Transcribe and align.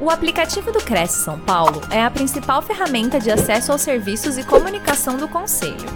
O 0.00 0.10
aplicativo 0.10 0.70
do 0.70 0.78
Cresce 0.78 1.24
São 1.24 1.40
Paulo 1.40 1.80
é 1.92 2.00
a 2.00 2.08
principal 2.08 2.62
ferramenta 2.62 3.18
de 3.18 3.32
acesso 3.32 3.72
aos 3.72 3.80
serviços 3.80 4.38
e 4.38 4.46
comunicação 4.46 5.16
do 5.16 5.26
Conselho. 5.26 5.88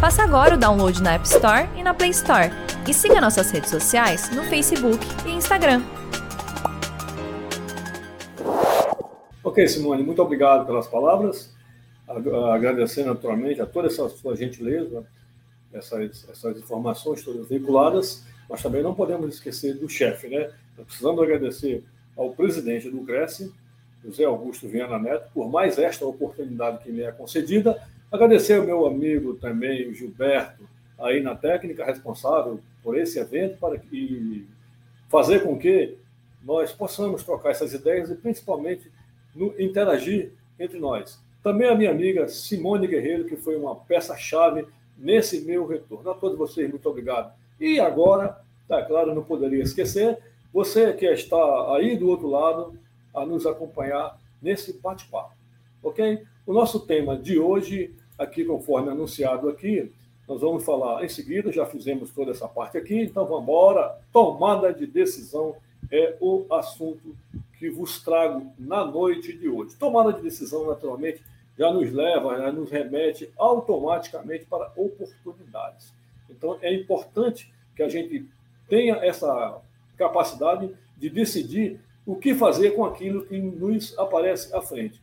Faça 0.00 0.22
agora 0.22 0.54
o 0.54 0.58
download 0.58 1.02
na 1.02 1.12
App 1.12 1.26
Store 1.26 1.68
e 1.76 1.82
na 1.82 1.92
Play 1.92 2.08
Store. 2.08 2.48
E 2.88 2.94
siga 2.94 3.20
nossas 3.20 3.50
redes 3.50 3.68
sociais 3.68 4.34
no 4.34 4.44
Facebook 4.44 5.04
e 5.26 5.32
Instagram. 5.32 5.82
Ok, 9.44 9.68
Simone, 9.68 10.02
muito 10.02 10.22
obrigado 10.22 10.64
pelas 10.64 10.86
palavras. 10.86 11.54
Agradecendo 12.08 13.10
naturalmente 13.10 13.60
a 13.60 13.66
toda 13.66 13.88
essa 13.88 14.08
sua 14.08 14.34
gentileza, 14.34 15.04
essas, 15.70 16.26
essas 16.30 16.56
informações 16.56 17.22
todas 17.22 17.46
vinculadas, 17.46 18.24
mas 18.48 18.62
também 18.62 18.82
não 18.82 18.94
podemos 18.94 19.34
esquecer 19.34 19.74
do 19.74 19.86
chefe, 19.86 20.28
né? 20.28 20.50
Precisamos 20.86 21.22
agradecer 21.22 21.84
ao 22.20 22.32
presidente 22.32 22.90
do 22.90 23.00
Cresce, 23.02 23.50
José 24.04 24.24
Augusto 24.24 24.68
Viana 24.68 24.98
Neto, 24.98 25.30
por 25.32 25.48
mais 25.50 25.78
esta 25.78 26.04
oportunidade 26.04 26.84
que 26.84 26.92
me 26.92 27.00
é 27.00 27.10
concedida. 27.10 27.82
Agradecer 28.12 28.58
ao 28.58 28.66
meu 28.66 28.86
amigo 28.86 29.34
também, 29.36 29.92
Gilberto, 29.94 30.68
aí 30.98 31.22
na 31.22 31.34
técnica, 31.34 31.82
responsável 31.82 32.60
por 32.82 32.94
esse 32.98 33.18
evento, 33.18 33.56
para 33.58 33.78
que 33.78 34.46
fazer 35.08 35.40
com 35.40 35.58
que 35.58 35.96
nós 36.44 36.72
possamos 36.72 37.22
trocar 37.22 37.52
essas 37.52 37.72
ideias 37.72 38.10
e 38.10 38.14
principalmente 38.14 38.90
no, 39.34 39.58
interagir 39.58 40.32
entre 40.58 40.78
nós. 40.78 41.18
Também 41.42 41.70
a 41.70 41.74
minha 41.74 41.90
amiga 41.90 42.28
Simone 42.28 42.86
Guerreiro, 42.86 43.24
que 43.24 43.36
foi 43.36 43.56
uma 43.56 43.74
peça-chave 43.74 44.66
nesse 44.98 45.40
meu 45.40 45.66
retorno. 45.66 46.10
A 46.10 46.14
todos 46.14 46.36
vocês, 46.36 46.68
muito 46.68 46.86
obrigado. 46.86 47.32
E 47.58 47.80
agora, 47.80 48.38
tá 48.68 48.82
claro, 48.82 49.14
não 49.14 49.24
poderia 49.24 49.62
esquecer, 49.62 50.18
você 50.52 50.92
que 50.92 51.06
está 51.06 51.74
aí 51.74 51.96
do 51.96 52.08
outro 52.08 52.28
lado, 52.28 52.78
a 53.14 53.24
nos 53.26 53.46
acompanhar 53.46 54.18
nesse 54.40 54.78
bate-papo, 54.78 55.32
ok? 55.82 56.22
O 56.46 56.52
nosso 56.52 56.80
tema 56.80 57.16
de 57.16 57.38
hoje, 57.38 57.94
aqui 58.18 58.44
conforme 58.44 58.90
anunciado 58.90 59.48
aqui, 59.48 59.92
nós 60.26 60.40
vamos 60.40 60.64
falar 60.64 61.04
em 61.04 61.08
seguida, 61.08 61.50
já 61.50 61.66
fizemos 61.66 62.12
toda 62.12 62.30
essa 62.30 62.46
parte 62.46 62.78
aqui, 62.78 63.02
então 63.02 63.26
vamos 63.26 63.42
embora. 63.42 63.98
Tomada 64.12 64.72
de 64.72 64.86
decisão 64.86 65.56
é 65.90 66.16
o 66.20 66.46
assunto 66.50 67.16
que 67.58 67.68
vos 67.68 68.02
trago 68.02 68.52
na 68.58 68.84
noite 68.84 69.36
de 69.36 69.48
hoje. 69.48 69.74
Tomada 69.76 70.12
de 70.12 70.22
decisão, 70.22 70.66
naturalmente, 70.66 71.20
já 71.58 71.72
nos 71.72 71.92
leva, 71.92 72.38
já 72.38 72.52
nos 72.52 72.70
remete 72.70 73.28
automaticamente 73.36 74.46
para 74.46 74.72
oportunidades. 74.76 75.92
Então, 76.30 76.56
é 76.62 76.72
importante 76.72 77.52
que 77.74 77.82
a 77.82 77.88
gente 77.88 78.24
tenha 78.68 78.96
essa 79.04 79.60
capacidade 80.00 80.70
de 80.96 81.10
decidir 81.10 81.78
o 82.06 82.16
que 82.16 82.34
fazer 82.34 82.72
com 82.72 82.84
aquilo 82.84 83.24
que 83.26 83.38
nos 83.38 83.96
aparece 83.98 84.54
à 84.54 84.60
frente. 84.60 85.00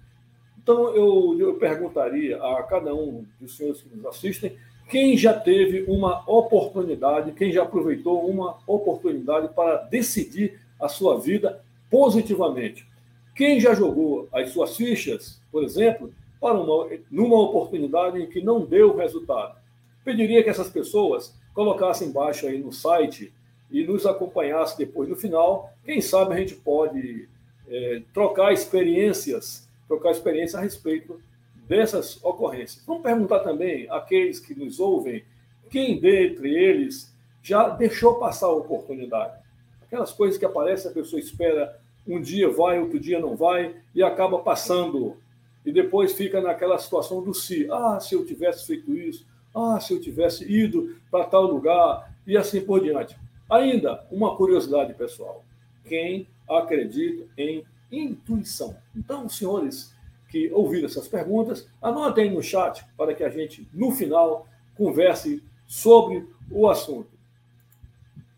Então, 0.58 0.94
eu, 0.94 1.38
eu 1.40 1.54
perguntaria 1.56 2.36
a 2.38 2.64
cada 2.64 2.94
um 2.94 3.24
dos 3.40 3.56
senhores 3.56 3.82
que 3.82 3.96
nos 3.96 4.06
assistem 4.06 4.58
quem 4.90 5.18
já 5.18 5.34
teve 5.34 5.84
uma 5.88 6.24
oportunidade, 6.30 7.34
quem 7.34 7.52
já 7.52 7.64
aproveitou 7.64 8.26
uma 8.28 8.58
oportunidade 8.66 9.50
para 9.54 9.78
decidir 9.84 10.60
a 10.80 10.88
sua 10.88 11.20
vida 11.20 11.62
positivamente. 11.90 12.88
Quem 13.36 13.60
já 13.60 13.74
jogou 13.74 14.28
as 14.32 14.50
suas 14.50 14.76
fichas, 14.76 15.42
por 15.52 15.64
exemplo, 15.64 16.12
para 16.40 16.58
uma, 16.58 16.90
numa 17.12 17.40
oportunidade 17.40 18.22
em 18.22 18.28
que 18.28 18.42
não 18.42 18.66
deu 18.66 18.96
resultado? 18.96 19.58
Pediria 20.04 20.44
que 20.44 20.50
essas 20.50 20.70
pessoas 20.70 21.38
colocassem 21.54 22.08
embaixo 22.08 22.48
aí 22.48 22.58
no 22.58 22.72
site 22.72 23.34
e 23.72 23.84
nos 23.84 24.06
acompanhasse 24.06 24.78
depois 24.78 25.10
no 25.10 25.16
final. 25.16 25.74
Quem 25.84 26.02
sabe 26.02 26.34
a 26.34 26.38
gente 26.38 26.56
pode 26.56 27.28
é, 27.68 28.02
trocar 28.14 28.54
experiências, 28.54 29.68
trocar 29.88 30.12
experiência 30.12 30.60
a 30.60 30.62
respeito 30.62 31.20
dessas 31.68 32.24
ocorrências. 32.24 32.84
Vamos 32.86 33.04
perguntar 33.04 33.40
também 33.40 33.88
àqueles 33.90 34.40
que 34.40 34.58
nos 34.58 34.80
ouvem, 34.80 35.24
quem 35.70 36.00
dentre 36.00 36.54
eles 36.54 37.14
já 37.44 37.70
deixou 37.70 38.16
passar 38.16 38.48
a 38.48 38.52
oportunidade? 38.52 39.34
Aquelas 39.82 40.12
coisas 40.12 40.38
que 40.38 40.46
aparecem, 40.46 40.92
a 40.92 40.94
pessoa 40.94 41.20
espera 41.20 41.78
um 42.08 42.22
dia 42.22 42.50
vai, 42.50 42.80
outro 42.80 43.00
dia 43.00 43.20
não 43.20 43.36
vai, 43.36 43.76
e 43.94 44.02
acaba 44.02 44.40
passando. 44.40 45.18
E 45.66 45.72
depois 45.72 46.14
fica 46.14 46.40
naquela 46.40 46.78
situação 46.78 47.22
do 47.22 47.34
si. 47.34 47.68
Ah, 47.70 48.00
se 48.00 48.16
eu 48.16 48.26
tivesse 48.26 48.66
feito 48.66 48.96
isso. 48.96 49.26
Ah, 49.54 49.80
se 49.80 49.94
eu 49.94 50.00
tivesse 50.00 50.50
ido 50.50 50.96
para 51.12 51.26
tal 51.26 51.44
lugar. 51.44 52.14
E 52.26 52.38
assim 52.38 52.62
por 52.62 52.82
diante. 52.82 53.18
Ainda, 53.50 54.06
uma 54.12 54.36
curiosidade 54.36 54.94
pessoal. 54.94 55.44
Quem 55.86 56.28
acredita 56.50 57.26
em 57.38 57.66
intuição? 57.92 58.76
Então, 58.96 59.30
senhores 59.30 59.96
que 60.30 60.52
ouviram 60.52 60.86
essas 60.86 61.08
perguntas, 61.08 61.70
anotem 61.82 62.32
no 62.32 62.44
chat 62.44 62.86
para 62.98 63.14
que 63.14 63.24
a 63.24 63.30
gente, 63.30 63.68
no 63.74 63.92
final, 63.92 64.46
converse 64.76 65.42
sobre 65.66 66.28
o 66.52 66.68
assunto. 66.68 67.10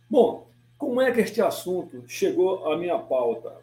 Bom, 0.07 0.47
como 0.77 1.01
é 1.01 1.11
que 1.11 1.21
este 1.21 1.41
assunto 1.41 2.03
chegou 2.07 2.71
à 2.71 2.77
minha 2.77 2.97
pauta? 2.99 3.57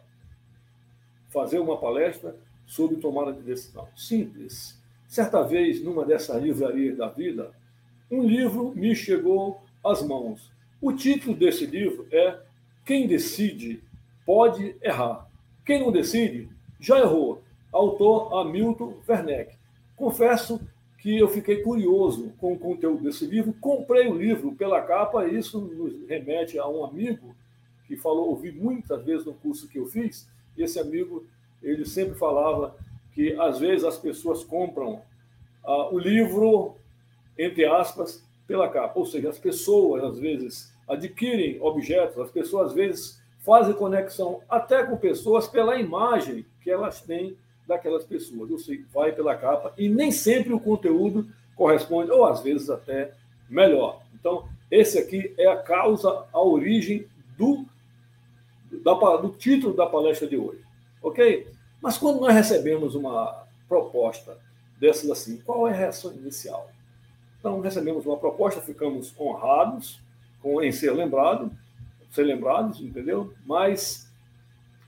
Fazer 1.29 1.59
uma 1.59 1.77
palestra 1.77 2.35
sobre 2.65 2.97
tomada 2.97 3.31
de 3.31 3.41
decisão. 3.41 3.87
Simples. 3.95 4.77
Certa 5.07 5.41
vez, 5.41 5.81
numa 5.81 6.05
dessas 6.05 6.41
livrarias 6.43 6.97
da 6.97 7.07
vida, 7.07 7.51
um 8.11 8.23
livro 8.23 8.73
me 8.75 8.93
chegou 8.93 9.61
às 9.83 10.01
mãos 10.01 10.51
o 10.81 10.93
título 10.93 11.35
desse 11.35 11.65
livro 11.65 12.07
é 12.11 12.39
Quem 12.85 13.07
Decide 13.07 13.83
Pode 14.25 14.75
Errar. 14.81 15.27
Quem 15.65 15.81
não 15.81 15.91
decide 15.91 16.49
já 16.79 16.99
errou. 16.99 17.41
Autor 17.71 18.33
Hamilton 18.33 18.93
Werneck. 19.07 19.55
Confesso 19.95 20.61
que 20.99 21.17
eu 21.17 21.27
fiquei 21.27 21.61
curioso 21.61 22.33
com 22.37 22.53
o 22.53 22.59
conteúdo 22.59 23.03
desse 23.03 23.25
livro, 23.25 23.53
comprei 23.61 24.07
o 24.07 24.17
livro 24.17 24.53
pela 24.53 24.81
capa, 24.81 25.27
e 25.27 25.37
isso 25.37 25.59
nos 25.61 26.07
remete 26.07 26.57
a 26.57 26.67
um 26.67 26.83
amigo 26.83 27.35
que 27.87 27.95
falou, 27.95 28.29
ouvi 28.29 28.51
muitas 28.51 29.03
vezes 29.03 29.25
no 29.25 29.33
curso 29.33 29.67
que 29.67 29.79
eu 29.79 29.85
fiz, 29.85 30.27
esse 30.57 30.79
amigo, 30.79 31.25
ele 31.61 31.85
sempre 31.85 32.15
falava 32.15 32.75
que 33.13 33.33
às 33.39 33.59
vezes 33.59 33.85
as 33.85 33.97
pessoas 33.97 34.43
compram 34.43 35.01
ah, 35.63 35.89
o 35.91 35.97
livro, 35.97 36.75
entre 37.37 37.65
aspas, 37.65 38.26
pela 38.47 38.69
capa. 38.69 38.97
Ou 38.97 39.05
seja, 39.05 39.29
as 39.29 39.37
pessoas, 39.37 40.03
às 40.03 40.19
vezes, 40.19 40.73
adquirem 40.87 41.61
objetos, 41.61 42.17
as 42.17 42.31
pessoas, 42.31 42.69
às 42.69 42.73
vezes, 42.73 43.21
fazem 43.39 43.73
conexão 43.73 44.41
até 44.49 44.83
com 44.83 44.97
pessoas 44.97 45.47
pela 45.47 45.77
imagem 45.77 46.45
que 46.61 46.71
elas 46.71 47.01
têm 47.01 47.37
daquelas 47.67 48.05
pessoas. 48.05 48.49
Ou 48.49 48.57
seja, 48.57 48.83
vai 48.93 49.11
pela 49.11 49.35
capa 49.35 49.73
e 49.77 49.89
nem 49.89 50.11
sempre 50.11 50.53
o 50.53 50.59
conteúdo 50.59 51.27
corresponde, 51.55 52.11
ou 52.11 52.25
às 52.25 52.41
vezes 52.41 52.69
até 52.69 53.13
melhor. 53.49 54.01
Então, 54.13 54.47
esse 54.69 54.97
aqui 54.97 55.33
é 55.37 55.47
a 55.47 55.57
causa, 55.57 56.25
a 56.31 56.41
origem 56.41 57.07
do, 57.37 57.65
da, 58.83 58.93
do 59.17 59.29
título 59.29 59.73
da 59.73 59.85
palestra 59.85 60.27
de 60.27 60.37
hoje. 60.37 60.61
Ok? 61.01 61.47
Mas 61.81 61.97
quando 61.97 62.19
nós 62.19 62.33
recebemos 62.33 62.95
uma 62.95 63.45
proposta 63.67 64.37
dessas 64.79 65.09
assim, 65.09 65.37
qual 65.37 65.67
é 65.67 65.71
a 65.71 65.75
reação 65.75 66.13
inicial? 66.13 66.69
Então, 67.39 67.59
recebemos 67.59 68.05
uma 68.05 68.17
proposta, 68.17 68.61
ficamos 68.61 69.13
honrados 69.19 69.99
com, 70.41 70.61
em 70.61 70.71
ser 70.71 70.91
lembrado, 70.91 71.51
ser 72.11 72.23
lembrados, 72.23 72.81
entendeu? 72.81 73.33
Mas 73.45 74.11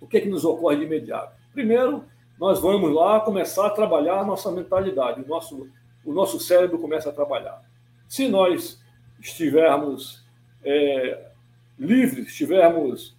o 0.02 0.08
que, 0.08 0.18
é 0.18 0.22
que 0.22 0.30
nos 0.30 0.46
ocorre 0.46 0.78
de 0.78 0.84
imediato? 0.86 1.34
Primeiro, 1.54 2.04
nós 2.40 2.60
vamos 2.60 2.94
lá 2.94 3.20
começar 3.20 3.68
a 3.68 3.70
trabalhar 3.70 4.20
a 4.20 4.26
nossa 4.26 4.52
mentalidade, 4.52 5.22
o 5.22 5.28
nosso, 5.28 5.68
o 6.06 6.14
nosso 6.14 6.40
cérebro 6.40 6.80
começa 6.80 7.10
a 7.10 7.14
trabalhar. 7.14 7.62
Se 8.08 8.28
nós 8.28 8.82
estivermos 9.20 10.24
é, 10.64 11.32
livres, 11.78 12.28
estivermos 12.28 13.16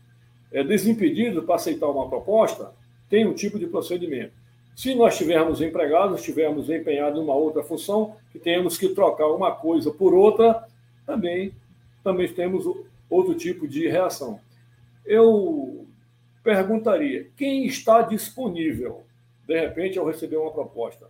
é, 0.51 0.65
desimpedidos 0.65 1.45
para 1.45 1.57
aceitar 1.57 1.89
uma 1.89 2.09
proposta, 2.09 2.73
tem 3.09 3.27
um 3.27 3.35
tipo 3.35 3.59
de 3.59 3.67
procedimento. 3.67 4.33
Se 4.75 4.95
nós 4.95 5.15
estivermos 5.15 5.61
empregados, 5.61 6.21
estivermos 6.21 6.71
empenhados 6.71 7.19
em 7.19 7.23
uma 7.23 7.35
outra 7.35 7.63
função, 7.63 8.17
que 8.33 8.39
temos 8.39 8.79
que 8.79 8.89
trocar 8.91 9.27
uma 9.29 9.53
coisa 9.55 9.91
por 9.91 10.15
outra, 10.15 10.67
também, 11.05 11.55
também 12.03 12.33
temos 12.33 12.65
outro 13.09 13.35
tipo 13.35 13.67
de 13.69 13.89
reação. 13.89 14.41
Eu 15.05 15.87
perguntaria: 16.43 17.29
quem 17.37 17.67
está 17.67 18.03
disponível, 18.03 19.03
de 19.47 19.59
repente, 19.61 19.99
ao 19.99 20.07
receber 20.07 20.37
uma 20.37 20.53
proposta? 20.53 21.09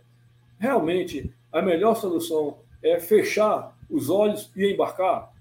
Realmente, 0.59 1.33
a 1.51 1.61
melhor 1.61 1.95
solução 1.95 2.57
é 2.83 2.99
fechar 2.99 3.77
os 3.89 4.09
olhos 4.09 4.51
e 4.55 4.65
embarcar? 4.71 5.31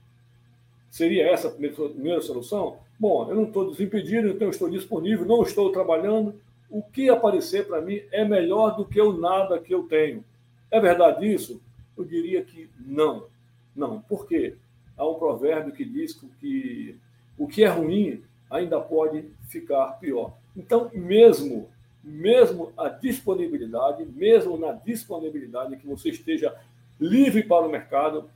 Seria 0.91 1.29
essa 1.31 1.49
a 1.49 1.51
primeira 1.51 2.21
solução? 2.21 2.79
Bom, 2.99 3.29
eu 3.31 3.35
não 3.35 3.45
estou 3.45 3.71
desimpedido, 3.71 4.29
então 4.29 4.51
estou 4.51 4.69
disponível, 4.69 5.25
não 5.25 5.43
estou 5.43 5.71
trabalhando, 5.73 6.35
o 6.71 6.83
que 6.83 7.09
aparecer 7.09 7.67
para 7.67 7.81
mim 7.81 8.01
é 8.13 8.25
melhor 8.25 8.77
do 8.77 8.85
que 8.85 9.01
o 9.01 9.13
nada 9.13 9.59
que 9.59 9.75
eu 9.75 9.85
tenho. 9.85 10.25
É 10.71 10.81
verdade 10.81 11.27
isso? 11.27 11.61
Eu 11.97 12.05
diria 12.05 12.43
que 12.43 12.71
não. 12.79 13.27
Não. 13.75 14.01
Por 14.01 14.27
quê? 14.27 14.57
Há 14.97 15.09
um 15.09 15.15
provérbio 15.15 15.73
que 15.73 15.85
diz 15.85 16.13
que 16.39 16.97
o 17.37 17.47
que 17.49 17.65
é 17.65 17.69
ruim 17.69 18.23
ainda 18.51 18.81
pode 18.81 19.25
ficar 19.49 19.99
pior. 19.99 20.35
Então, 20.57 20.91
mesmo 20.93 21.69
mesmo 22.03 22.73
a 22.77 22.89
disponibilidade, 22.89 24.05
mesmo 24.07 24.57
na 24.57 24.73
disponibilidade 24.73 25.77
que 25.77 25.87
você 25.87 26.11
esteja 26.11 26.55
livre 26.99 27.43
para 27.43 27.67
o 27.67 27.71
mercado, 27.71 28.31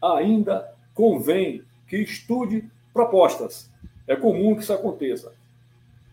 ainda 0.00 0.72
convém 0.94 1.62
que 1.86 1.96
estude 1.96 2.64
propostas. 2.92 3.70
É 4.06 4.16
comum 4.16 4.54
que 4.54 4.62
isso 4.62 4.72
aconteça. 4.72 5.32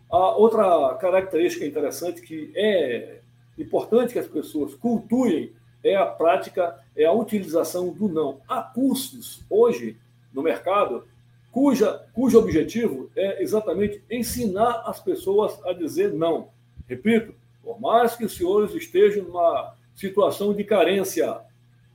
A 0.09 0.35
outra 0.35 0.95
característica 0.95 1.65
interessante 1.65 2.21
que 2.21 2.51
é 2.55 3.19
importante 3.57 4.13
que 4.13 4.19
as 4.19 4.27
pessoas 4.27 4.73
cultuem 4.75 5.51
é 5.83 5.95
a 5.95 6.05
prática, 6.05 6.79
é 6.95 7.05
a 7.05 7.11
utilização 7.11 7.89
do 7.89 8.07
não. 8.07 8.39
Há 8.47 8.61
cursos 8.61 9.43
hoje 9.49 9.97
no 10.33 10.41
mercado 10.41 11.05
cuja, 11.51 12.05
cujo 12.13 12.37
objetivo 12.37 13.09
é 13.15 13.41
exatamente 13.41 14.01
ensinar 14.09 14.83
as 14.85 14.99
pessoas 14.99 15.59
a 15.65 15.73
dizer 15.73 16.13
não. 16.13 16.49
Repito, 16.87 17.33
por 17.63 17.79
mais 17.81 18.15
que 18.15 18.23
os 18.23 18.35
senhores 18.35 18.73
estejam 18.73 19.25
numa 19.25 19.73
situação 19.95 20.53
de 20.53 20.63
carência, 20.63 21.39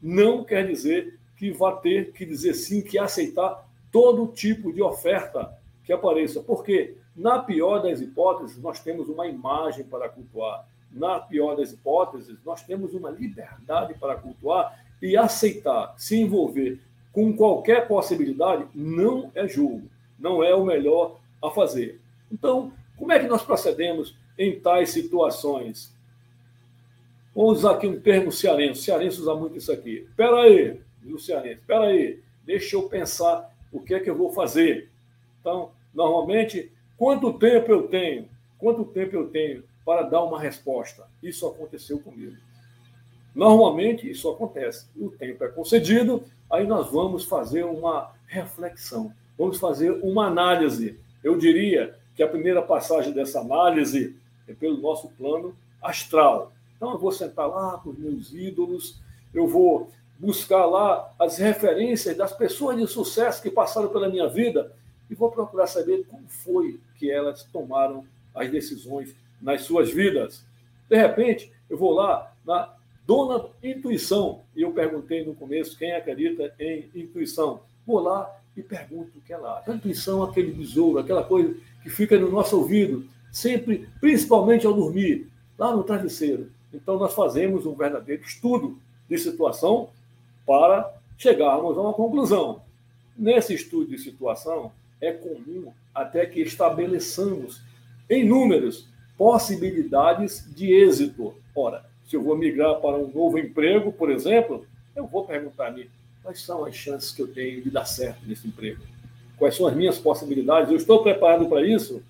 não 0.02 0.44
quer 0.44 0.66
dizer 0.66 1.18
que 1.36 1.50
vá 1.50 1.72
ter 1.72 2.12
que 2.12 2.26
dizer 2.26 2.54
sim, 2.54 2.82
que 2.82 2.98
aceitar 2.98 3.66
todo 3.90 4.26
tipo 4.32 4.72
de 4.72 4.82
oferta 4.82 5.56
que 5.84 5.92
apareça. 5.92 6.40
Porque, 6.40 6.96
na 7.16 7.38
pior 7.38 7.82
das 7.82 8.00
hipóteses, 8.00 8.60
nós 8.60 8.80
temos 8.80 9.08
uma 9.08 9.26
imagem 9.26 9.84
para 9.84 10.08
cultuar. 10.08 10.66
Na 10.90 11.18
pior 11.20 11.56
das 11.56 11.72
hipóteses, 11.72 12.36
nós 12.44 12.62
temos 12.62 12.94
uma 12.94 13.10
liberdade 13.10 13.94
para 13.94 14.16
cultuar 14.16 14.78
e 15.00 15.16
aceitar, 15.16 15.94
se 15.96 16.20
envolver 16.20 16.80
com 17.12 17.36
qualquer 17.36 17.86
possibilidade, 17.86 18.66
não 18.74 19.30
é 19.34 19.46
julgo, 19.46 19.88
não 20.18 20.42
é 20.42 20.54
o 20.54 20.64
melhor 20.64 21.18
a 21.42 21.50
fazer. 21.50 22.00
Então, 22.30 22.72
como 22.96 23.12
é 23.12 23.18
que 23.18 23.26
nós 23.26 23.42
procedemos 23.42 24.16
em 24.38 24.58
tais 24.58 24.90
situações? 24.90 25.94
Vamos 27.34 27.58
usar 27.58 27.72
aqui 27.72 27.86
um 27.86 28.00
termo 28.00 28.30
cearense. 28.30 28.80
O 28.80 28.82
cearense 28.82 29.20
usa 29.20 29.34
muito 29.34 29.58
isso 29.58 29.72
aqui. 29.72 30.06
Espera 30.08 30.42
aí, 30.42 30.80
o 31.04 31.18
cearense, 31.18 31.60
espera 31.60 31.86
aí, 31.86 32.20
deixa 32.44 32.76
eu 32.76 32.88
pensar 32.88 33.52
o 33.70 33.80
que 33.80 33.94
é 33.94 34.00
que 34.00 34.08
eu 34.08 34.16
vou 34.16 34.30
fazer. 34.30 34.88
Então, 35.40 35.70
normalmente, 35.92 36.70
quanto 37.02 37.32
tempo 37.32 37.68
eu 37.72 37.88
tenho? 37.88 38.28
Quanto 38.56 38.84
tempo 38.84 39.16
eu 39.16 39.28
tenho 39.28 39.64
para 39.84 40.02
dar 40.02 40.22
uma 40.22 40.38
resposta? 40.38 41.04
Isso 41.20 41.44
aconteceu 41.48 41.98
comigo. 41.98 42.36
Normalmente, 43.34 44.08
isso 44.08 44.30
acontece. 44.30 44.86
O 44.96 45.10
tempo 45.10 45.42
é 45.42 45.48
concedido, 45.48 46.22
aí 46.48 46.64
nós 46.64 46.92
vamos 46.92 47.24
fazer 47.24 47.64
uma 47.64 48.12
reflexão, 48.28 49.12
vamos 49.36 49.58
fazer 49.58 49.90
uma 50.04 50.28
análise. 50.28 50.96
Eu 51.24 51.36
diria 51.36 51.98
que 52.14 52.22
a 52.22 52.28
primeira 52.28 52.62
passagem 52.62 53.12
dessa 53.12 53.40
análise 53.40 54.16
é 54.46 54.54
pelo 54.54 54.76
nosso 54.76 55.08
plano 55.18 55.56
astral. 55.82 56.52
Então, 56.76 56.92
eu 56.92 56.98
vou 57.00 57.10
sentar 57.10 57.48
lá 57.48 57.80
com 57.82 57.90
os 57.90 57.98
meus 57.98 58.32
ídolos, 58.32 59.00
eu 59.34 59.48
vou 59.48 59.90
buscar 60.20 60.66
lá 60.66 61.12
as 61.18 61.36
referências 61.36 62.16
das 62.16 62.32
pessoas 62.32 62.76
de 62.76 62.86
sucesso 62.86 63.42
que 63.42 63.50
passaram 63.50 63.88
pela 63.88 64.08
minha 64.08 64.28
vida 64.28 64.72
e 65.10 65.16
vou 65.16 65.32
procurar 65.32 65.66
saber 65.66 66.06
como 66.06 66.28
foi 66.28 66.78
que 67.02 67.10
elas 67.10 67.42
tomaram 67.42 68.06
as 68.32 68.48
decisões 68.48 69.12
nas 69.40 69.62
suas 69.62 69.90
vidas. 69.90 70.44
De 70.88 70.96
repente, 70.96 71.52
eu 71.68 71.76
vou 71.76 71.90
lá 71.90 72.32
na 72.46 72.72
Dona 73.04 73.46
Intuição. 73.60 74.42
E 74.54 74.62
eu 74.62 74.70
perguntei 74.70 75.24
no 75.24 75.34
começo 75.34 75.76
quem 75.76 75.92
acredita 75.92 76.54
em 76.60 76.88
intuição. 76.94 77.62
Vou 77.84 77.98
lá 77.98 78.32
e 78.56 78.62
pergunto 78.62 79.18
o 79.18 79.20
que 79.20 79.32
ela 79.32 79.58
acha. 79.58 79.72
A 79.72 79.74
intuição 79.74 80.24
é 80.24 80.30
aquele 80.30 80.52
besouro, 80.52 81.00
aquela 81.00 81.24
coisa 81.24 81.56
que 81.82 81.90
fica 81.90 82.16
no 82.16 82.30
nosso 82.30 82.56
ouvido, 82.56 83.04
sempre, 83.32 83.88
principalmente 84.00 84.64
ao 84.64 84.72
dormir, 84.72 85.28
lá 85.58 85.74
no 85.74 85.82
travesseiro. 85.82 86.52
Então, 86.72 87.00
nós 87.00 87.12
fazemos 87.14 87.66
um 87.66 87.74
verdadeiro 87.74 88.22
estudo 88.22 88.78
de 89.08 89.18
situação 89.18 89.90
para 90.46 90.88
chegarmos 91.18 91.76
a 91.76 91.80
uma 91.80 91.94
conclusão. 91.94 92.62
Nesse 93.18 93.54
estudo 93.54 93.90
de 93.90 93.98
situação, 93.98 94.70
é 95.02 95.12
comum 95.12 95.72
até 95.92 96.24
que 96.24 96.40
estabeleçamos 96.40 97.60
em 98.08 98.24
números 98.24 98.88
possibilidades 99.18 100.46
de 100.54 100.72
êxito. 100.72 101.34
Ora, 101.54 101.84
se 102.06 102.16
eu 102.16 102.22
vou 102.22 102.36
migrar 102.36 102.76
para 102.76 102.96
um 102.96 103.08
novo 103.08 103.38
emprego, 103.38 103.92
por 103.92 104.10
exemplo, 104.10 104.64
eu 104.94 105.06
vou 105.06 105.26
perguntar 105.26 105.66
a 105.66 105.70
mim 105.72 105.86
quais 106.22 106.40
são 106.40 106.64
as 106.64 106.74
chances 106.76 107.10
que 107.10 107.20
eu 107.20 107.26
tenho 107.26 107.60
de 107.60 107.70
dar 107.70 107.84
certo 107.84 108.20
nesse 108.24 108.46
emprego? 108.46 108.80
Quais 109.36 109.56
são 109.56 109.66
as 109.66 109.74
minhas 109.74 109.98
possibilidades? 109.98 110.70
Eu 110.70 110.76
estou 110.76 111.02
preparado 111.02 111.46
para 111.46 111.66
isso? 111.66 112.00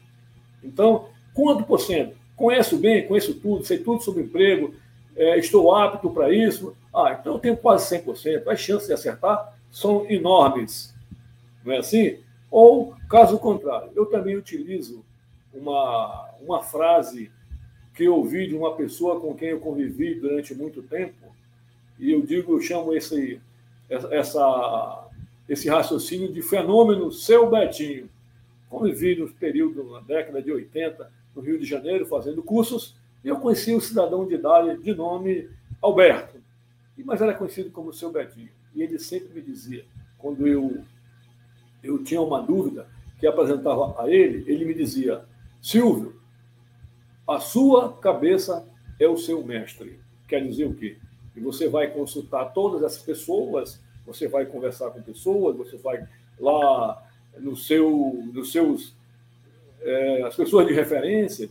Então, 0.62 1.08
quanto 1.32 1.64
por 1.64 1.80
cento? 1.80 2.14
Conheço 2.36 2.76
bem, 2.76 3.06
conheço 3.06 3.34
tudo, 3.34 3.64
sei 3.64 3.78
tudo 3.78 4.02
sobre 4.02 4.22
emprego, 4.22 4.74
é, 5.16 5.38
estou 5.38 5.74
apto 5.74 6.10
para 6.10 6.32
isso. 6.32 6.76
Ah, 6.92 7.16
então 7.18 7.34
eu 7.34 7.38
tenho 7.38 7.56
quase 7.56 7.96
100%. 7.96 8.46
As 8.48 8.60
chances 8.60 8.88
de 8.88 8.92
acertar 8.92 9.56
são 9.70 10.04
enormes. 10.10 10.94
Não 11.64 11.72
é 11.72 11.78
assim? 11.78 12.18
Ou, 12.52 12.94
caso 13.08 13.38
contrário, 13.38 13.90
eu 13.96 14.04
também 14.04 14.36
utilizo 14.36 15.02
uma, 15.54 16.28
uma 16.38 16.62
frase 16.62 17.32
que 17.94 18.04
eu 18.04 18.14
ouvi 18.14 18.46
de 18.46 18.54
uma 18.54 18.76
pessoa 18.76 19.18
com 19.18 19.34
quem 19.34 19.48
eu 19.48 19.58
convivi 19.58 20.14
durante 20.16 20.54
muito 20.54 20.82
tempo, 20.82 21.34
e 21.98 22.12
eu 22.12 22.20
digo, 22.20 22.52
eu 22.52 22.60
chamo 22.60 22.94
esse, 22.94 23.40
essa, 23.88 25.08
esse 25.48 25.66
raciocínio 25.70 26.30
de 26.30 26.42
fenômeno 26.42 27.10
seu 27.10 27.48
Betinho. 27.48 28.10
Convivi 28.68 29.16
no 29.16 29.32
período, 29.32 29.84
na 29.90 30.00
década 30.00 30.42
de 30.42 30.52
80, 30.52 31.10
no 31.34 31.40
Rio 31.40 31.58
de 31.58 31.64
Janeiro, 31.64 32.04
fazendo 32.04 32.42
cursos, 32.42 32.94
e 33.24 33.28
eu 33.28 33.36
conheci 33.36 33.74
um 33.74 33.80
cidadão 33.80 34.26
de 34.26 34.34
idade 34.34 34.82
de 34.82 34.94
nome 34.94 35.48
Alberto, 35.80 36.38
mas 36.98 37.22
era 37.22 37.32
conhecido 37.32 37.70
como 37.70 37.94
seu 37.94 38.12
Betinho. 38.12 38.50
E 38.74 38.82
ele 38.82 38.98
sempre 38.98 39.32
me 39.32 39.40
dizia, 39.40 39.86
quando 40.18 40.46
eu, 40.46 40.82
eu 41.82 42.02
tinha 42.02 42.20
uma 42.20 42.40
dúvida 42.40 42.86
que 43.18 43.26
apresentava 43.26 44.00
a 44.02 44.10
ele, 44.10 44.44
ele 44.50 44.64
me 44.64 44.74
dizia, 44.74 45.24
Silvio, 45.60 46.20
a 47.26 47.38
sua 47.38 47.92
cabeça 47.94 48.66
é 48.98 49.06
o 49.06 49.16
seu 49.16 49.44
mestre. 49.44 50.00
Quer 50.28 50.46
dizer 50.46 50.66
o 50.66 50.74
quê? 50.74 50.96
E 51.36 51.40
você 51.40 51.68
vai 51.68 51.88
consultar 51.88 52.46
todas 52.46 52.82
essas 52.82 53.02
pessoas, 53.02 53.80
você 54.04 54.28
vai 54.28 54.44
conversar 54.44 54.90
com 54.90 55.00
pessoas, 55.02 55.56
você 55.56 55.76
vai 55.76 56.06
lá 56.38 57.02
no 57.38 57.56
seu, 57.56 58.22
nos 58.32 58.52
seus, 58.52 58.94
é, 59.80 60.22
as 60.22 60.34
pessoas 60.34 60.66
de 60.66 60.72
referência, 60.72 61.48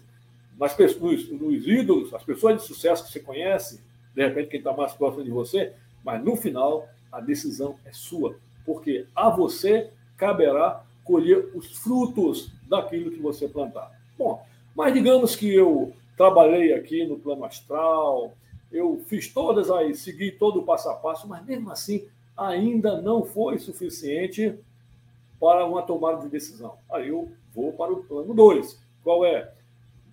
nas, 0.57 0.77
nos, 0.77 1.29
nos 1.31 1.67
ídolos, 1.67 2.13
as 2.13 2.23
pessoas 2.23 2.57
de 2.57 2.67
sucesso 2.67 3.05
que 3.05 3.11
você 3.11 3.19
conhece, 3.19 3.81
de 4.13 4.27
repente 4.27 4.49
quem 4.49 4.59
está 4.59 4.73
mais 4.73 4.93
próximo 4.93 5.23
de 5.23 5.31
você, 5.31 5.73
mas 6.03 6.23
no 6.23 6.35
final 6.35 6.87
a 7.11 7.19
decisão 7.19 7.77
é 7.85 7.91
sua, 7.91 8.37
porque 8.65 9.07
a 9.15 9.29
você 9.29 9.89
caberá 10.21 10.83
colher 11.03 11.49
os 11.55 11.75
frutos 11.77 12.51
daquilo 12.69 13.09
que 13.09 13.19
você 13.19 13.47
plantar. 13.47 13.91
Bom, 14.15 14.45
mas 14.75 14.93
digamos 14.93 15.35
que 15.35 15.51
eu 15.51 15.93
trabalhei 16.15 16.75
aqui 16.75 17.07
no 17.07 17.17
plano 17.17 17.43
astral, 17.43 18.31
eu 18.71 19.01
fiz 19.07 19.27
todas 19.33 19.71
aí, 19.71 19.95
segui 19.95 20.31
todo 20.31 20.59
o 20.59 20.63
passo 20.63 20.89
a 20.89 20.93
passo, 20.93 21.27
mas 21.27 21.43
mesmo 21.43 21.71
assim 21.71 22.07
ainda 22.37 23.01
não 23.01 23.25
foi 23.25 23.57
suficiente 23.57 24.53
para 25.39 25.65
uma 25.65 25.81
tomada 25.81 26.21
de 26.21 26.29
decisão. 26.29 26.75
Aí 26.91 27.07
eu 27.07 27.31
vou 27.51 27.73
para 27.73 27.91
o 27.91 28.03
plano 28.03 28.31
2. 28.31 28.79
Qual 29.03 29.25
é? 29.25 29.51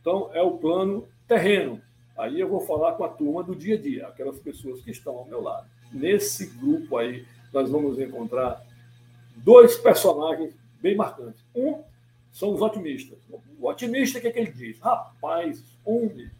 Então, 0.00 0.30
é 0.32 0.40
o 0.40 0.52
plano 0.52 1.06
terreno. 1.28 1.82
Aí 2.16 2.40
eu 2.40 2.48
vou 2.48 2.60
falar 2.62 2.92
com 2.92 3.04
a 3.04 3.08
turma 3.10 3.42
do 3.42 3.54
dia 3.54 3.74
a 3.74 3.78
dia, 3.78 4.06
aquelas 4.08 4.38
pessoas 4.38 4.80
que 4.80 4.90
estão 4.90 5.18
ao 5.18 5.26
meu 5.26 5.42
lado. 5.42 5.66
Nesse 5.92 6.46
grupo 6.46 6.96
aí, 6.96 7.26
nós 7.52 7.70
vamos 7.70 7.98
encontrar 7.98 8.66
dois 9.44 9.76
personagens 9.76 10.54
bem 10.80 10.96
marcantes. 10.96 11.44
Um 11.54 11.82
são 12.32 12.52
os 12.52 12.60
otimistas. 12.60 13.18
O 13.58 13.68
otimista, 13.68 14.18
o 14.18 14.20
que, 14.20 14.28
é 14.28 14.30
que 14.30 14.38
ele 14.38 14.52
diz? 14.52 14.78
Rapaz, 14.78 15.62
homem, 15.84 16.30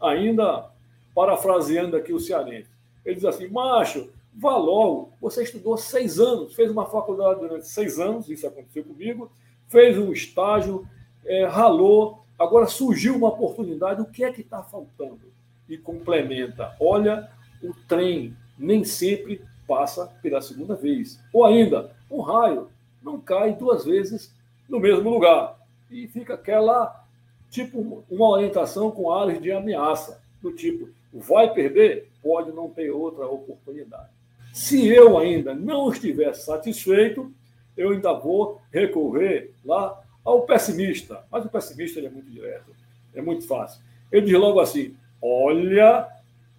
ainda 0.00 0.70
parafraseando 1.14 1.96
aqui 1.96 2.12
o 2.12 2.20
cearense, 2.20 2.68
ele 3.04 3.16
diz 3.16 3.24
assim, 3.24 3.48
macho, 3.48 4.10
vá 4.34 4.56
logo, 4.56 5.12
você 5.20 5.42
estudou 5.42 5.76
seis 5.76 6.20
anos, 6.20 6.54
fez 6.54 6.70
uma 6.70 6.86
faculdade 6.86 7.40
durante 7.40 7.66
seis 7.66 7.98
anos, 7.98 8.28
isso 8.28 8.46
aconteceu 8.46 8.84
comigo, 8.84 9.30
fez 9.68 9.98
um 9.98 10.12
estágio, 10.12 10.86
é, 11.24 11.46
ralou, 11.46 12.22
agora 12.38 12.66
surgiu 12.66 13.16
uma 13.16 13.28
oportunidade, 13.28 14.02
o 14.02 14.06
que 14.06 14.22
é 14.22 14.32
que 14.32 14.42
está 14.42 14.62
faltando? 14.62 15.32
E 15.68 15.78
complementa, 15.78 16.76
olha, 16.78 17.30
o 17.62 17.72
trem 17.88 18.36
nem 18.58 18.84
sempre 18.84 19.42
passa 19.66 20.06
pela 20.22 20.40
segunda 20.40 20.74
vez. 20.74 21.18
Ou 21.32 21.44
ainda, 21.44 21.95
um 22.10 22.20
raio 22.20 22.68
não 23.02 23.20
cai 23.20 23.54
duas 23.54 23.84
vezes 23.84 24.34
no 24.68 24.80
mesmo 24.80 25.08
lugar. 25.10 25.56
E 25.90 26.08
fica 26.08 26.34
aquela, 26.34 27.04
tipo, 27.50 28.04
uma 28.10 28.28
orientação 28.28 28.90
com 28.90 29.12
áreas 29.12 29.40
de 29.40 29.52
ameaça, 29.52 30.20
do 30.42 30.52
tipo, 30.52 30.88
vai 31.12 31.52
perder, 31.52 32.10
pode 32.22 32.50
não 32.52 32.68
ter 32.68 32.90
outra 32.90 33.26
oportunidade. 33.26 34.10
Se 34.52 34.88
eu 34.88 35.18
ainda 35.18 35.54
não 35.54 35.90
estiver 35.90 36.34
satisfeito, 36.34 37.32
eu 37.76 37.90
ainda 37.90 38.12
vou 38.14 38.60
recorrer 38.72 39.52
lá 39.64 40.02
ao 40.24 40.42
pessimista. 40.42 41.24
Mas 41.30 41.44
o 41.44 41.48
pessimista 41.48 42.00
é 42.00 42.08
muito 42.08 42.30
direto, 42.30 42.74
é 43.14 43.20
muito 43.20 43.46
fácil. 43.46 43.80
ele 44.10 44.26
diz 44.26 44.38
logo 44.38 44.58
assim: 44.58 44.96
olha, 45.20 46.08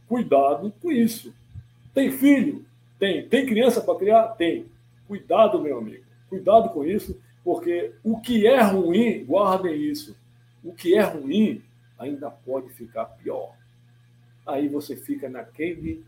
cuidado 0.08 0.72
com 0.82 0.92
isso. 0.92 1.34
Tem 1.94 2.12
filho? 2.12 2.64
Tem. 3.00 3.28
Tem 3.28 3.46
criança 3.46 3.82
para 3.82 3.98
criar? 3.98 4.28
Tem. 4.36 4.66
Cuidado, 5.08 5.62
meu 5.62 5.78
amigo. 5.78 6.04
Cuidado 6.30 6.70
com 6.70 6.84
isso, 6.86 7.20
porque 7.44 7.94
o 8.04 8.20
que 8.20 8.46
é 8.46 8.62
ruim, 8.62 9.24
guardem 9.26 9.76
isso. 9.76 10.18
O 10.64 10.74
que 10.74 10.96
é 10.96 11.02
ruim 11.02 11.64
ainda 11.98 12.30
pode 12.30 12.70
ficar 12.70 13.06
pior. 13.06 13.56
Aí 14.46 14.68
você 14.68 14.96
fica 14.96 15.30
naquele 15.30 16.06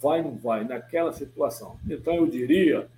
vai 0.00 0.22
não 0.22 0.36
vai, 0.36 0.64
naquela 0.64 1.12
situação. 1.12 1.78
Então 1.88 2.14
eu 2.14 2.26
diria 2.26 2.88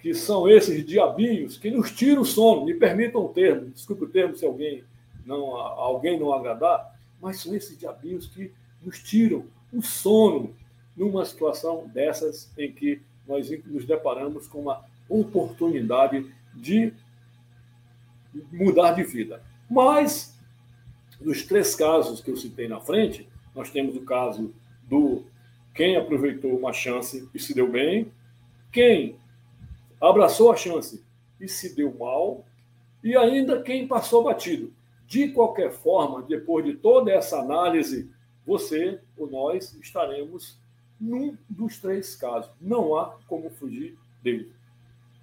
que 0.00 0.14
são 0.14 0.48
esses 0.48 0.84
diabinhos 0.84 1.58
que 1.58 1.70
nos 1.70 1.90
tiram 1.90 2.22
o 2.22 2.24
sono, 2.24 2.64
me 2.64 2.74
permitam 2.74 3.24
o 3.24 3.28
termo, 3.28 3.70
desculpe 3.70 4.04
o 4.04 4.08
termo 4.08 4.36
se 4.36 4.44
alguém 4.44 4.84
não, 5.24 5.56
alguém 5.56 6.18
não 6.18 6.32
agradar, 6.32 6.96
mas 7.20 7.40
são 7.40 7.54
esses 7.54 7.76
diabinhos 7.76 8.26
que 8.28 8.52
nos 8.80 9.02
tiram 9.02 9.44
o 9.72 9.82
sono 9.82 10.54
numa 10.96 11.24
situação 11.24 11.88
dessas 11.88 12.52
em 12.56 12.72
que 12.72 13.02
nós 13.26 13.50
nos 13.66 13.84
deparamos 13.84 14.46
com 14.46 14.60
uma 14.60 14.84
oportunidade 15.08 16.32
de 16.54 16.92
mudar 18.52 18.92
de 18.92 19.02
vida. 19.02 19.42
Mas, 19.68 20.38
nos 21.20 21.42
três 21.42 21.74
casos 21.74 22.20
que 22.20 22.30
eu 22.30 22.36
citei 22.36 22.68
na 22.68 22.80
frente, 22.80 23.28
nós 23.54 23.70
temos 23.70 23.96
o 23.96 24.02
caso 24.02 24.54
do 24.88 25.24
quem 25.74 25.96
aproveitou 25.96 26.56
uma 26.56 26.72
chance 26.72 27.28
e 27.34 27.38
se 27.38 27.54
deu 27.54 27.70
bem, 27.70 28.10
quem 28.72 29.16
abraçou 30.00 30.52
a 30.52 30.56
chance 30.56 31.04
e 31.40 31.48
se 31.48 31.74
deu 31.74 31.94
mal, 31.98 32.44
e 33.02 33.16
ainda 33.16 33.62
quem 33.62 33.86
passou 33.86 34.24
batido. 34.24 34.72
De 35.06 35.28
qualquer 35.28 35.70
forma, 35.70 36.22
depois 36.22 36.64
de 36.64 36.74
toda 36.74 37.12
essa 37.12 37.38
análise, 37.38 38.10
você 38.44 38.98
ou 39.16 39.30
nós 39.30 39.74
estaremos 39.74 40.58
num 41.00 41.36
dos 41.48 41.78
três 41.78 42.14
casos. 42.16 42.50
Não 42.60 42.96
há 42.96 43.16
como 43.26 43.50
fugir 43.50 43.96
dele. 44.22 44.52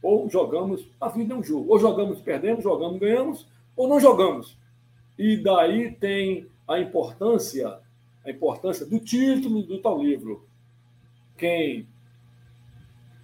Ou 0.02 0.30
jogamos, 0.30 0.86
a 1.00 1.10
vida 1.10 1.34
é 1.34 1.38
um 1.38 1.44
jogo. 1.44 1.72
Ou 1.72 1.80
jogamos 1.80 2.20
e 2.20 2.24
perdemos, 2.24 2.64
jogamos 2.64 3.00
ganhamos, 3.00 3.48
ou 3.76 3.88
não 3.88 4.00
jogamos. 4.00 4.58
E 5.18 5.38
daí 5.38 5.92
tem 5.92 6.48
a 6.68 6.80
importância, 6.80 7.80
a 8.26 8.30
importância 8.30 8.86
do 8.86 9.00
título 9.00 9.64
do 9.64 9.82
tal 9.82 10.02
livro. 10.02 10.46
Quem 11.38 11.88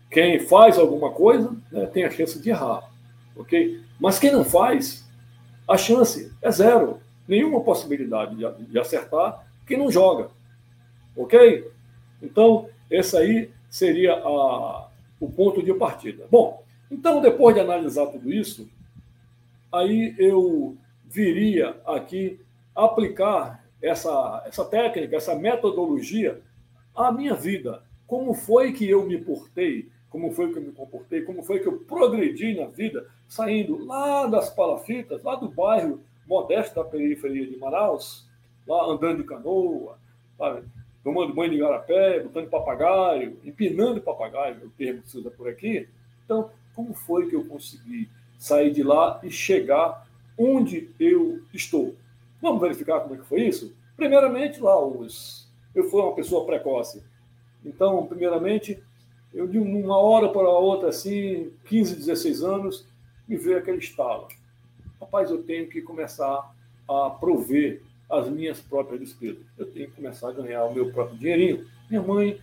quem 0.10 0.40
faz 0.40 0.78
alguma 0.80 1.12
coisa 1.12 1.56
né, 1.72 1.86
tem 1.86 2.04
a 2.04 2.10
chance 2.10 2.42
de 2.42 2.50
errar, 2.50 2.90
ok? 3.36 3.80
Mas 4.00 4.18
quem 4.18 4.32
não 4.32 4.44
faz, 4.44 5.08
a 5.68 5.78
chance 5.78 6.34
é 6.42 6.52
zero. 6.52 7.00
Nenhuma 7.28 7.62
possibilidade 7.62 8.36
de, 8.36 8.72
de 8.72 8.80
acertar 8.80 9.46
quem 9.68 9.78
não 9.78 9.92
joga, 9.92 10.32
ok? 11.16 11.72
Então, 12.22 12.70
esse 12.90 13.18
aí 13.18 13.52
seria 13.70 14.14
a, 14.14 14.88
o 15.20 15.30
ponto 15.30 15.64
de 15.64 15.74
partida. 15.74 16.26
Bom, 16.30 16.64
então, 16.92 17.22
depois 17.22 17.56
de 17.56 17.62
analisar 17.62 18.08
tudo 18.08 18.32
isso, 18.32 18.70
aí 19.72 20.16
eu 20.18 20.76
viria 21.06 21.76
aqui 21.86 22.40
aplicar 22.76 23.64
essa, 23.82 24.44
essa 24.46 24.66
técnica, 24.66 25.16
essa 25.16 25.36
metodologia 25.36 26.42
à 26.96 27.12
minha 27.12 27.36
vida. 27.36 27.84
Como 28.08 28.34
foi 28.34 28.74
que 28.74 28.90
eu 28.90 29.06
me 29.06 29.18
portei 29.18 29.90
como 30.10 30.32
foi 30.32 30.52
que 30.52 30.58
eu 30.58 30.64
me 30.64 30.72
comportei, 30.72 31.22
como 31.22 31.44
foi 31.44 31.60
que 31.60 31.68
eu 31.68 31.80
progredi 31.80 32.56
na 32.56 32.66
vida, 32.66 33.08
saindo 33.28 33.86
lá 33.86 34.26
das 34.26 34.50
palafitas, 34.50 35.24
lá 35.24 35.36
do 35.36 35.50
bairro 35.50 36.02
modesto 36.28 36.76
da 36.76 36.84
periferia 36.84 37.46
de 37.46 37.58
Manaus, 37.58 38.28
lá 38.68 38.86
andando 38.86 39.18
de 39.18 39.24
canoa, 39.24 39.98
sabe? 40.38 40.64
Tomando 41.04 41.34
banho 41.34 41.52
de 41.52 41.58
garapé, 41.58 42.20
botando 42.20 42.50
papagaio, 42.50 43.38
empinando 43.44 44.02
papagaio, 44.02 44.58
é 44.62 44.66
o 44.66 44.70
termo 44.70 45.02
que 45.02 45.10
se 45.10 45.18
usa 45.18 45.32
por 45.32 45.48
aqui. 45.48 45.88
Então, 46.26 46.52
como 46.76 46.94
foi 46.94 47.30
que 47.30 47.36
eu 47.36 47.46
consegui 47.46 48.10
sair 48.38 48.72
de 48.72 48.84
lá 48.84 49.20
e 49.24 49.32
chegar 49.32 50.08
onde 50.38 50.90
eu 51.00 51.42
estou? 51.54 51.96
Vamos 52.42 52.62
verificar 52.62 53.02
como 53.02 53.16
é 53.16 53.18
que 53.18 53.26
foi 53.26 53.42
isso? 53.42 53.76
Primeiramente, 53.96 54.62
lá, 54.62 54.80
os... 54.80 55.50
eu 55.76 55.86
fui 55.86 56.02
uma 56.02 56.16
pessoa 56.16 56.46
precoce. 56.46 57.04
Então, 57.66 58.06
primeiramente, 58.06 58.82
eu 59.34 59.48
de 59.48 59.60
uma 59.60 59.98
hora 59.98 60.30
para 60.30 60.50
outra, 60.50 60.90
assim, 60.90 61.52
15, 61.66 61.96
16 61.96 62.44
anos, 62.44 62.88
me 63.28 63.36
veio 63.38 63.58
aquele 63.58 63.78
estalo. 63.78 64.28
Rapaz, 65.00 65.30
eu 65.30 65.44
tenho 65.44 65.68
que 65.70 65.82
começar 65.82 66.54
a 66.88 67.10
prover 67.10 67.84
as 68.10 68.30
minhas 68.30 68.60
próprias 68.60 69.00
despesas. 69.02 69.44
Eu 69.58 69.66
tenho 69.68 69.90
que 69.90 69.96
começar 69.96 70.30
a 70.30 70.34
ganhar 70.34 70.66
o 70.66 70.74
meu 70.74 70.92
próprio 70.92 71.18
dinheirinho. 71.18 71.66
Minha 71.90 72.02
mãe, 72.02 72.40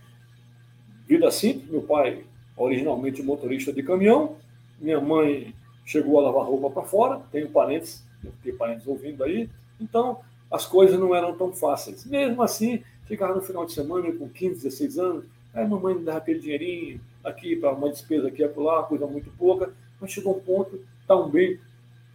vida 1.07 1.29
simples, 1.31 1.69
meu 1.69 1.81
pai, 1.81 2.23
originalmente 2.55 3.21
motorista 3.21 3.73
de 3.73 3.83
caminhão, 3.83 4.37
minha 4.79 5.01
mãe 5.01 5.53
chegou 5.85 6.19
a 6.19 6.23
lavar 6.23 6.45
roupa 6.45 6.69
para 6.69 6.83
fora, 6.83 7.21
tenho 7.31 7.49
parentes, 7.49 8.03
tenho 8.43 8.57
parentes 8.57 8.85
ouvindo 8.87 9.23
aí, 9.23 9.49
então 9.79 10.19
as 10.51 10.65
coisas 10.65 10.99
não 10.99 11.15
eram 11.15 11.37
tão 11.37 11.53
fáceis. 11.53 12.05
Mesmo 12.05 12.41
assim, 12.41 12.83
chegava 13.07 13.35
no 13.35 13.41
final 13.41 13.65
de 13.65 13.73
semana 13.73 14.11
com 14.11 14.29
15, 14.29 14.63
16 14.63 14.97
anos, 14.97 15.25
Aí 15.57 15.63
a 15.63 15.67
mamãe 15.67 15.95
me 15.95 16.03
dava 16.03 16.19
aquele 16.19 16.39
dinheirinho 16.39 17.01
aqui 17.23 17.55
para 17.55 17.73
uma 17.73 17.89
despesa 17.89 18.27
aqui 18.27 18.43
e 18.43 18.61
lá, 18.61 18.83
coisa 18.83 19.07
muito 19.07 19.31
pouca. 19.31 19.73
Mas 19.99 20.11
chegou 20.11 20.37
um 20.37 20.39
ponto, 20.39 20.79
também 21.07 21.59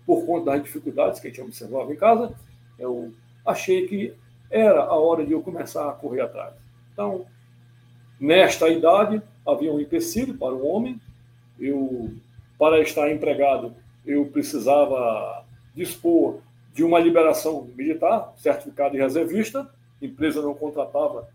por 0.07 0.25
conta 0.25 0.53
das 0.53 0.63
dificuldades 0.63 1.19
que 1.19 1.27
a 1.27 1.31
gente 1.31 1.41
observava 1.41 1.93
em 1.93 1.97
casa, 1.97 2.33
eu 2.79 3.13
achei 3.45 3.87
que 3.87 4.15
era 4.51 4.83
a 4.83 4.95
hora 4.95 5.25
de 5.25 5.33
eu 5.33 5.43
começar 5.43 5.89
a 5.89 5.93
correr 5.93 6.21
atrás. 6.21 6.55
Então, 6.93 7.27
nesta 8.21 8.69
idade, 8.69 9.23
havia 9.47 9.73
um 9.73 9.81
empecilho 9.81 10.35
para 10.35 10.55
o 10.55 10.67
homem. 10.67 11.01
Eu, 11.59 12.11
para 12.59 12.81
estar 12.81 13.11
empregado, 13.11 13.75
eu 14.05 14.27
precisava 14.27 15.45
dispor 15.75 16.41
de 16.75 16.85
uma 16.85 16.99
liberação 16.99 17.69
militar, 17.77 18.33
certificado 18.37 18.93
de 18.93 18.99
reservista. 18.99 19.69
A 20.01 20.05
empresa 20.05 20.43
não 20.43 20.55
contratava 20.55 21.29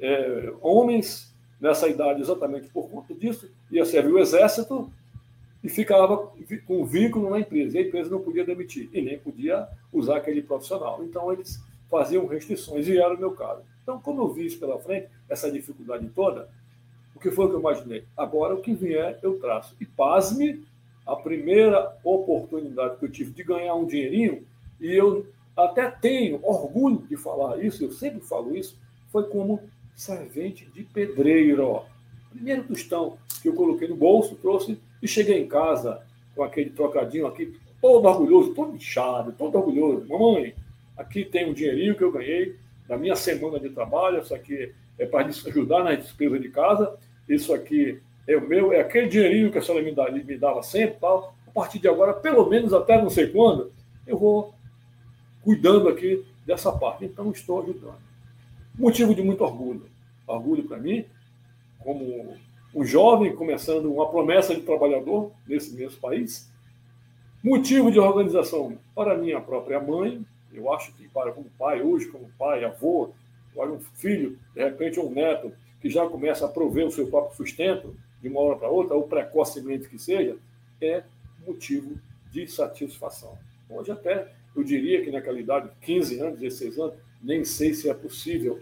é, 0.00 0.52
homens 0.60 1.30
nessa 1.60 1.88
idade 1.88 2.20
exatamente 2.20 2.68
por 2.68 2.88
conta 2.88 3.14
disso, 3.14 3.50
ia 3.70 3.84
servir 3.84 4.12
o 4.12 4.18
exército 4.18 4.90
e 5.62 5.68
ficava 5.68 6.32
com 6.66 6.84
vínculo 6.84 7.30
na 7.30 7.40
empresa. 7.40 7.76
E 7.78 7.82
a 7.82 7.86
empresa 7.86 8.10
não 8.10 8.20
podia 8.20 8.44
demitir 8.44 8.88
e 8.92 9.02
nem 9.02 9.18
podia 9.18 9.68
usar 9.92 10.16
aquele 10.16 10.42
profissional. 10.42 11.02
Então, 11.04 11.32
eles 11.32 11.62
faziam 11.90 12.26
restrições 12.26 12.88
e 12.88 12.98
era 12.98 13.14
o 13.14 13.18
meu 13.18 13.32
caso. 13.32 13.62
Então, 13.82 14.00
como 14.00 14.22
eu 14.22 14.32
vi 14.32 14.46
isso 14.46 14.58
pela 14.58 14.78
frente, 14.78 15.08
essa 15.28 15.50
dificuldade 15.50 16.08
toda, 16.14 16.48
o 17.14 17.20
que 17.20 17.30
foi 17.30 17.48
que 17.48 17.54
eu 17.54 17.60
imaginei? 17.60 18.04
Agora, 18.16 18.54
o 18.54 18.62
que 18.62 18.72
vier, 18.72 19.18
eu 19.22 19.38
traço. 19.38 19.76
E 19.80 19.84
pasme, 19.84 20.64
a 21.06 21.16
primeira 21.16 21.96
oportunidade 22.04 22.96
que 22.96 23.04
eu 23.04 23.10
tive 23.10 23.32
de 23.32 23.42
ganhar 23.42 23.74
um 23.74 23.86
dinheirinho, 23.86 24.46
e 24.80 24.92
eu 24.92 25.26
até 25.56 25.90
tenho 25.90 26.40
orgulho 26.42 27.04
de 27.08 27.16
falar 27.16 27.62
isso, 27.62 27.84
eu 27.84 27.90
sempre 27.90 28.20
falo 28.20 28.56
isso, 28.56 28.78
foi 29.10 29.24
como 29.24 29.60
servente 29.94 30.64
de 30.66 30.82
pedreiro. 30.82 31.82
Primeiro 32.30 32.62
tostão 32.64 33.18
que 33.42 33.48
eu 33.48 33.54
coloquei 33.54 33.88
no 33.88 33.96
bolso, 33.96 34.36
trouxe 34.36 34.78
e 35.02 35.08
cheguei 35.08 35.40
em 35.40 35.48
casa 35.48 36.02
com 36.34 36.42
aquele 36.42 36.70
trocadinho 36.70 37.26
aqui, 37.26 37.58
todo 37.80 38.06
orgulhoso, 38.06 38.54
todo 38.54 38.76
inchado, 38.76 39.32
todo 39.32 39.56
orgulhoso. 39.56 40.06
Mamãe, 40.08 40.54
aqui 40.96 41.24
tem 41.24 41.48
um 41.48 41.52
dinheirinho 41.52 41.96
que 41.96 42.04
eu 42.04 42.12
ganhei 42.12 42.56
da 42.86 42.96
minha 42.96 43.16
semana 43.16 43.58
de 43.58 43.70
trabalho, 43.70 44.20
isso 44.20 44.34
aqui 44.34 44.72
é 44.98 45.06
para 45.06 45.26
ajudar 45.26 45.84
na 45.84 45.94
despesa 45.94 46.38
de 46.38 46.48
casa, 46.50 46.96
isso 47.28 47.54
aqui 47.54 48.00
é 48.26 48.36
o 48.36 48.46
meu, 48.46 48.72
é 48.72 48.80
aquele 48.80 49.08
dinheirinho 49.08 49.50
que 49.50 49.58
a 49.58 49.62
senhora 49.62 49.82
me, 49.82 49.92
dava, 49.92 50.10
me 50.10 50.36
dava 50.36 50.62
sempre 50.62 50.98
tal. 51.00 51.34
A 51.46 51.50
partir 51.50 51.78
de 51.78 51.88
agora, 51.88 52.12
pelo 52.12 52.48
menos 52.48 52.72
até 52.72 53.00
não 53.00 53.10
sei 53.10 53.28
quando, 53.28 53.72
eu 54.06 54.18
vou 54.18 54.54
cuidando 55.42 55.88
aqui 55.88 56.24
dessa 56.46 56.70
parte. 56.70 57.04
Então, 57.04 57.30
estou 57.30 57.62
ajudando. 57.62 57.98
Motivo 58.78 59.14
de 59.14 59.22
muito 59.22 59.42
orgulho. 59.42 59.86
Orgulho 60.26 60.64
para 60.64 60.78
mim, 60.78 61.04
como 61.78 62.36
um 62.74 62.84
jovem 62.84 63.34
começando 63.34 63.92
uma 63.92 64.08
promessa 64.08 64.54
de 64.54 64.62
trabalhador 64.62 65.32
nesse 65.46 65.74
mesmo 65.74 66.00
país. 66.00 66.50
Motivo 67.42 67.90
de 67.90 67.98
organização 67.98 68.78
para 68.94 69.16
minha 69.16 69.40
própria 69.40 69.80
mãe, 69.80 70.24
eu 70.52 70.72
acho 70.72 70.92
que 70.94 71.08
para 71.08 71.32
como 71.32 71.50
pai, 71.58 71.82
hoje 71.82 72.06
como 72.06 72.30
pai, 72.38 72.64
avô, 72.64 73.10
olha 73.56 73.72
um 73.72 73.80
filho, 73.80 74.38
de 74.54 74.62
repente 74.62 75.00
um 75.00 75.10
neto, 75.10 75.52
que 75.80 75.88
já 75.88 76.06
começa 76.06 76.44
a 76.44 76.48
prover 76.48 76.86
o 76.86 76.90
seu 76.90 77.08
próprio 77.08 77.36
sustento 77.36 77.96
de 78.20 78.28
uma 78.28 78.40
hora 78.40 78.58
para 78.58 78.68
outra, 78.68 78.94
ou 78.94 79.04
precocemente 79.04 79.88
que 79.88 79.98
seja, 79.98 80.36
é 80.80 81.02
motivo 81.46 81.98
de 82.30 82.46
satisfação. 82.46 83.36
Hoje 83.68 83.90
até 83.90 84.30
eu 84.54 84.62
diria 84.62 85.02
que 85.02 85.10
naquela 85.10 85.40
idade, 85.40 85.70
15 85.80 86.20
anos, 86.20 86.38
16 86.38 86.78
anos, 86.78 86.94
nem 87.22 87.44
sei 87.44 87.72
se 87.72 87.88
é 87.88 87.94
possível 87.94 88.60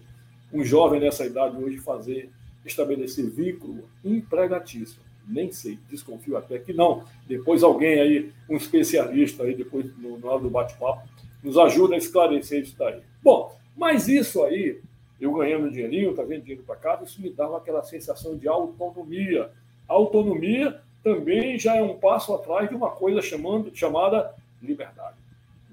um 0.53 0.65
jovem 0.65 1.01
nessa 1.01 1.27
idade 1.27 1.57
hoje 1.63 1.79
fazer, 1.79 2.31
estabelecer 2.71 3.29
vínculo 3.31 3.89
empregatício. 4.05 5.01
Nem 5.27 5.53
sei, 5.53 5.79
desconfio 5.91 6.37
até 6.37 6.59
que 6.59 6.73
não. 6.73 7.05
Depois 7.27 7.63
alguém 7.63 8.01
aí, 8.01 8.33
um 8.49 8.57
especialista 8.57 9.43
aí, 9.43 9.55
depois 9.55 9.87
no, 9.99 10.19
lado 10.25 10.45
do 10.45 10.51
bate-papo, 10.51 11.07
nos 11.43 11.59
ajuda 11.59 11.95
a 11.95 11.99
esclarecer 11.99 12.63
isso 12.63 12.77
daí. 12.79 13.01
Bom, 13.23 13.55
Mas 13.77 14.09
isso 14.09 14.43
aí, 14.43 14.81
eu 15.21 15.33
ganhando 15.35 15.71
dinheirinho, 15.71 16.15
trazendo 16.15 16.41
dinheiro 16.41 16.65
para 16.65 16.77
casa, 16.77 17.05
isso 17.05 17.21
me 17.23 17.31
dava 17.31 17.59
aquela 17.59 17.83
sensação 17.83 18.37
de 18.37 18.49
autonomia. 18.49 19.51
autonomia 19.87 20.81
também 21.03 21.59
já 21.59 21.77
é 21.77 21.83
um 21.83 21.97
passo 21.97 22.35
atrás 22.35 22.69
de 22.69 22.75
uma 22.75 22.91
coisa 22.91 23.23
chamando, 23.23 23.71
chamada 23.75 24.35
liberdade. 24.61 25.17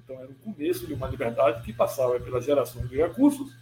Então, 0.04 0.16
era 0.16 0.28
o 0.28 0.34
começo 0.34 0.86
de 0.86 0.94
uma 0.94 1.08
liberdade 1.08 1.64
que 1.64 1.72
passava 1.72 2.18
pela 2.20 2.40
geração 2.40 2.86
de 2.86 2.96
recursos, 2.96 3.52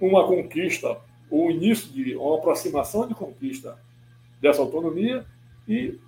uma 0.00 0.26
conquista, 0.26 0.96
o 1.30 1.50
início 1.50 1.90
de 1.92 2.16
uma 2.16 2.36
aproximação 2.36 3.06
de 3.06 3.14
conquista 3.14 3.78
dessa 4.40 4.60
autonomia 4.60 5.24
e 5.68 5.98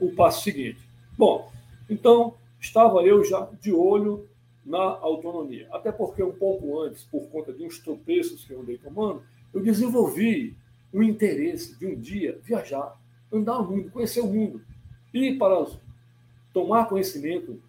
o 0.00 0.10
passo 0.12 0.42
seguinte. 0.42 0.80
Bom, 1.16 1.50
então, 1.88 2.34
estava 2.60 3.02
eu 3.02 3.24
já 3.24 3.48
de 3.60 3.72
olho 3.72 4.28
na 4.64 4.80
autonomia. 4.80 5.68
Até 5.70 5.92
porque 5.92 6.22
um 6.22 6.32
pouco 6.32 6.80
antes, 6.80 7.04
por 7.04 7.28
conta 7.28 7.52
de 7.52 7.64
uns 7.64 7.78
tropeços 7.78 8.44
que 8.44 8.52
eu 8.52 8.60
andei 8.60 8.78
tomando, 8.78 9.22
eu 9.52 9.62
desenvolvi 9.62 10.56
o 10.92 11.02
interesse 11.02 11.78
de 11.78 11.86
um 11.86 11.94
dia 11.94 12.38
viajar, 12.42 12.98
andar 13.32 13.58
o 13.58 13.70
mundo, 13.70 13.90
conhecer 13.90 14.20
o 14.20 14.26
mundo, 14.26 14.62
ir 15.12 15.38
para 15.38 15.66
tomar 16.52 16.88
conhecimento, 16.88 17.60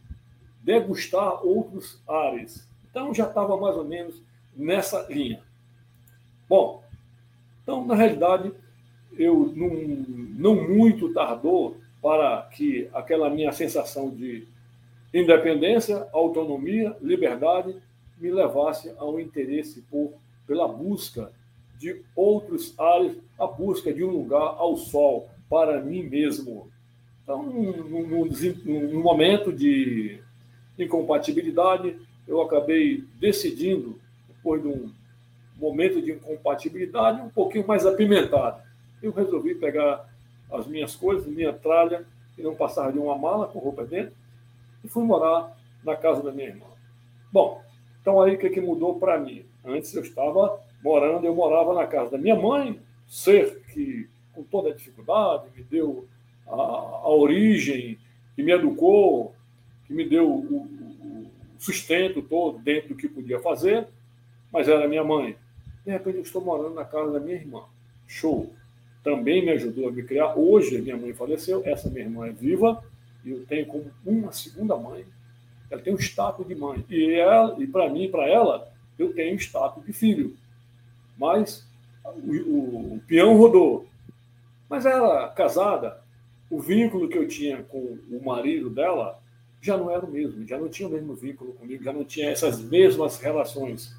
degustar 0.63 1.45
outros 1.45 2.01
ares. 2.07 2.67
Então 2.89 3.13
já 3.13 3.27
estava 3.27 3.57
mais 3.57 3.75
ou 3.75 3.83
menos 3.83 4.21
nessa 4.55 5.05
linha. 5.09 5.43
Bom, 6.47 6.83
então 7.63 7.85
na 7.85 7.95
realidade 7.95 8.51
eu 9.17 9.51
não, 9.55 9.69
não 9.69 10.67
muito 10.67 11.13
tardou 11.13 11.77
para 12.01 12.43
que 12.53 12.87
aquela 12.93 13.29
minha 13.29 13.51
sensação 13.51 14.09
de 14.09 14.47
independência, 15.13 16.07
autonomia, 16.11 16.95
liberdade 17.01 17.75
me 18.19 18.29
levasse 18.31 18.93
ao 18.97 19.19
interesse 19.19 19.81
por 19.89 20.13
pela 20.45 20.67
busca 20.67 21.31
de 21.77 22.01
outros 22.15 22.77
ares, 22.79 23.17
a 23.39 23.47
busca 23.47 23.91
de 23.91 24.03
um 24.03 24.09
lugar 24.09 24.55
ao 24.57 24.77
sol 24.77 25.27
para 25.49 25.81
mim 25.81 26.03
mesmo. 26.03 26.69
Então, 27.23 27.41
num, 27.43 28.25
num 28.25 29.01
momento 29.01 29.51
de 29.51 30.19
incompatibilidade, 30.77 31.97
eu 32.27 32.41
acabei 32.41 33.03
decidindo, 33.19 33.99
depois 34.27 34.61
de 34.61 34.67
um 34.67 34.91
momento 35.57 36.01
de 36.01 36.11
incompatibilidade 36.11 37.21
um 37.21 37.29
pouquinho 37.29 37.67
mais 37.67 37.85
apimentado, 37.85 38.61
eu 39.01 39.11
resolvi 39.11 39.55
pegar 39.55 40.07
as 40.51 40.67
minhas 40.67 40.95
coisas, 40.95 41.25
minha 41.25 41.53
tralha, 41.53 42.05
e 42.37 42.41
não 42.41 42.55
passar 42.55 42.91
de 42.91 42.99
uma 42.99 43.17
mala 43.17 43.47
com 43.47 43.59
roupa 43.59 43.85
dentro, 43.85 44.13
e 44.83 44.87
fui 44.87 45.03
morar 45.03 45.55
na 45.83 45.95
casa 45.95 46.21
da 46.21 46.31
minha 46.31 46.49
irmã. 46.49 46.65
Bom, 47.31 47.61
então 48.01 48.21
aí 48.21 48.35
o 48.35 48.37
que, 48.37 48.49
que 48.49 48.61
mudou 48.61 48.99
para 48.99 49.19
mim? 49.19 49.45
Antes 49.63 49.93
eu 49.95 50.01
estava 50.01 50.59
morando, 50.83 51.25
eu 51.25 51.33
morava 51.33 51.73
na 51.73 51.87
casa 51.87 52.11
da 52.11 52.17
minha 52.17 52.35
mãe, 52.35 52.79
ser 53.07 53.61
que 53.73 54.09
com 54.33 54.43
toda 54.43 54.69
a 54.69 54.73
dificuldade 54.73 55.45
me 55.55 55.63
deu 55.63 56.07
a, 56.47 56.53
a 56.53 57.09
origem, 57.09 57.97
que 58.35 58.43
me 58.43 58.51
educou, 58.51 59.33
que 59.87 59.93
me 59.93 60.07
deu 60.07 60.29
o, 60.29 60.63
o 60.63 61.31
sustento 61.57 62.21
todo 62.21 62.59
dentro 62.59 62.89
do 62.89 62.95
que 62.95 63.07
podia 63.07 63.39
fazer, 63.39 63.87
mas 64.51 64.67
era 64.67 64.87
minha 64.87 65.03
mãe. 65.03 65.35
De 65.85 65.91
repente 65.91 66.17
eu 66.17 66.23
estou 66.23 66.43
morando 66.43 66.73
na 66.73 66.83
casa 66.83 67.11
da 67.11 67.19
minha 67.19 67.35
irmã. 67.35 67.63
Show! 68.07 68.51
Também 69.03 69.45
me 69.45 69.51
ajudou 69.51 69.87
a 69.87 69.91
me 69.91 70.01
criar. 70.01 70.35
Hoje 70.35 70.81
minha 70.81 70.97
mãe 70.97 71.13
faleceu, 71.13 71.61
essa 71.63 71.89
minha 71.89 72.05
irmã 72.05 72.27
é 72.27 72.31
viva, 72.31 72.83
e 73.23 73.29
eu 73.29 73.45
tenho 73.45 73.67
como 73.67 73.91
uma 74.03 74.31
segunda 74.31 74.75
mãe. 74.75 75.05
Ela 75.69 75.81
tem 75.81 75.93
um 75.93 75.99
status 75.99 76.47
de 76.47 76.55
mãe. 76.55 76.83
E, 76.89 77.13
ela, 77.13 77.55
e 77.59 77.67
para 77.67 77.89
mim, 77.89 78.09
para 78.09 78.27
ela, 78.27 78.71
eu 78.97 79.13
tenho 79.13 79.35
status 79.39 79.85
de 79.85 79.93
filho. 79.93 80.35
Mas 81.17 81.67
o, 82.03 82.09
o, 82.09 82.95
o 82.95 83.01
peão 83.07 83.37
rodou. 83.37 83.87
Mas 84.67 84.85
ela, 84.85 85.29
casada, 85.29 86.01
o 86.49 86.59
vínculo 86.59 87.07
que 87.07 87.17
eu 87.17 87.27
tinha 87.27 87.63
com 87.63 87.97
o 88.09 88.21
marido 88.23 88.69
dela 88.69 89.19
já 89.61 89.77
não 89.77 89.89
era 89.89 90.05
o 90.05 90.11
mesmo, 90.11 90.47
já 90.47 90.59
não 90.59 90.69
tinha 90.69 90.87
o 90.87 90.91
mesmo 90.91 91.15
vínculo 91.15 91.53
comigo, 91.53 91.83
já 91.83 91.91
não 91.91 92.03
tinha 92.03 92.29
essas 92.29 92.61
mesmas 92.61 93.19
relações. 93.19 93.95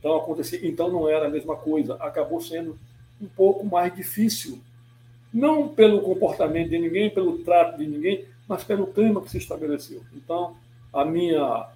Então 0.00 0.16
acontecia, 0.16 0.58
então 0.66 0.90
não 0.90 1.06
era 1.06 1.26
a 1.26 1.30
mesma 1.30 1.54
coisa, 1.54 1.94
acabou 1.96 2.40
sendo 2.40 2.76
um 3.20 3.28
pouco 3.28 3.64
mais 3.64 3.94
difícil, 3.94 4.58
não 5.32 5.68
pelo 5.68 6.00
comportamento 6.00 6.70
de 6.70 6.78
ninguém, 6.78 7.10
pelo 7.10 7.38
trato 7.38 7.78
de 7.78 7.86
ninguém, 7.86 8.24
mas 8.48 8.64
pelo 8.64 8.86
clima 8.86 9.20
que 9.20 9.30
se 9.30 9.36
estabeleceu. 9.38 10.02
Então 10.14 10.56
a 10.92 11.04
minha 11.04 11.68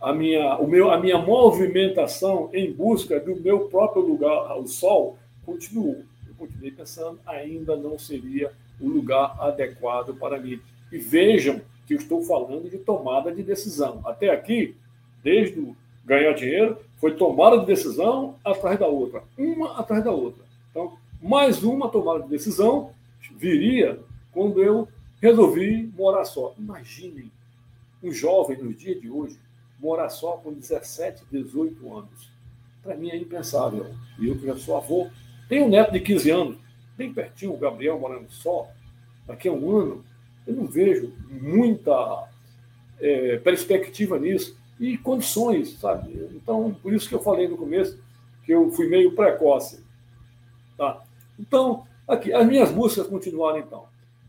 a 0.00 0.12
minha 0.12 0.56
o 0.58 0.68
meu 0.68 0.90
a 0.90 1.00
minha 1.00 1.18
movimentação 1.18 2.50
em 2.52 2.70
busca 2.70 3.18
do 3.18 3.34
meu 3.34 3.60
próprio 3.68 4.02
lugar 4.02 4.50
ao 4.50 4.66
sol 4.66 5.18
continuou. 5.44 6.02
Eu 6.28 6.34
continuei 6.38 6.70
pensando, 6.70 7.18
ainda 7.26 7.74
não 7.76 7.98
seria 7.98 8.52
o 8.78 8.86
lugar 8.86 9.36
adequado 9.40 10.14
para 10.14 10.38
mim. 10.38 10.60
E 10.92 10.98
vejam 10.98 11.62
que 11.86 11.94
eu 11.94 11.98
estou 11.98 12.22
falando 12.22 12.68
de 12.68 12.78
tomada 12.78 13.32
de 13.32 13.42
decisão. 13.42 14.02
Até 14.04 14.30
aqui, 14.30 14.76
desde 15.22 15.72
ganhar 16.04 16.32
dinheiro, 16.34 16.78
foi 17.02 17.16
tomada 17.16 17.58
de 17.58 17.66
decisão 17.66 18.36
atrás 18.44 18.78
da 18.78 18.86
outra, 18.86 19.24
uma 19.36 19.76
atrás 19.76 20.04
da 20.04 20.12
outra. 20.12 20.44
Então, 20.70 20.96
mais 21.20 21.64
uma 21.64 21.88
tomada 21.88 22.22
de 22.22 22.28
decisão 22.28 22.92
viria 23.36 23.98
quando 24.30 24.62
eu 24.62 24.86
resolvi 25.20 25.92
morar 25.96 26.24
só. 26.24 26.54
Imaginem 26.56 27.28
um 28.00 28.12
jovem 28.12 28.56
nos 28.56 28.78
dias 28.78 29.00
de 29.00 29.10
hoje 29.10 29.36
morar 29.80 30.10
só 30.10 30.36
com 30.36 30.52
17, 30.52 31.24
18 31.28 31.92
anos. 31.92 32.30
Para 32.84 32.94
mim 32.94 33.10
é 33.10 33.16
impensável. 33.16 33.92
E 34.16 34.28
eu 34.28 34.38
que 34.38 34.46
já 34.46 34.56
sou 34.56 34.76
avô, 34.76 35.08
tenho 35.48 35.64
um 35.64 35.70
neto 35.70 35.90
de 35.90 35.98
15 35.98 36.30
anos, 36.30 36.58
bem 36.96 37.12
pertinho, 37.12 37.52
o 37.52 37.58
Gabriel 37.58 37.98
morando 37.98 38.30
só. 38.30 38.68
Daqui 39.26 39.48
a 39.48 39.52
um 39.52 39.76
ano, 39.76 40.04
eu 40.46 40.54
não 40.54 40.66
vejo 40.66 41.12
muita 41.28 42.28
é, 43.00 43.38
perspectiva 43.38 44.20
nisso 44.20 44.61
e 44.82 44.98
condições, 44.98 45.78
sabe? 45.78 46.28
Então, 46.34 46.74
por 46.82 46.92
isso 46.92 47.08
que 47.08 47.14
eu 47.14 47.22
falei 47.22 47.46
no 47.46 47.56
começo 47.56 48.02
que 48.44 48.52
eu 48.52 48.68
fui 48.72 48.88
meio 48.88 49.14
precoce. 49.14 49.80
Tá? 50.76 51.04
Então, 51.38 51.86
aqui, 52.06 52.32
as 52.32 52.44
minhas 52.44 52.72
buscas 52.72 53.06
continuaram 53.06 53.60
então. 53.60 53.84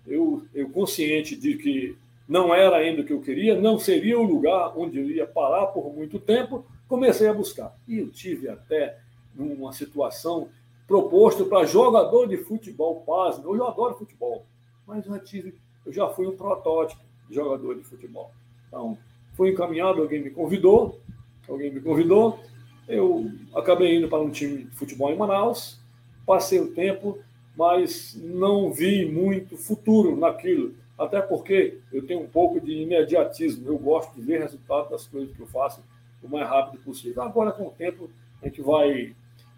Eu, 0.05 0.45
eu 0.53 0.69
consciente 0.69 1.35
de 1.35 1.55
que 1.55 1.97
não 2.29 2.53
era 2.53 2.77
ainda 2.77 3.01
o 3.01 3.05
que 3.05 3.11
eu 3.11 3.19
queria, 3.19 3.59
não 3.59 3.79
seria 3.79 4.19
o 4.19 4.21
lugar 4.21 4.77
onde 4.77 4.99
eu 4.99 5.09
ia 5.09 5.25
parar 5.25 5.67
por 5.67 5.91
muito 5.91 6.19
tempo, 6.19 6.63
comecei 6.87 7.27
a 7.27 7.33
buscar. 7.33 7.75
E 7.87 7.97
eu 7.97 8.11
tive 8.11 8.47
até 8.47 8.99
numa 9.33 9.73
situação 9.73 10.49
proposto 10.87 11.47
para 11.47 11.65
jogador 11.65 12.27
de 12.27 12.37
futebol, 12.37 13.01
pasme, 13.01 13.43
eu 13.43 13.67
adoro 13.67 13.95
futebol, 13.95 14.45
mas 14.85 15.03
eu 15.03 15.13
já 15.13 15.19
tive, 15.19 15.55
eu 15.83 15.91
já 15.91 16.07
fui 16.09 16.27
um 16.27 16.37
protótipo 16.37 17.01
de 17.27 17.33
jogador 17.33 17.73
de 17.75 17.83
futebol. 17.83 18.29
Então, 18.67 18.95
fui 19.34 19.50
encaminhado, 19.52 20.02
alguém 20.02 20.22
me 20.22 20.30
convidou, 20.30 21.00
alguém 21.48 21.72
me 21.72 21.82
convidou, 21.82 22.39
eu 22.88 23.32
acabei 23.56 23.96
indo 23.98 24.08
para 24.08 24.22
um 24.22 24.30
time 24.30 24.63
de 24.65 24.76
futebol 24.76 25.12
em 25.12 25.17
Manaus, 25.17 25.80
passei 26.26 26.60
o 26.60 26.74
tempo, 26.74 27.19
mas 27.56 28.19
não 28.22 28.72
vi 28.72 29.06
muito 29.06 29.58
futuro 29.58 30.15
naquilo, 30.15 30.74
até 30.98 31.22
porque 31.22 31.80
eu 31.91 32.06
tenho 32.06 32.22
um 32.22 32.28
pouco 32.28 32.60
de 32.60 32.72
imediatismo, 32.72 33.67
eu 33.67 33.78
gosto 33.78 34.15
de 34.15 34.22
ver 34.22 34.41
resultado 34.41 34.89
das 34.89 35.08
coisas 35.08 35.36
que 35.36 35.41
eu 35.41 35.48
faço 35.48 35.82
o 36.22 36.30
mais 36.30 36.48
rápido 36.48 36.82
possível. 36.84 37.22
Agora, 37.24 37.52
com 37.52 37.67
o 37.67 37.72
tempo, 37.72 38.10
a 38.41 38.46
gente 38.46 38.62
vai 38.62 39.13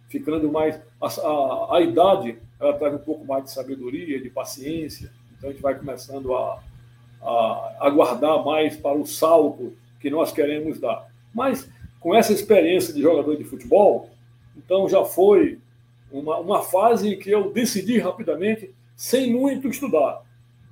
ficando 0.08 0.52
mais. 0.52 0.80
A, 1.02 1.08
a, 1.08 1.78
a 1.78 1.82
idade 1.82 2.38
ela 2.60 2.74
traz 2.74 2.94
um 2.94 3.00
pouco 3.00 3.26
mais 3.26 3.44
de 3.46 3.52
sabedoria, 3.52 4.20
de 4.20 4.30
paciência, 4.30 5.12
então 5.38 5.50
a 5.50 5.52
gente 5.52 5.62
vai 5.62 5.78
começando 5.78 6.34
a, 6.34 6.64
a 7.22 7.78
aguardar 7.80 8.44
mais 8.44 8.76
para 8.78 8.98
o 8.98 9.06
salto 9.06 9.74
que 10.00 10.10
nós 10.10 10.32
queremos 10.32 10.80
dar. 10.80 11.08
Mas 11.34 11.70
com 12.00 12.14
essa 12.14 12.32
experiência 12.32 12.94
de 12.94 13.02
jogador 13.02 13.36
de 13.36 13.44
futebol, 13.44 14.10
então 14.56 14.88
já 14.88 15.04
foi 15.04 15.60
uma, 16.12 16.38
uma 16.38 16.62
fase 16.62 17.14
em 17.14 17.20
que 17.20 17.32
eu 17.32 17.52
decidi 17.52 17.98
rapidamente, 17.98 18.74
sem 18.96 19.34
muito 19.34 19.68
estudar, 19.68 20.22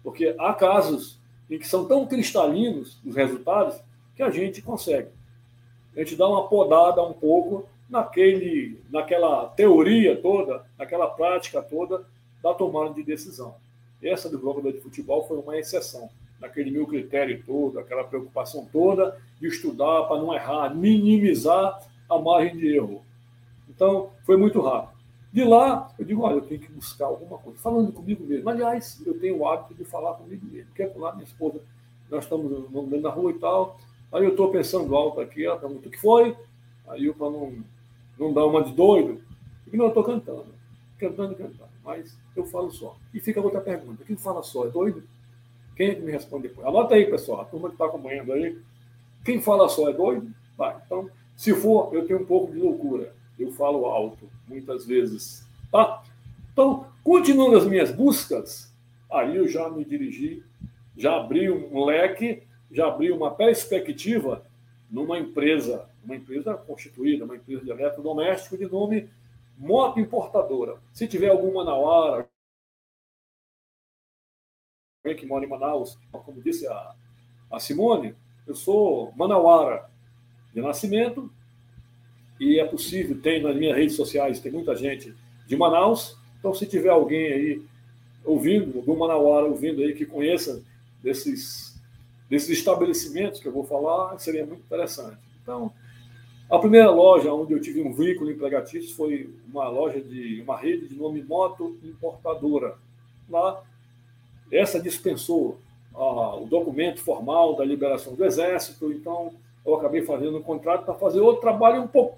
porque 0.04 0.36
há 0.38 0.54
casos 0.54 1.20
em 1.50 1.58
que 1.58 1.68
são 1.68 1.86
tão 1.86 2.06
cristalinos 2.06 3.00
os 3.04 3.16
resultados 3.16 3.80
que 4.16 4.24
a 4.24 4.30
gente 4.30 4.62
consegue. 4.62 5.10
A 5.96 6.00
gente 6.00 6.16
dá 6.16 6.28
uma 6.28 6.48
podada 6.48 7.04
um 7.04 7.14
pouco 7.14 7.68
naquele, 7.90 8.80
naquela 8.90 9.48
teoria 9.48 10.16
toda, 10.16 10.64
naquela 10.78 11.08
prática 11.08 11.62
toda 11.62 12.06
da 12.42 12.54
tomada 12.54 12.94
de 12.94 13.04
decisão. 13.04 13.56
Essa 14.02 14.30
do 14.30 14.40
jogador 14.40 14.72
de 14.72 14.82
futebol 14.82 15.28
foi 15.28 15.38
uma 15.38 15.58
exceção 15.58 16.10
naquele 16.44 16.70
meu 16.70 16.86
critério 16.86 17.42
todo, 17.46 17.80
aquela 17.80 18.04
preocupação 18.04 18.68
toda 18.70 19.18
de 19.40 19.48
estudar 19.48 20.04
para 20.04 20.18
não 20.18 20.34
errar, 20.34 20.76
minimizar 20.76 21.80
a 22.10 22.20
margem 22.20 22.58
de 22.58 22.76
erro. 22.76 23.02
Então, 23.70 24.10
foi 24.26 24.36
muito 24.36 24.60
rápido. 24.60 24.92
De 25.32 25.44
lá, 25.46 25.90
eu 25.98 26.04
digo, 26.04 26.22
olha, 26.22 26.36
eu 26.36 26.42
tenho 26.42 26.60
que 26.60 26.72
buscar 26.72 27.06
alguma 27.06 27.38
coisa. 27.38 27.58
Falando 27.60 27.94
comigo 27.94 28.26
mesmo. 28.26 28.48
Aliás, 28.50 29.02
eu 29.06 29.18
tenho 29.18 29.38
o 29.38 29.48
hábito 29.48 29.74
de 29.74 29.86
falar 29.86 30.16
comigo 30.16 30.46
mesmo. 30.46 30.70
Quer 30.76 30.94
falar, 30.94 31.14
minha 31.14 31.24
esposa, 31.24 31.62
nós 32.12 32.26
estamos 32.26 32.52
andando 32.52 33.02
na 33.02 33.10
rua 33.10 33.32
e 33.32 33.40
tal. 33.40 33.80
Aí 34.12 34.26
eu 34.26 34.32
estou 34.32 34.52
pensando 34.52 34.94
alto 34.96 35.22
aqui, 35.22 35.46
ela 35.46 35.58
pergunta 35.58 35.88
o 35.88 35.92
que 35.92 36.00
foi. 36.00 36.36
Aí 36.90 37.06
eu, 37.06 37.14
para 37.14 37.30
não, 37.30 37.54
não 38.20 38.34
dar 38.34 38.46
uma 38.46 38.64
de 38.64 38.74
doido, 38.74 39.22
digo, 39.64 39.78
não, 39.78 39.86
eu 39.86 39.90
estou 39.90 40.04
cantando, 40.04 40.48
cantando, 41.00 41.36
cantando, 41.36 41.70
mas 41.84 42.16
eu 42.36 42.46
falo 42.46 42.70
só. 42.70 42.96
E 43.14 43.20
fica 43.22 43.42
outra 43.42 43.62
pergunta: 43.62 44.04
quem 44.04 44.18
fala 44.18 44.44
só 44.44 44.68
é 44.68 44.70
doido? 44.70 45.04
Quem 45.76 45.96
que 45.96 46.02
me 46.02 46.12
responde 46.12 46.48
depois? 46.48 46.68
Anota 46.68 46.96
aí, 46.96 47.06
pessoal, 47.06 47.42
a 47.42 47.46
turma 47.46 47.70
que 47.70 47.76
está 47.76 47.86
acompanhando 47.86 48.34
aí. 48.34 48.58
Quem 49.24 49.42
fala 49.42 49.68
só 49.70 49.90
é 49.90 49.94
doido? 49.94 50.32
Vai. 50.58 50.76
Então, 50.86 51.10
se 51.36 51.54
for, 51.54 51.94
eu 51.94 52.06
tenho 52.06 52.22
um 52.22 52.26
pouco 52.26 52.52
de 52.52 52.60
loucura. 52.60 53.14
Eu 53.40 53.52
falo 53.52 53.86
alto, 53.86 54.30
muitas 54.48 54.86
vezes. 54.86 55.46
Tá? 55.72 56.04
Então, 56.52 56.86
continuando 57.04 57.58
as 57.58 57.66
minhas 57.66 57.92
buscas, 57.92 58.72
aí 59.12 59.36
eu 59.36 59.48
já 59.48 59.70
me 59.70 59.84
dirigi, 59.84 60.44
já 60.96 61.16
abri 61.16 61.50
um 61.50 61.84
leque, 61.84 62.44
já 62.72 62.88
abri 62.88 63.12
uma 63.12 63.32
perspectiva 63.32 64.46
numa 64.90 65.18
empresa, 65.18 65.86
uma 66.06 66.16
empresa 66.16 66.54
constituída, 66.54 67.26
uma 67.26 67.36
empresa 67.36 67.64
de 67.64 67.72
eletrodoméstico 67.72 68.58
de 68.58 68.66
nome 68.66 69.10
Moto 69.58 70.00
Importadora. 70.00 70.76
Se 70.92 71.08
tiver 71.08 71.30
alguma 71.30 71.64
na 71.64 71.74
hora, 71.74 72.28
que 75.14 75.26
mora 75.26 75.44
em 75.44 75.50
Manaus, 75.50 75.98
como 76.14 76.42
disse 76.42 76.66
a, 76.66 76.96
a 77.52 77.60
Simone, 77.60 78.16
eu 78.48 78.56
sou 78.56 79.12
manauara 79.18 79.90
de 80.54 80.62
nascimento 80.62 81.30
e 82.40 82.58
é 82.58 82.66
possível, 82.66 83.20
tem 83.20 83.42
nas 83.42 83.54
minhas 83.54 83.76
redes 83.76 83.98
sociais, 83.98 84.40
tem 84.40 84.50
muita 84.50 84.74
gente 84.78 85.14
de 85.46 85.58
Manaus, 85.58 86.18
então 86.40 86.54
se 86.54 86.66
tiver 86.66 86.90
alguém 86.90 87.34
aí 87.34 87.62
ouvindo, 88.24 88.78
algum 88.78 88.96
manauara 88.96 89.46
ouvindo 89.46 89.82
aí 89.82 89.94
que 89.94 90.06
conheça 90.06 90.64
desses, 91.04 91.78
desses 92.30 92.58
estabelecimentos 92.60 93.42
que 93.42 93.48
eu 93.50 93.52
vou 93.52 93.66
falar, 93.66 94.18
seria 94.20 94.46
muito 94.46 94.62
interessante. 94.62 95.18
Então, 95.42 95.74
a 96.50 96.58
primeira 96.60 96.90
loja 96.90 97.34
onde 97.34 97.52
eu 97.52 97.60
tive 97.60 97.82
um 97.82 97.92
veículo 97.92 98.32
empregatício 98.32 98.96
foi 98.96 99.30
uma 99.52 99.68
loja 99.68 100.00
de 100.00 100.42
uma 100.42 100.58
rede 100.58 100.88
de 100.88 100.96
nome 100.96 101.22
Moto 101.22 101.78
Importadora. 101.84 102.78
Lá 103.30 103.64
essa 104.56 104.80
dispensou 104.80 105.60
ah, 105.94 106.36
o 106.36 106.46
documento 106.46 107.00
formal 107.00 107.56
da 107.56 107.66
liberação 107.66 108.16
do 108.16 108.26
Exército, 108.26 108.92
então 108.92 109.34
eu 109.66 109.76
acabei 109.76 110.02
fazendo 110.02 110.38
um 110.38 110.44
contrato 110.44 110.86
para 110.86 110.94
fazer 110.96 111.20
outro 111.20 111.42
trabalho 111.42 111.82
um 111.82 111.88
pouco 111.88 112.18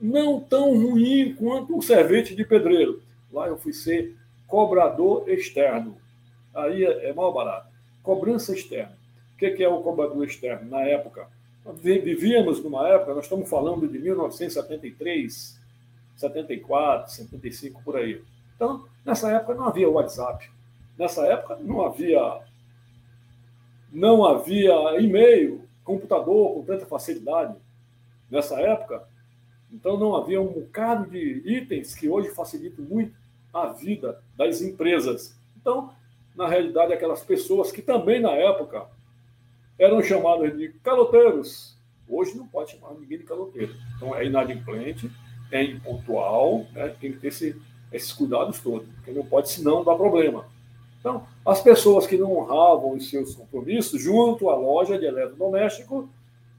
não 0.00 0.40
tão 0.40 0.74
ruim 0.74 1.34
quanto 1.34 1.76
o 1.76 1.82
servente 1.82 2.34
de 2.34 2.44
pedreiro. 2.44 3.02
Lá 3.32 3.48
eu 3.48 3.56
fui 3.56 3.72
ser 3.72 4.16
cobrador 4.46 5.28
externo. 5.28 5.96
Aí 6.54 6.84
é, 6.84 7.10
é 7.10 7.12
mal 7.12 7.32
barato. 7.32 7.68
Cobrança 8.02 8.52
externa. 8.52 8.96
O 9.34 9.36
que 9.36 9.62
é 9.62 9.68
o 9.68 9.82
cobrador 9.82 10.24
externo? 10.24 10.70
Na 10.70 10.82
época, 10.82 11.28
vivíamos 11.74 12.62
numa 12.62 12.88
época, 12.88 13.14
nós 13.14 13.24
estamos 13.24 13.48
falando 13.48 13.86
de 13.86 13.98
1973, 13.98 15.60
74, 16.16 17.12
75, 17.12 17.82
por 17.82 17.96
aí. 17.96 18.22
Então, 18.54 18.86
nessa 19.04 19.30
época 19.30 19.54
não 19.54 19.64
havia 19.64 19.88
WhatsApp. 19.88 20.50
Nessa 20.98 21.26
época 21.26 21.56
não 21.56 21.84
havia 21.84 22.40
não 23.92 24.26
havia 24.26 25.00
e-mail, 25.00 25.66
computador 25.82 26.54
com 26.54 26.64
tanta 26.64 26.84
facilidade. 26.84 27.54
Nessa 28.30 28.60
época, 28.60 29.08
então 29.72 29.96
não 29.96 30.14
havia 30.16 30.40
um 30.40 30.52
bocado 30.52 31.08
de 31.08 31.42
itens 31.46 31.94
que 31.94 32.08
hoje 32.08 32.30
facilitam 32.30 32.84
muito 32.84 33.14
a 33.52 33.66
vida 33.66 34.20
das 34.36 34.60
empresas. 34.60 35.38
Então, 35.56 35.94
na 36.34 36.46
realidade, 36.46 36.92
aquelas 36.92 37.22
pessoas 37.22 37.72
que 37.72 37.80
também 37.80 38.20
na 38.20 38.32
época 38.32 38.86
eram 39.78 40.02
chamadas 40.02 40.56
de 40.56 40.68
caloteiros, 40.82 41.76
hoje 42.08 42.36
não 42.36 42.46
pode 42.46 42.72
chamar 42.72 42.94
ninguém 42.94 43.18
de 43.18 43.24
caloteiro. 43.24 43.74
Então 43.96 44.14
é 44.14 44.26
inadimplente, 44.26 45.10
é 45.50 45.62
impontual, 45.62 46.66
né? 46.72 46.88
tem 47.00 47.12
que 47.12 47.18
ter 47.18 47.28
esse, 47.28 47.60
esses 47.92 48.12
cuidados 48.12 48.60
todos, 48.60 48.88
porque 48.96 49.12
não 49.12 49.24
pode 49.24 49.48
senão 49.48 49.84
dar 49.84 49.94
problema. 49.94 50.46
Então, 51.06 51.24
as 51.46 51.62
pessoas 51.62 52.04
que 52.04 52.18
não 52.18 52.36
honravam 52.36 52.94
os 52.94 53.08
seus 53.08 53.36
compromissos, 53.36 54.02
junto 54.02 54.50
à 54.50 54.56
loja 54.56 54.98
de 54.98 55.06
eletrodoméstico, 55.06 56.08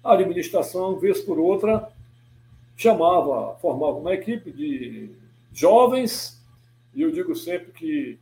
a 0.02 0.14
administração, 0.14 0.96
vez 0.96 1.20
por 1.20 1.38
outra, 1.38 1.90
chamava, 2.78 3.56
formava 3.56 3.98
uma 3.98 4.14
equipe 4.14 4.50
de 4.50 5.10
jovens, 5.52 6.42
e 6.96 7.02
eu 7.02 7.12
digo 7.12 7.36
sempre 7.36 7.74
que, 7.74 8.18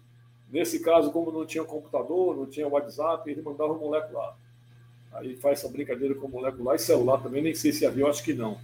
nesse 0.51 0.79
caso, 0.79 1.11
como 1.11 1.31
não 1.31 1.45
tinha 1.45 1.63
computador, 1.63 2.35
não 2.35 2.47
tinha 2.47 2.67
WhatsApp, 2.67 3.29
ele 3.29 3.43
mandava 3.43 3.73
o 3.73 3.79
moleque 3.79 4.11
lá. 4.11 4.35
Aí 5.13 5.35
faz 5.35 5.59
essa 5.59 5.71
brincadeira 5.71 6.15
com 6.15 6.25
o 6.25 6.31
moleque 6.31 6.59
lá 6.59 6.73
e 6.73 6.79
celular 6.79 7.21
também, 7.21 7.43
nem 7.43 7.53
sei 7.53 7.71
se 7.71 7.85
havia, 7.85 8.07
acho 8.07 8.23
que 8.23 8.33
não. 8.33 8.57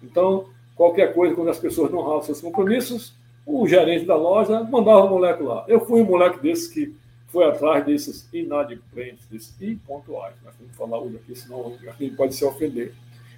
Então, 0.00 0.48
qualquer 0.76 1.12
coisa, 1.12 1.34
quando 1.34 1.50
as 1.50 1.58
pessoas 1.58 1.90
não 1.90 1.98
honravam 1.98 2.22
seus 2.22 2.40
compromissos, 2.40 3.17
o 3.48 3.66
gerente 3.66 4.04
da 4.04 4.14
loja 4.14 4.62
mandava 4.62 5.06
o 5.06 5.08
moleque 5.08 5.42
lá. 5.42 5.64
Eu 5.66 5.80
fui 5.80 6.02
um 6.02 6.04
moleque 6.04 6.38
desse 6.38 6.70
que 6.70 6.94
foi 7.28 7.46
atrás 7.46 7.84
desses 7.84 8.28
inadimplentes, 8.30 9.26
desses 9.26 9.54
impontuais. 9.62 10.34
Nós 10.44 10.54
temos 10.54 10.70
que 10.70 10.76
falar 10.76 10.98
hoje 10.98 11.16
aqui, 11.16 11.34
senão 11.34 11.74
alguém 11.86 12.14
pode 12.14 12.34
se 12.34 12.44
ofender. 12.44 12.92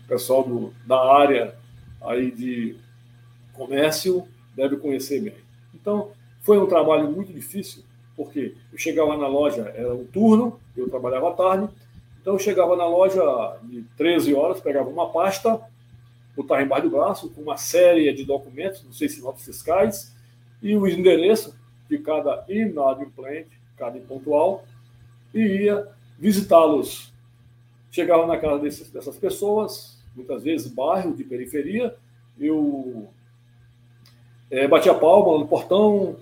O 0.05 0.09
pessoal 0.09 0.42
do, 0.42 0.75
da 0.85 0.99
área 0.99 1.55
aí 2.03 2.33
de 2.33 2.77
comércio 3.53 4.27
deve 4.57 4.77
conhecer 4.79 5.20
bem. 5.20 5.35
Então, 5.73 6.11
foi 6.40 6.59
um 6.59 6.66
trabalho 6.66 7.09
muito 7.09 7.33
difícil, 7.33 7.85
porque 8.16 8.57
eu 8.73 8.79
chegava 8.79 9.16
na 9.16 9.29
loja, 9.29 9.73
era 9.77 9.94
um 9.94 10.05
turno, 10.05 10.59
eu 10.77 10.88
trabalhava 10.88 11.31
à 11.31 11.33
tarde, 11.35 11.68
então 12.20 12.33
eu 12.33 12.38
chegava 12.38 12.75
na 12.75 12.87
loja 12.87 13.23
de 13.62 13.85
13 13.96 14.35
horas, 14.35 14.61
pegava 14.61 14.88
uma 14.88 15.11
pasta, 15.11 15.61
botar 16.37 16.62
embaixo 16.62 16.88
do 16.88 16.97
braço 16.97 17.31
com 17.31 17.43
uma 17.43 17.57
série 17.57 18.12
de 18.12 18.25
documentos, 18.25 18.85
não 18.85 18.93
sei 18.93 19.09
se 19.09 19.21
notas 19.21 19.45
fiscais, 19.45 20.14
e 20.62 20.77
o 20.77 20.87
endereço 20.87 21.59
de 21.88 21.99
cada 21.99 22.45
inadimplente, 22.49 23.51
cada 23.77 23.99
impontual, 23.99 24.64
e 25.35 25.40
ia 25.40 25.88
visitá-los. 26.19 27.12
Chegava 27.90 28.27
na 28.27 28.38
casa 28.38 28.61
desses, 28.61 28.90
dessas 28.90 29.16
pessoas, 29.16 29.99
muitas 30.14 30.43
vezes 30.43 30.73
bairro 30.73 31.14
de 31.14 31.25
periferia, 31.25 31.95
eu 32.38 33.09
é, 34.51 34.66
batia 34.66 34.95
palma 34.95 35.38
no 35.38 35.49
portão, 35.49 36.16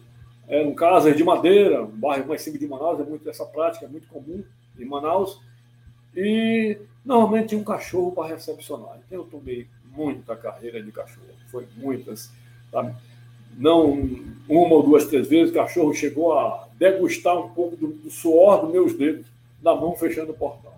era 0.46 0.66
um 0.66 0.74
casa 0.74 1.12
de 1.14 1.22
madeira, 1.22 1.82
um 1.84 1.88
bairro 1.88 2.26
mais 2.26 2.40
simples 2.40 2.60
de 2.60 2.68
Manaus, 2.68 3.00
é 3.00 3.04
muito 3.04 3.28
essa 3.28 3.44
prática, 3.44 3.84
é 3.84 3.88
muito 3.88 4.08
comum 4.08 4.42
em 4.78 4.84
Manaus, 4.84 5.40
e 6.16 6.78
normalmente 7.04 7.48
tinha 7.48 7.60
um 7.60 7.64
cachorro 7.64 8.12
para 8.12 8.28
recepcionar. 8.28 8.98
Então 9.06 9.18
eu 9.18 9.24
tomei 9.24 9.66
muita 9.98 10.36
carreira 10.36 10.80
de 10.80 10.92
cachorro, 10.92 11.26
foi 11.50 11.66
muitas. 11.76 12.30
Sabe? 12.70 12.94
Não 13.56 13.90
uma 14.48 14.74
ou 14.76 14.82
duas, 14.84 15.06
três 15.06 15.28
vezes, 15.28 15.50
o 15.50 15.54
cachorro 15.54 15.92
chegou 15.92 16.38
a 16.38 16.68
degustar 16.78 17.36
um 17.36 17.48
pouco 17.48 17.76
do, 17.76 17.88
do 17.88 18.10
suor 18.10 18.62
dos 18.62 18.70
meus 18.70 18.94
dedos 18.94 19.26
na 19.60 19.74
mão 19.74 19.96
fechando 19.96 20.30
o 20.30 20.36
portão. 20.36 20.72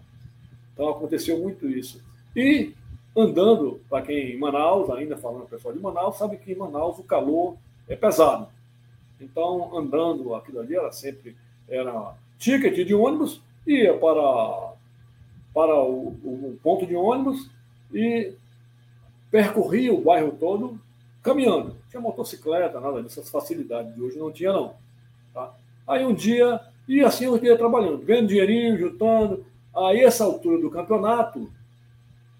Então 0.72 0.88
aconteceu 0.88 1.38
muito 1.38 1.68
isso. 1.68 2.02
E 2.35 2.72
andando, 3.14 3.80
para 3.90 4.06
quem 4.06 4.33
em 4.33 4.38
Manaus, 4.38 4.88
ainda 4.90 5.16
falando 5.18 5.48
pessoal 5.48 5.74
de 5.74 5.80
Manaus, 5.80 6.16
sabe 6.16 6.38
que 6.38 6.52
em 6.52 6.56
Manaus 6.56 6.98
o 6.98 7.02
calor 7.02 7.56
é 7.87 7.94
pesado. 7.94 8.48
Então, 9.20 9.76
andando 9.76 10.35
aquilo 10.35 10.61
ali 10.61 10.74
era 10.74 10.90
sempre 10.90 11.37
era 11.68 12.14
ticket 12.38 12.87
de 12.87 12.94
ônibus, 12.94 13.42
ia 13.66 13.96
para, 13.96 14.72
para 15.52 15.74
o, 15.83 16.09
o 16.09 16.59
ponto 16.62 16.87
de 16.87 16.96
ônibus 16.96 17.50
e 17.92 18.33
percorria 19.31 19.93
o 19.93 20.01
bairro 20.01 20.33
todo 20.33 20.81
caminhando. 21.23 21.77
Tinha 21.88 22.01
motocicleta, 22.01 22.81
nada 22.81 23.03
dessas 23.03 23.29
facilidades 23.29 23.95
de 23.95 24.03
hoje 24.03 24.19
não 24.19 24.33
tinha, 24.33 24.53
não. 24.53 24.75
Tá? 25.33 25.55
Aí 25.87 26.05
um 26.05 26.14
dia, 26.14 26.61
e 26.88 27.01
assim 27.01 27.25
eu 27.25 27.43
ia 27.43 27.57
trabalhando, 27.57 27.99
ganhando 27.99 28.29
dinheirinho, 28.29 28.79
juntando. 28.79 29.45
Aí, 29.75 30.01
essa 30.01 30.25
altura 30.25 30.61
do 30.61 30.71
campeonato, 30.71 31.51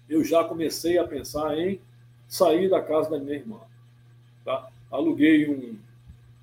eu 0.09 0.23
já 0.23 0.43
comecei 0.43 0.97
a 0.97 1.07
pensar 1.07 1.57
em 1.57 1.79
sair 2.27 2.69
da 2.69 2.81
casa 2.81 3.09
da 3.09 3.19
minha 3.19 3.37
irmã. 3.37 3.59
Tá? 4.43 4.67
Aluguei 4.91 5.49
um, 5.49 5.77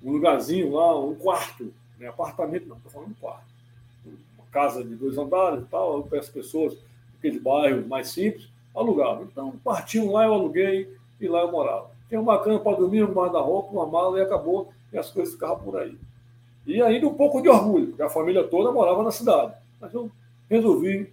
um 0.03 0.11
lugarzinho 0.11 0.73
lá, 0.73 0.99
um 0.99 1.13
quarto, 1.13 1.71
né? 1.99 2.07
apartamento, 2.07 2.67
não, 2.67 2.77
estou 2.77 2.91
falando 2.91 3.15
quarto. 3.19 3.45
Uma 4.05 4.47
casa 4.51 4.83
de 4.83 4.95
dois 4.95 5.17
andares 5.17 5.63
e 5.63 5.67
tal, 5.67 6.03
para 6.03 6.19
as 6.19 6.29
pessoas, 6.29 6.75
aqueles 7.17 7.41
bairros 7.41 7.85
mais 7.85 8.07
simples, 8.07 8.49
alugava. 8.79 9.23
Então, 9.23 9.53
partiam 9.63 10.11
lá, 10.11 10.25
eu 10.25 10.33
aluguei 10.33 10.91
e 11.19 11.27
lá 11.27 11.41
eu 11.41 11.51
morava. 11.51 11.91
Tinha 12.07 12.19
uma 12.19 12.39
cama 12.39 12.59
para 12.59 12.77
dormir, 12.77 13.03
um 13.03 13.13
guarda-roupa, 13.13 13.71
uma 13.71 13.85
mala 13.85 14.17
e 14.17 14.21
acabou, 14.21 14.69
e 14.91 14.97
as 14.97 15.11
coisas 15.11 15.33
ficavam 15.33 15.59
por 15.59 15.77
aí. 15.77 15.97
E 16.65 16.81
ainda 16.81 17.07
um 17.07 17.13
pouco 17.13 17.41
de 17.41 17.49
orgulho, 17.49 17.87
porque 17.87 18.01
a 18.01 18.09
família 18.09 18.43
toda 18.43 18.71
morava 18.71 19.03
na 19.03 19.11
cidade. 19.11 19.53
Mas 19.79 19.93
eu 19.93 20.11
resolvi 20.49 21.11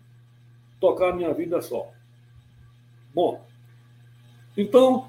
tocar 0.80 1.10
a 1.10 1.12
minha 1.12 1.32
vida 1.32 1.60
só. 1.60 1.88
Bom, 3.14 3.40
então 4.56 5.08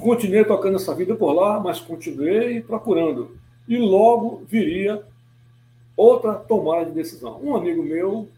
continuei 0.00 0.44
tocando 0.44 0.76
essa 0.76 0.94
vida 0.94 1.14
por 1.14 1.32
lá, 1.32 1.60
mas 1.60 1.80
continuei 1.80 2.60
procurando. 2.60 3.36
E 3.68 3.78
logo 3.78 4.42
viria 4.46 5.04
outra 5.96 6.34
tomada 6.34 6.86
de 6.86 6.92
decisão. 6.92 7.40
Um 7.42 7.56
amigo 7.56 7.82
meu, 7.82 8.28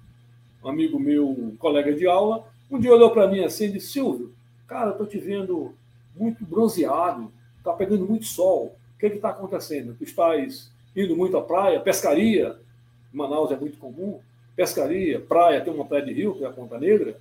amigo 0.63 0.99
meu, 0.99 1.55
colega 1.59 1.95
de 1.95 2.07
aula, 2.07 2.47
um 2.71 2.79
dia 2.79 2.93
olhou 2.93 3.11
para 3.11 3.27
mim 3.27 3.45
assim 3.45 3.67
e 3.67 3.73
disse: 3.73 3.93
Silvio, 3.93 4.35
Cara, 4.69 4.91
estou 4.91 5.07
te 5.07 5.19
vendo 5.19 5.75
muito 6.15 6.45
bronzeado, 6.45 7.33
está 7.57 7.73
pegando 7.73 8.07
muito 8.07 8.27
sol. 8.27 8.77
O 8.95 8.99
que 8.99 9.07
é 9.07 9.09
está 9.09 9.31
acontecendo? 9.31 9.97
Tu 9.97 10.05
estás 10.05 10.71
indo 10.95 11.17
muito 11.17 11.37
à 11.39 11.43
praia, 11.43 11.81
pescaria, 11.81 12.57
Manaus 13.11 13.51
é 13.51 13.57
muito 13.57 13.79
comum, 13.79 14.21
pescaria, 14.55 15.21
praia, 15.21 15.63
tem 15.63 15.73
uma 15.73 15.87
praia 15.87 16.05
de 16.05 16.13
rio, 16.13 16.35
que 16.35 16.45
é 16.45 16.47
a 16.47 16.53
Ponta 16.53 16.79
Negra. 16.79 17.19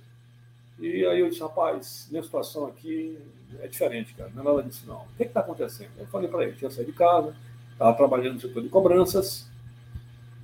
E 0.78 1.06
aí 1.06 1.20
eu 1.20 1.30
disse, 1.30 1.40
rapaz, 1.40 2.06
minha 2.10 2.22
situação 2.22 2.66
aqui 2.66 3.18
é 3.60 3.66
diferente, 3.66 4.12
cara, 4.14 4.30
não 4.34 4.42
é 4.42 4.44
nada 4.44 4.62
disso 4.62 4.84
não. 4.86 5.02
O 5.02 5.16
que 5.16 5.22
está 5.22 5.40
acontecendo? 5.40 5.90
Eu 5.98 6.06
falei 6.06 6.28
para 6.28 6.44
ele, 6.44 6.52
tinha 6.52 6.70
saído 6.70 6.92
de 6.92 6.98
casa, 6.98 7.34
estava 7.72 7.96
trabalhando 7.96 8.34
no 8.34 8.40
setor 8.40 8.62
de 8.62 8.68
cobranças, 8.68 9.48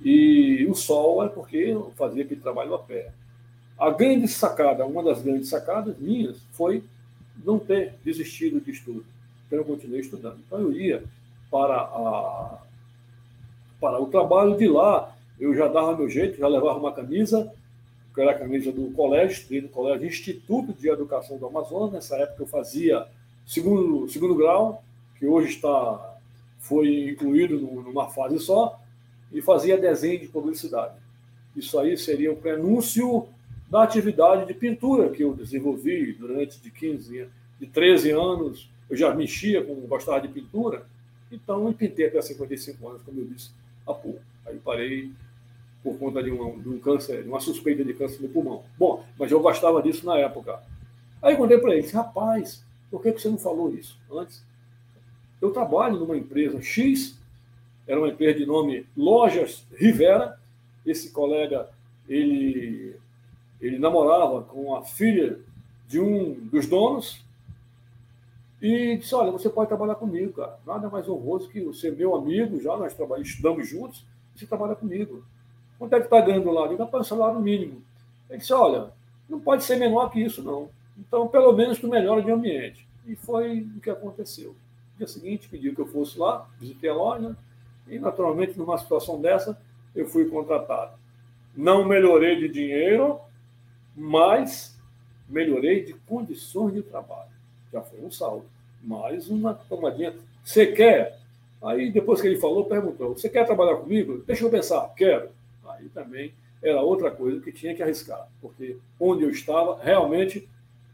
e 0.03 0.65
o 0.67 0.73
sol 0.73 1.23
é 1.23 1.29
porque 1.29 1.57
eu 1.57 1.93
fazia 1.95 2.23
aquele 2.23 2.41
trabalho 2.41 2.73
a 2.73 2.79
pé. 2.79 3.11
A 3.77 3.89
grande 3.89 4.27
sacada, 4.27 4.85
uma 4.85 5.03
das 5.03 5.21
grandes 5.21 5.49
sacadas 5.49 5.97
minhas, 5.97 6.37
foi 6.51 6.83
não 7.43 7.59
ter 7.59 7.95
desistido 8.03 8.61
de 8.61 8.71
estudo. 8.71 9.05
Então 9.45 9.59
eu 9.59 9.65
continuei 9.65 9.99
estudando. 9.99 10.39
Então 10.45 10.59
eu 10.59 10.71
ia 10.71 11.03
para, 11.51 11.75
a, 11.75 12.57
para 13.79 14.01
o 14.01 14.07
trabalho 14.07 14.57
de 14.57 14.67
lá, 14.67 15.15
eu 15.39 15.53
já 15.53 15.67
dava 15.67 15.95
meu 15.95 16.09
jeito, 16.09 16.37
já 16.37 16.47
levava 16.47 16.79
uma 16.79 16.93
camisa, 16.93 17.51
que 18.13 18.21
era 18.21 18.31
a 18.31 18.39
camisa 18.39 18.71
do 18.71 18.91
colégio, 18.91 19.61
do 19.61 19.69
colégio 19.69 20.07
Instituto 20.07 20.73
de 20.73 20.89
Educação 20.89 21.37
do 21.37 21.45
Amazonas. 21.47 21.91
Nessa 21.91 22.15
época 22.15 22.43
eu 22.43 22.47
fazia 22.47 23.05
segundo, 23.45 24.07
segundo 24.07 24.35
grau, 24.35 24.83
que 25.19 25.25
hoje 25.25 25.49
está 25.49 26.15
foi 26.65 27.09
incluído 27.09 27.59
numa 27.59 28.09
fase 28.09 28.39
só, 28.39 28.79
e 29.31 29.39
fazia 29.39 29.77
desenho 29.77 30.19
de 30.19 30.27
publicidade. 30.27 30.95
Isso 31.55 31.77
aí 31.77 31.95
seria 31.95 32.31
o 32.31 32.35
prenúncio 32.35 33.27
da 33.69 33.83
atividade 33.83 34.45
de 34.45 34.53
pintura 34.53 35.09
que 35.09 35.23
eu 35.23 35.33
desenvolvi 35.33 36.13
durante 36.13 36.59
de 36.59 36.69
15, 36.69 37.27
de 37.59 37.67
13 37.67 38.11
anos. 38.11 38.69
Eu 38.89 38.95
já 38.95 39.13
mexia 39.13 39.63
com, 39.63 39.75
gostava 39.81 40.21
de 40.21 40.27
pintura, 40.27 40.85
então 41.31 41.67
eu 41.67 41.73
pintei 41.73 42.07
até 42.07 42.21
55 42.21 42.87
anos, 42.87 43.01
como 43.01 43.19
eu 43.19 43.25
disse 43.25 43.51
há 43.85 43.93
pouco. 43.93 44.21
Aí 44.45 44.57
parei 44.57 45.11
por 45.83 45.97
conta 45.97 46.21
de, 46.21 46.31
uma, 46.31 46.61
de 46.61 46.69
um 46.69 46.79
câncer, 46.79 47.23
de 47.23 47.29
uma 47.29 47.39
suspeita 47.39 47.83
de 47.83 47.93
câncer 47.93 48.21
no 48.21 48.29
pulmão. 48.29 48.63
Bom, 48.77 49.03
mas 49.17 49.31
eu 49.31 49.39
gostava 49.39 49.81
disso 49.81 50.05
na 50.05 50.17
época. 50.17 50.59
Aí 51.21 51.33
eu 51.33 51.37
contei 51.37 51.57
para 51.57 51.75
ele, 51.75 51.87
rapaz, 51.89 52.63
por 52.91 53.01
que 53.01 53.11
você 53.11 53.29
não 53.29 53.37
falou 53.37 53.73
isso 53.73 53.99
antes? 54.11 54.43
Eu 55.41 55.51
trabalho 55.51 55.99
numa 55.99 56.15
empresa 56.15 56.61
X, 56.61 57.19
era 57.87 57.99
uma 57.99 58.09
empresa 58.09 58.39
de 58.39 58.45
nome 58.45 58.85
Lojas 58.95 59.65
Rivera. 59.75 60.39
Esse 60.85 61.11
colega, 61.11 61.69
ele 62.07 62.95
ele 63.65 63.79
namorava 63.79 64.43
com 64.43 64.75
a 64.75 64.83
filha 64.83 65.39
de 65.87 65.99
um 65.99 66.33
dos 66.33 66.67
donos 66.67 67.23
e 68.61 68.97
disse: 68.97 69.13
Olha, 69.15 69.31
você 69.31 69.49
pode 69.49 69.67
trabalhar 69.67 69.95
comigo, 69.95 70.33
cara. 70.33 70.57
Nada 70.65 70.89
mais 70.89 71.07
honroso 71.07 71.49
que 71.49 71.61
você, 71.61 71.91
meu 71.91 72.15
amigo, 72.15 72.59
já 72.61 72.75
nós 72.77 72.93
trabalhamos, 72.93 73.29
estudamos 73.29 73.67
juntos, 73.67 74.05
você 74.35 74.45
trabalha 74.45 74.75
comigo. 74.75 75.23
Quanto 75.77 75.93
é 75.93 75.99
que 75.99 76.05
está 76.05 76.21
ganhando 76.21 76.49
lá? 76.51 76.65
Ele 76.71 76.81
o 76.81 77.03
salário 77.03 77.39
mínimo. 77.39 77.81
Ele 78.29 78.39
disse: 78.39 78.53
Olha, 78.53 78.91
não 79.29 79.39
pode 79.39 79.63
ser 79.63 79.77
menor 79.77 80.09
que 80.09 80.21
isso, 80.21 80.43
não. 80.43 80.69
Então, 80.97 81.27
pelo 81.27 81.51
menos 81.53 81.79
tu 81.79 81.87
melhora 81.87 82.21
de 82.21 82.31
ambiente. 82.31 82.87
E 83.05 83.15
foi 83.15 83.61
o 83.61 83.79
que 83.79 83.89
aconteceu. 83.89 84.49
No 84.93 84.97
dia 84.99 85.07
seguinte, 85.07 85.49
pediu 85.49 85.75
que 85.75 85.81
eu 85.81 85.87
fosse 85.87 86.17
lá, 86.17 86.47
visitei 86.59 86.89
a 86.89 86.93
loja, 86.93 87.35
e 87.87 87.99
naturalmente, 87.99 88.57
numa 88.57 88.77
situação 88.77 89.21
dessa, 89.21 89.59
eu 89.95 90.07
fui 90.07 90.25
contratado. 90.25 90.93
Não 91.55 91.85
melhorei 91.85 92.37
de 92.37 92.49
dinheiro, 92.49 93.19
mas 93.95 94.75
melhorei 95.27 95.83
de 95.83 95.93
condições 95.93 96.73
de 96.73 96.81
trabalho. 96.81 97.29
Já 97.71 97.81
foi 97.81 97.99
um 98.01 98.11
salto. 98.11 98.45
Mais 98.81 99.29
uma 99.29 99.53
tomadinha. 99.53 100.13
Você 100.43 100.67
quer? 100.67 101.19
Aí, 101.63 101.91
depois 101.91 102.21
que 102.21 102.27
ele 102.27 102.37
falou, 102.37 102.65
perguntou: 102.65 103.17
Você 103.17 103.29
quer 103.29 103.45
trabalhar 103.45 103.77
comigo? 103.77 104.23
Deixa 104.27 104.43
eu 104.43 104.49
pensar. 104.49 104.93
Quero. 104.95 105.29
Aí 105.67 105.89
também 105.89 106.33
era 106.61 106.81
outra 106.81 107.11
coisa 107.11 107.39
que 107.41 107.51
tinha 107.51 107.75
que 107.75 107.83
arriscar, 107.83 108.27
porque 108.41 108.77
onde 108.99 109.23
eu 109.23 109.29
estava 109.29 109.79
realmente 109.81 110.47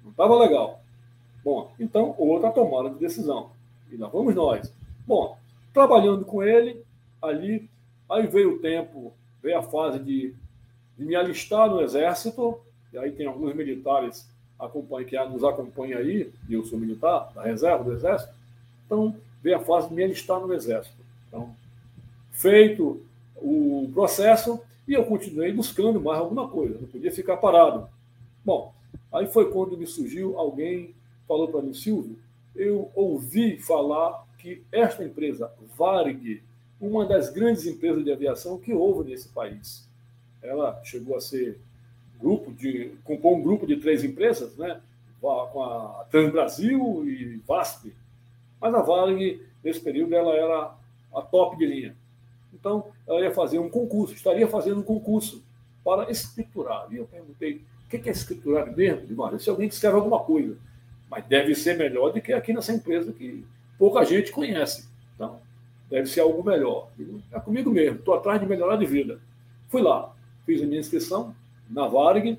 não 0.03 0.11
estava 0.11 0.37
legal. 0.37 0.81
Bom, 1.43 1.71
então 1.79 2.13
outra 2.17 2.51
tomada 2.51 2.89
de 2.89 2.99
decisão. 2.99 3.51
E 3.91 3.97
lá 3.97 4.07
vamos 4.07 4.35
nós. 4.35 4.73
Bom, 5.07 5.37
trabalhando 5.73 6.25
com 6.25 6.43
ele 6.43 6.83
ali, 7.21 7.69
aí 8.09 8.27
veio 8.27 8.55
o 8.55 8.59
tempo, 8.59 9.13
veio 9.41 9.57
a 9.59 9.63
fase 9.63 9.99
de, 9.99 10.33
de 10.97 11.05
me 11.05 11.15
alistar 11.15 11.69
no 11.69 11.81
exército, 11.81 12.59
e 12.93 12.97
aí 12.97 13.11
tem 13.11 13.27
alguns 13.27 13.53
militares 13.55 14.27
que 15.07 15.17
nos 15.29 15.43
acompanham 15.43 15.99
aí, 15.99 16.31
e 16.47 16.53
eu 16.53 16.63
sou 16.63 16.77
militar, 16.77 17.31
da 17.33 17.41
reserva 17.41 17.83
do 17.83 17.93
Exército, 17.93 18.31
então 18.85 19.15
veio 19.41 19.57
a 19.57 19.59
fase 19.59 19.89
de 19.89 19.95
me 19.95 20.03
alistar 20.03 20.39
no 20.39 20.53
Exército. 20.53 20.97
Então, 21.27 21.55
feito 22.31 23.01
o 23.37 23.89
processo, 23.93 24.61
e 24.87 24.93
eu 24.93 25.03
continuei 25.05 25.51
buscando 25.51 25.99
mais 25.99 26.19
alguma 26.19 26.47
coisa, 26.47 26.77
não 26.79 26.87
podia 26.87 27.11
ficar 27.11 27.37
parado. 27.37 27.87
Bom, 28.45 28.73
aí 29.11 29.25
foi 29.27 29.51
quando 29.51 29.77
me 29.77 29.87
surgiu 29.87 30.37
alguém, 30.37 30.93
falou 31.27 31.47
para 31.47 31.61
mim, 31.61 31.73
Silvio, 31.73 32.17
eu 32.55 32.91
ouvi 32.93 33.57
falar 33.57 34.27
que 34.37 34.61
esta 34.71 35.03
empresa, 35.03 35.51
Varig, 35.75 36.43
uma 36.79 37.05
das 37.05 37.29
grandes 37.29 37.65
empresas 37.65 38.03
de 38.03 38.11
aviação 38.11 38.59
que 38.59 38.73
houve 38.73 39.09
nesse 39.09 39.29
país, 39.29 39.87
ela 40.41 40.79
chegou 40.83 41.15
a 41.15 41.21
ser 41.21 41.59
grupo 42.21 42.51
de 42.51 42.91
um 43.07 43.41
grupo 43.41 43.65
de 43.65 43.77
três 43.77 44.03
empresas, 44.03 44.55
né? 44.57 44.79
Com 45.19 45.63
a 45.63 46.05
Transbrasil 46.09 47.07
e 47.07 47.41
VASP. 47.47 47.93
Mas 48.59 48.73
a 48.73 48.81
Varig, 48.81 49.41
nesse 49.63 49.79
período, 49.79 50.15
ela 50.15 50.33
era 50.35 50.75
a 51.13 51.21
top 51.21 51.57
de 51.57 51.65
linha. 51.65 51.95
Então, 52.53 52.85
ela 53.07 53.21
ia 53.21 53.31
fazer 53.31 53.59
um 53.59 53.69
concurso, 53.69 54.13
estaria 54.13 54.47
fazendo 54.47 54.79
um 54.79 54.83
concurso 54.83 55.43
para 55.83 56.09
escriturar. 56.11 56.87
E 56.91 56.97
eu 56.97 57.05
perguntei, 57.05 57.61
o 57.85 57.89
que 57.89 58.07
é 58.07 58.11
escriturar 58.11 58.75
mesmo? 58.75 59.21
Olha, 59.21 59.39
se 59.39 59.49
alguém 59.49 59.67
escreve 59.67 59.95
alguma 59.95 60.19
coisa, 60.19 60.57
mas 61.09 61.25
deve 61.25 61.55
ser 61.55 61.77
melhor 61.77 62.13
do 62.13 62.21
que 62.21 62.31
aqui 62.31 62.53
nessa 62.53 62.71
empresa 62.71 63.11
que 63.11 63.43
pouca 63.77 64.05
gente 64.05 64.31
conhece. 64.31 64.87
Então, 65.15 65.39
deve 65.89 66.07
ser 66.07 66.21
algo 66.21 66.43
melhor. 66.43 66.89
É 67.31 67.39
comigo 67.39 67.69
mesmo, 67.69 67.97
estou 67.97 68.13
atrás 68.13 68.39
de 68.39 68.45
melhorar 68.45 68.75
de 68.77 68.85
vida. 68.85 69.19
Fui 69.67 69.81
lá, 69.81 70.13
fiz 70.45 70.61
a 70.61 70.65
minha 70.65 70.79
inscrição, 70.79 71.35
na 71.71 71.87
Varig 71.87 72.37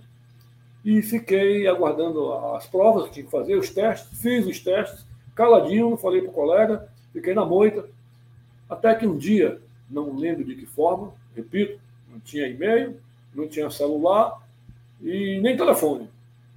e 0.84 1.00
fiquei 1.00 1.66
aguardando 1.66 2.32
as 2.54 2.66
provas 2.66 3.04
que 3.04 3.14
tinha 3.14 3.24
que 3.24 3.30
fazer, 3.30 3.56
os 3.56 3.70
testes, 3.70 4.18
fiz 4.20 4.46
os 4.46 4.58
testes, 4.60 5.06
caladinho, 5.34 5.90
não 5.90 5.96
falei 5.96 6.20
para 6.20 6.30
o 6.30 6.34
colega, 6.34 6.88
fiquei 7.12 7.34
na 7.34 7.44
moita, 7.44 7.88
até 8.68 8.94
que 8.94 9.06
um 9.06 9.16
dia, 9.16 9.60
não 9.88 10.16
lembro 10.16 10.44
de 10.44 10.54
que 10.54 10.66
forma, 10.66 11.12
repito, 11.36 11.80
não 12.10 12.18
tinha 12.20 12.48
e-mail, 12.48 13.00
não 13.34 13.46
tinha 13.46 13.70
celular 13.70 14.40
e 15.00 15.40
nem 15.40 15.56
telefone, 15.56 16.08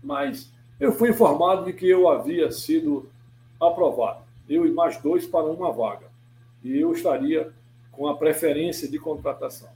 mas 0.03 0.51
eu 0.79 0.91
fui 0.91 1.09
informado 1.09 1.65
de 1.65 1.73
que 1.73 1.87
eu 1.87 2.09
havia 2.09 2.51
sido 2.51 3.09
aprovado, 3.59 4.21
eu 4.49 4.65
e 4.65 4.71
mais 4.71 4.97
dois 4.97 5.25
para 5.25 5.45
uma 5.45 5.71
vaga, 5.71 6.07
e 6.63 6.79
eu 6.79 6.91
estaria 6.91 7.51
com 7.91 8.07
a 8.07 8.17
preferência 8.17 8.89
de 8.89 8.99
contratação. 8.99 9.69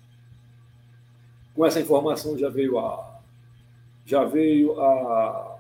Com 1.56 1.66
essa 1.66 1.80
informação 1.80 2.38
já 2.38 2.50
veio 2.50 2.80
a, 2.80 3.20
já 4.06 4.24
veio 4.24 4.80
a 4.80 5.60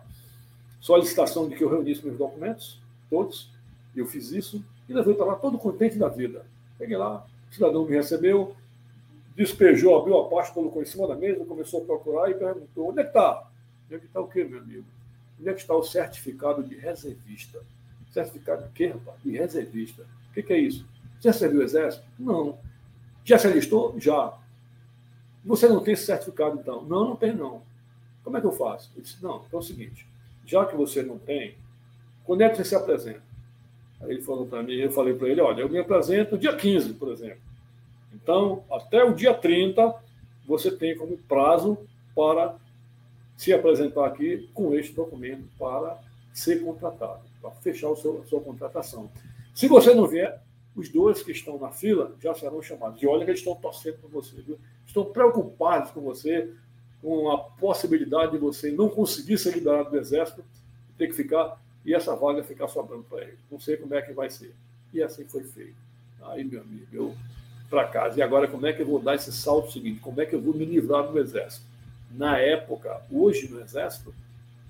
solicitação 0.79 1.47
de 1.47 1.55
que 1.55 1.63
eu 1.63 1.69
reunisse 1.69 2.05
meus 2.05 2.17
documentos, 2.17 2.79
todos, 3.09 3.51
eu 3.95 4.05
fiz 4.05 4.31
isso, 4.31 4.63
e 4.87 4.93
levei 4.93 5.13
para 5.13 5.25
lá 5.25 5.35
todo 5.35 5.57
contente 5.57 5.97
da 5.97 6.07
vida. 6.07 6.45
Peguei 6.77 6.97
lá, 6.97 7.25
o 7.49 7.53
cidadão 7.53 7.85
me 7.85 7.95
recebeu, 7.95 8.55
despejou, 9.35 9.97
abriu 9.97 10.17
a 10.19 10.29
pasta, 10.29 10.53
colocou 10.53 10.81
em 10.81 10.85
cima 10.85 11.07
da 11.07 11.15
mesa, 11.15 11.45
começou 11.45 11.81
a 11.81 11.85
procurar 11.85 12.29
e 12.29 12.33
perguntou: 12.33 12.89
onde 12.89 13.01
é 13.01 13.05
está? 13.05 13.47
Onde 13.85 13.95
é 13.95 13.99
que 13.99 14.05
está 14.05 14.21
o 14.21 14.27
quê, 14.27 14.43
meu 14.43 14.59
amigo? 14.59 14.85
Onde 15.39 15.49
é 15.49 15.53
que 15.53 15.61
está 15.61 15.75
o 15.75 15.83
certificado 15.83 16.63
de 16.63 16.75
reservista? 16.75 17.59
Certificado 18.11 18.63
de 18.63 18.69
quê, 18.71 18.87
rapaz? 18.87 19.21
De 19.23 19.31
reservista. 19.31 20.05
O 20.29 20.33
que, 20.33 20.43
que 20.43 20.53
é 20.53 20.57
isso? 20.57 20.85
Já 21.21 21.31
serviu 21.31 21.59
o 21.59 21.63
exército? 21.63 22.05
Não. 22.17 22.57
Já 23.23 23.37
se 23.37 23.47
alistou? 23.47 23.95
Já. 23.99 24.37
Você 25.45 25.67
não 25.67 25.83
tem 25.83 25.95
certificado, 25.95 26.59
então? 26.59 26.83
Não, 26.83 27.09
não 27.09 27.15
tem, 27.15 27.33
não. 27.33 27.61
Como 28.23 28.37
é 28.37 28.41
que 28.41 28.47
eu 28.47 28.51
faço? 28.51 28.91
Eu 28.95 29.01
disse, 29.01 29.23
não, 29.23 29.43
então 29.47 29.59
é 29.59 29.63
o 29.63 29.65
seguinte, 29.65 30.05
já 30.45 30.65
que 30.65 30.75
você 30.75 31.01
não 31.01 31.17
tem, 31.17 31.55
quando 32.25 32.41
é 32.41 32.49
que 32.49 32.57
você 32.57 32.65
se 32.65 32.75
apresenta? 32.75 33.23
Aí 34.01 34.11
ele 34.11 34.21
falou 34.21 34.45
para 34.45 34.63
mim, 34.63 34.75
eu 34.75 34.91
falei 34.91 35.13
para 35.13 35.27
ele, 35.29 35.41
olha, 35.41 35.61
eu 35.61 35.69
me 35.69 35.79
apresento 35.79 36.37
dia 36.37 36.55
15, 36.55 36.93
por 36.93 37.11
exemplo. 37.11 37.41
Então, 38.13 38.63
até 38.71 39.03
o 39.03 39.13
dia 39.13 39.33
30, 39.33 39.95
você 40.45 40.71
tem 40.71 40.97
como 40.97 41.17
prazo 41.17 41.77
para 42.15 42.55
se 43.37 43.53
apresentar 43.53 44.05
aqui 44.05 44.49
com 44.53 44.75
este 44.75 44.93
documento 44.93 45.43
para 45.57 45.97
ser 46.33 46.63
contratado, 46.63 47.21
para 47.41 47.51
fechar 47.51 47.95
seu, 47.95 48.21
a 48.21 48.25
sua 48.27 48.41
contratação. 48.41 49.09
Se 49.53 49.67
você 49.67 49.93
não 49.93 50.07
vier, 50.07 50.41
os 50.75 50.89
dois 50.89 51.21
que 51.23 51.31
estão 51.31 51.57
na 51.59 51.71
fila 51.71 52.15
já 52.21 52.33
serão 52.33 52.61
chamados. 52.61 53.01
E 53.01 53.07
olha 53.07 53.25
que 53.25 53.31
eles 53.31 53.41
estão 53.41 53.55
torcendo 53.55 53.97
por 53.97 54.09
você, 54.09 54.41
viu? 54.41 54.57
Estão 55.01 55.13
preocupados 55.13 55.91
com 55.91 56.01
você, 56.01 56.51
com 57.01 57.31
a 57.31 57.37
possibilidade 57.37 58.33
de 58.33 58.37
você 58.37 58.71
não 58.71 58.89
conseguir 58.89 59.37
ser 59.37 59.53
liberado 59.53 59.89
do 59.89 59.97
Exército 59.97 60.43
ter 60.97 61.07
que 61.07 61.13
ficar 61.13 61.59
e 61.85 61.93
essa 61.93 62.15
vaga 62.15 62.43
ficar 62.43 62.67
sobrando 62.67 63.03
para 63.03 63.23
ele. 63.23 63.37
Não 63.49 63.59
sei 63.59 63.77
como 63.77 63.95
é 63.95 64.01
que 64.01 64.11
vai 64.11 64.29
ser. 64.29 64.53
E 64.93 65.01
assim 65.01 65.23
foi 65.25 65.43
feito. 65.43 65.75
Aí, 66.21 66.43
meu 66.43 66.61
amigo, 66.61 66.85
eu 66.91 67.15
para 67.69 67.87
casa. 67.87 68.19
E 68.19 68.21
agora, 68.21 68.47
como 68.47 68.65
é 68.65 68.73
que 68.73 68.81
eu 68.81 68.87
vou 68.87 68.99
dar 68.99 69.15
esse 69.15 69.31
salto 69.31 69.71
seguinte? 69.71 69.99
Como 69.99 70.19
é 70.19 70.25
que 70.25 70.35
eu 70.35 70.41
vou 70.41 70.53
me 70.53 70.65
livrar 70.65 71.07
do 71.07 71.17
Exército? 71.19 71.65
Na 72.11 72.37
época, 72.37 73.01
hoje 73.11 73.47
no 73.47 73.61
Exército, 73.61 74.13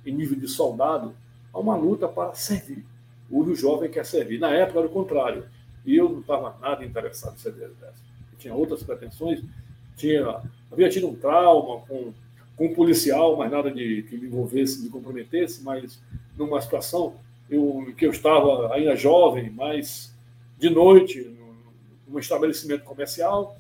em 0.06 0.14
nível 0.14 0.38
de 0.38 0.48
soldado, 0.48 1.16
há 1.54 1.60
uma 1.60 1.76
luta 1.76 2.08
para 2.08 2.34
servir. 2.36 2.86
O 3.32 3.56
jovem 3.56 3.90
quer 3.90 4.06
servir. 4.06 4.40
Na 4.40 4.52
época 4.52 4.80
era 4.80 4.88
o 4.88 4.92
contrário. 4.92 5.46
E 5.86 5.96
eu 5.96 6.10
não 6.10 6.20
estava 6.20 6.58
nada 6.60 6.86
interessado 6.86 7.36
em 7.36 7.40
servir 7.40 7.64
Exército. 7.64 8.06
Eu 8.34 8.38
tinha 8.38 8.54
outras 8.54 8.84
pretensões. 8.84 9.42
Tinha, 10.00 10.42
havia 10.72 10.90
tido 10.90 11.10
um 11.10 11.16
trauma 11.16 11.82
com, 11.82 12.14
com 12.56 12.66
um 12.68 12.74
policial, 12.74 13.36
mas 13.36 13.52
nada 13.52 13.70
de 13.70 14.04
que 14.04 14.18
me 14.18 14.28
envolvesse, 14.28 14.82
me 14.82 14.90
comprometesse, 14.90 15.62
mas 15.62 16.02
numa 16.38 16.62
situação 16.62 17.16
eu, 17.50 17.94
que 17.98 18.06
eu 18.06 18.12
estava 18.12 18.74
ainda 18.74 18.96
jovem, 18.96 19.50
mas 19.50 20.16
de 20.58 20.70
noite, 20.70 21.30
num 22.08 22.18
estabelecimento 22.18 22.86
comercial, 22.86 23.58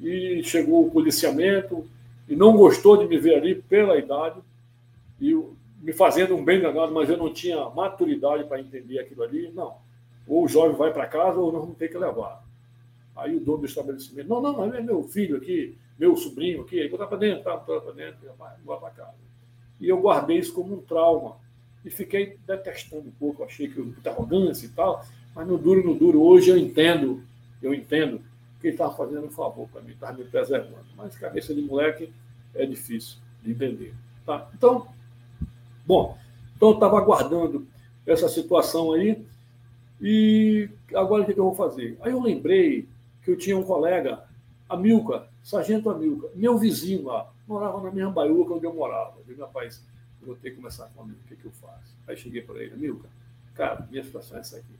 e 0.00 0.42
chegou 0.42 0.86
o 0.86 0.90
policiamento 0.90 1.86
e 2.26 2.34
não 2.34 2.56
gostou 2.56 2.96
de 2.96 3.06
me 3.06 3.18
ver 3.18 3.36
ali 3.36 3.54
pela 3.54 3.98
idade, 3.98 4.40
e 5.20 5.34
me 5.82 5.92
fazendo 5.92 6.34
um 6.34 6.44
bem 6.44 6.60
danado, 6.60 6.92
mas 6.92 7.10
eu 7.10 7.16
não 7.16 7.32
tinha 7.32 7.68
maturidade 7.70 8.44
para 8.44 8.60
entender 8.60 8.98
aquilo 8.98 9.22
ali. 9.24 9.50
Não. 9.52 9.76
Ou 10.26 10.44
o 10.44 10.48
jovem 10.48 10.76
vai 10.76 10.92
para 10.92 11.06
casa 11.06 11.38
ou 11.38 11.52
nós 11.52 11.60
vamos 11.60 11.76
ter 11.76 11.88
que 11.88 11.98
levar. 11.98 12.42
Aí 13.14 13.36
o 13.36 13.40
dono 13.40 13.58
do 13.58 13.66
estabelecimento, 13.66 14.28
não, 14.28 14.40
não, 14.40 14.56
mas 14.56 14.74
é 14.74 14.80
meu 14.80 15.02
filho 15.02 15.36
aqui, 15.36 15.76
meu 16.02 16.16
sobrinho 16.16 16.62
aqui, 16.62 16.88
botar 16.88 17.06
para 17.06 17.16
dentro, 17.16 17.44
tá, 17.44 17.56
botar 17.56 17.80
para 17.80 17.92
dentro, 17.92 18.18
vai 18.36 18.78
para 18.80 18.90
casa. 18.90 19.14
E 19.80 19.88
eu 19.88 20.00
guardei 20.00 20.36
isso 20.36 20.52
como 20.52 20.74
um 20.74 20.80
trauma. 20.80 21.36
E 21.84 21.90
fiquei 21.90 22.38
detestando 22.44 23.06
um 23.08 23.12
pouco, 23.12 23.44
achei 23.44 23.68
que 23.68 23.80
muita 23.80 24.10
arrogância 24.10 24.66
e 24.66 24.70
tal, 24.70 25.04
mas 25.32 25.46
no 25.46 25.56
duro, 25.56 25.84
no 25.84 25.94
duro, 25.94 26.20
hoje 26.20 26.50
eu 26.50 26.56
entendo, 26.56 27.22
eu 27.62 27.72
entendo 27.72 28.20
que 28.60 28.66
ele 28.66 28.74
estava 28.74 28.94
fazendo 28.96 29.26
um 29.26 29.30
favor 29.30 29.68
para 29.68 29.80
mim, 29.80 29.92
estava 29.92 30.18
me 30.18 30.24
preservando. 30.24 30.86
Mas 30.96 31.16
cabeça 31.16 31.54
de 31.54 31.62
moleque 31.62 32.12
é 32.54 32.66
difícil 32.66 33.18
de 33.40 33.52
entender. 33.52 33.94
Tá? 34.26 34.48
Então, 34.56 34.88
bom, 35.86 36.18
então 36.56 36.70
eu 36.70 36.74
estava 36.74 36.98
aguardando 36.98 37.64
essa 38.04 38.28
situação 38.28 38.92
aí, 38.92 39.24
e 40.00 40.68
agora 40.94 41.22
o 41.22 41.26
que 41.26 41.32
eu 41.32 41.44
vou 41.44 41.54
fazer? 41.54 41.96
Aí 42.00 42.10
eu 42.10 42.20
lembrei 42.20 42.88
que 43.24 43.30
eu 43.30 43.36
tinha 43.36 43.56
um 43.56 43.62
colega, 43.62 44.24
Amilca, 44.72 45.28
Sargento 45.42 45.90
Amilca, 45.90 46.28
meu 46.34 46.58
vizinho 46.58 47.04
lá, 47.04 47.30
morava 47.46 47.80
na 47.82 47.90
mesma 47.90 48.10
baiuca 48.10 48.54
onde 48.54 48.64
eu 48.64 48.74
morava. 48.74 49.18
Eu 49.18 49.24
digo, 49.24 49.42
rapaz, 49.42 49.82
eu 50.20 50.28
vou 50.28 50.36
ter 50.36 50.50
que 50.50 50.56
começar 50.56 50.90
com 50.94 51.02
o 51.02 51.14
que, 51.28 51.36
que 51.36 51.44
eu 51.44 51.50
faço? 51.52 51.96
Aí 52.06 52.16
cheguei 52.16 52.42
para 52.42 52.62
ele, 52.62 52.74
Amilca, 52.74 53.08
cara, 53.54 53.86
minha 53.90 54.02
situação 54.02 54.36
é 54.36 54.40
essa 54.40 54.56
aqui. 54.56 54.74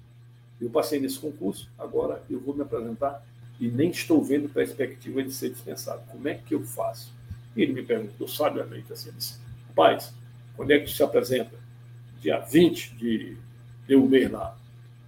Eu 0.60 0.70
passei 0.70 1.00
nesse 1.00 1.18
concurso, 1.18 1.68
agora 1.78 2.22
eu 2.30 2.40
vou 2.40 2.54
me 2.54 2.62
apresentar 2.62 3.26
e 3.60 3.68
nem 3.68 3.90
estou 3.90 4.22
vendo 4.22 4.48
perspectiva 4.48 5.22
de 5.22 5.32
ser 5.32 5.50
dispensado. 5.50 6.02
Como 6.10 6.26
é 6.26 6.34
que 6.34 6.54
eu 6.54 6.62
faço? 6.62 7.12
E 7.54 7.62
ele 7.62 7.72
me 7.72 7.82
perguntou 7.82 8.26
sabiamente 8.26 8.92
assim, 8.92 9.10
disse, 9.12 9.38
rapaz, 9.68 10.14
quando 10.56 10.70
é 10.70 10.80
que 10.80 10.90
se 10.90 11.02
apresenta? 11.02 11.56
Dia 12.20 12.38
20 12.38 12.94
de, 12.96 13.36
de 13.86 13.96
um 13.96 14.06
mês 14.06 14.30
lá. 14.30 14.56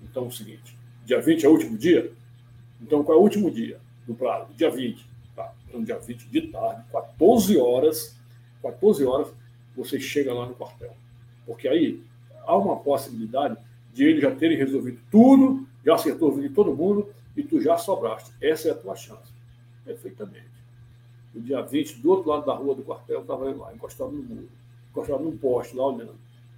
Então 0.02 0.24
é 0.24 0.26
o 0.26 0.30
seguinte, 0.30 0.76
dia 1.06 1.20
20 1.20 1.46
é 1.46 1.48
o 1.48 1.52
último 1.52 1.78
dia? 1.78 2.12
Então 2.82 3.02
qual 3.02 3.16
é 3.16 3.20
o 3.20 3.22
último 3.22 3.50
dia 3.50 3.80
do 4.06 4.14
prazo? 4.14 4.52
Dia 4.54 4.70
20. 4.70 5.06
Tá. 5.34 5.52
Então 5.68 5.82
dia 5.82 5.98
20 5.98 6.28
de 6.28 6.42
tarde, 6.48 6.84
14 6.92 7.56
horas, 7.58 8.16
14 8.62 9.04
horas, 9.04 9.28
você 9.76 9.98
chega 9.98 10.32
lá 10.32 10.46
no 10.46 10.54
quartel. 10.54 10.94
Porque 11.44 11.66
aí 11.68 12.02
há 12.46 12.56
uma 12.56 12.76
possibilidade 12.76 13.56
de 13.92 14.04
eles 14.04 14.22
já 14.22 14.34
terem 14.34 14.56
resolvido 14.56 15.00
tudo, 15.10 15.66
já 15.84 15.94
acertou 15.94 16.32
o 16.32 16.40
de 16.40 16.48
todo 16.48 16.74
mundo 16.74 17.08
e 17.36 17.42
tu 17.42 17.60
já 17.60 17.76
sobraste. 17.76 18.32
Essa 18.40 18.68
é 18.68 18.70
a 18.72 18.74
tua 18.74 18.94
chance. 18.94 19.32
Perfeitamente. 19.84 20.54
No 21.34 21.42
dia 21.42 21.60
20, 21.62 22.00
do 22.00 22.10
outro 22.10 22.30
lado 22.30 22.46
da 22.46 22.54
rua 22.54 22.74
do 22.74 22.82
quartel, 22.82 23.20
estava 23.20 23.52
lá, 23.52 23.74
encostado 23.74 24.12
no 24.12 24.22
muro, 24.22 24.48
encostado 24.90 25.22
num 25.22 25.36
poste, 25.36 25.76
lá 25.76 25.86
olhando, 25.86 26.14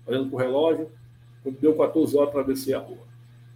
olhando 0.06 0.28
para 0.28 0.36
o 0.36 0.38
relógio, 0.38 0.90
quando 1.42 1.58
deu 1.58 1.74
14 1.74 2.16
horas 2.16 2.30
para 2.30 2.42
descer 2.42 2.74
a 2.74 2.80
rua. 2.80 3.06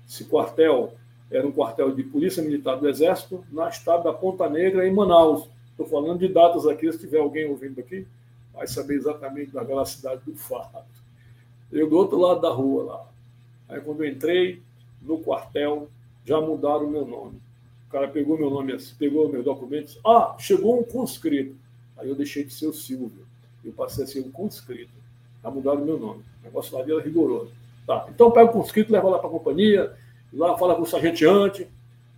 Esse 0.09 0.25
quartel 0.25 0.95
era 1.31 1.47
um 1.47 1.53
quartel 1.53 1.95
de 1.95 2.03
Polícia 2.03 2.43
Militar 2.43 2.77
do 2.77 2.89
Exército, 2.89 3.45
na 3.53 3.69
estado 3.69 4.05
da 4.05 4.13
Ponta 4.13 4.49
Negra, 4.49 4.87
em 4.87 4.93
Manaus. 4.93 5.49
Estou 5.71 5.87
falando 5.87 6.19
de 6.19 6.29
datas 6.29 6.67
aqui, 6.67 6.91
se 6.93 6.99
tiver 6.99 7.19
alguém 7.19 7.47
ouvindo 7.47 7.79
aqui, 7.79 8.07
vai 8.53 8.67
saber 8.67 8.97
exatamente 8.97 9.53
da 9.53 9.63
velocidade 9.63 10.23
do 10.27 10.35
fato. 10.35 10.85
Eu 11.71 11.89
do 11.89 11.97
outro 11.97 12.19
lado 12.19 12.41
da 12.41 12.51
rua 12.51 12.85
lá. 12.85 13.07
Aí 13.69 13.81
quando 13.81 14.05
eu 14.05 14.11
entrei 14.11 14.61
no 15.01 15.19
quartel, 15.19 15.89
já 16.25 16.41
mudaram 16.41 16.87
o 16.87 16.91
meu 16.91 17.07
nome. 17.07 17.41
O 17.89 17.93
cara 17.93 18.09
pegou 18.09 18.37
meu 18.37 18.51
nome 18.51 18.77
pegou 18.99 19.29
meus 19.29 19.45
documentos. 19.45 19.99
Ah, 20.05 20.37
chegou 20.39 20.79
um 20.79 20.83
conscrito. 20.83 21.57
Aí 21.97 22.09
eu 22.09 22.15
deixei 22.15 22.45
de 22.45 22.53
ser 22.53 22.67
o 22.67 22.73
Silvio. 22.73 23.25
Eu 23.65 23.73
passei 23.73 24.05
a 24.05 24.07
ser 24.07 24.21
um 24.21 24.31
conscrito. 24.31 24.93
Já 25.43 25.51
mudaram 25.51 25.83
o 25.83 25.85
meu 25.85 25.99
nome. 25.99 26.23
O 26.41 26.45
negócio 26.45 26.77
lá 26.77 26.83
era 26.83 27.01
rigoroso. 27.01 27.53
Tá, 27.87 28.07
então 28.09 28.31
pega 28.31 28.51
o 28.51 28.53
conscrito, 28.53 28.93
leva 28.93 29.09
lá 29.09 29.19
para 29.19 29.29
a 29.29 29.33
companhia, 29.33 29.93
lá 30.33 30.57
fala 30.57 30.75
com 30.75 30.83
o 30.83 30.87
sargenteante, 30.87 31.67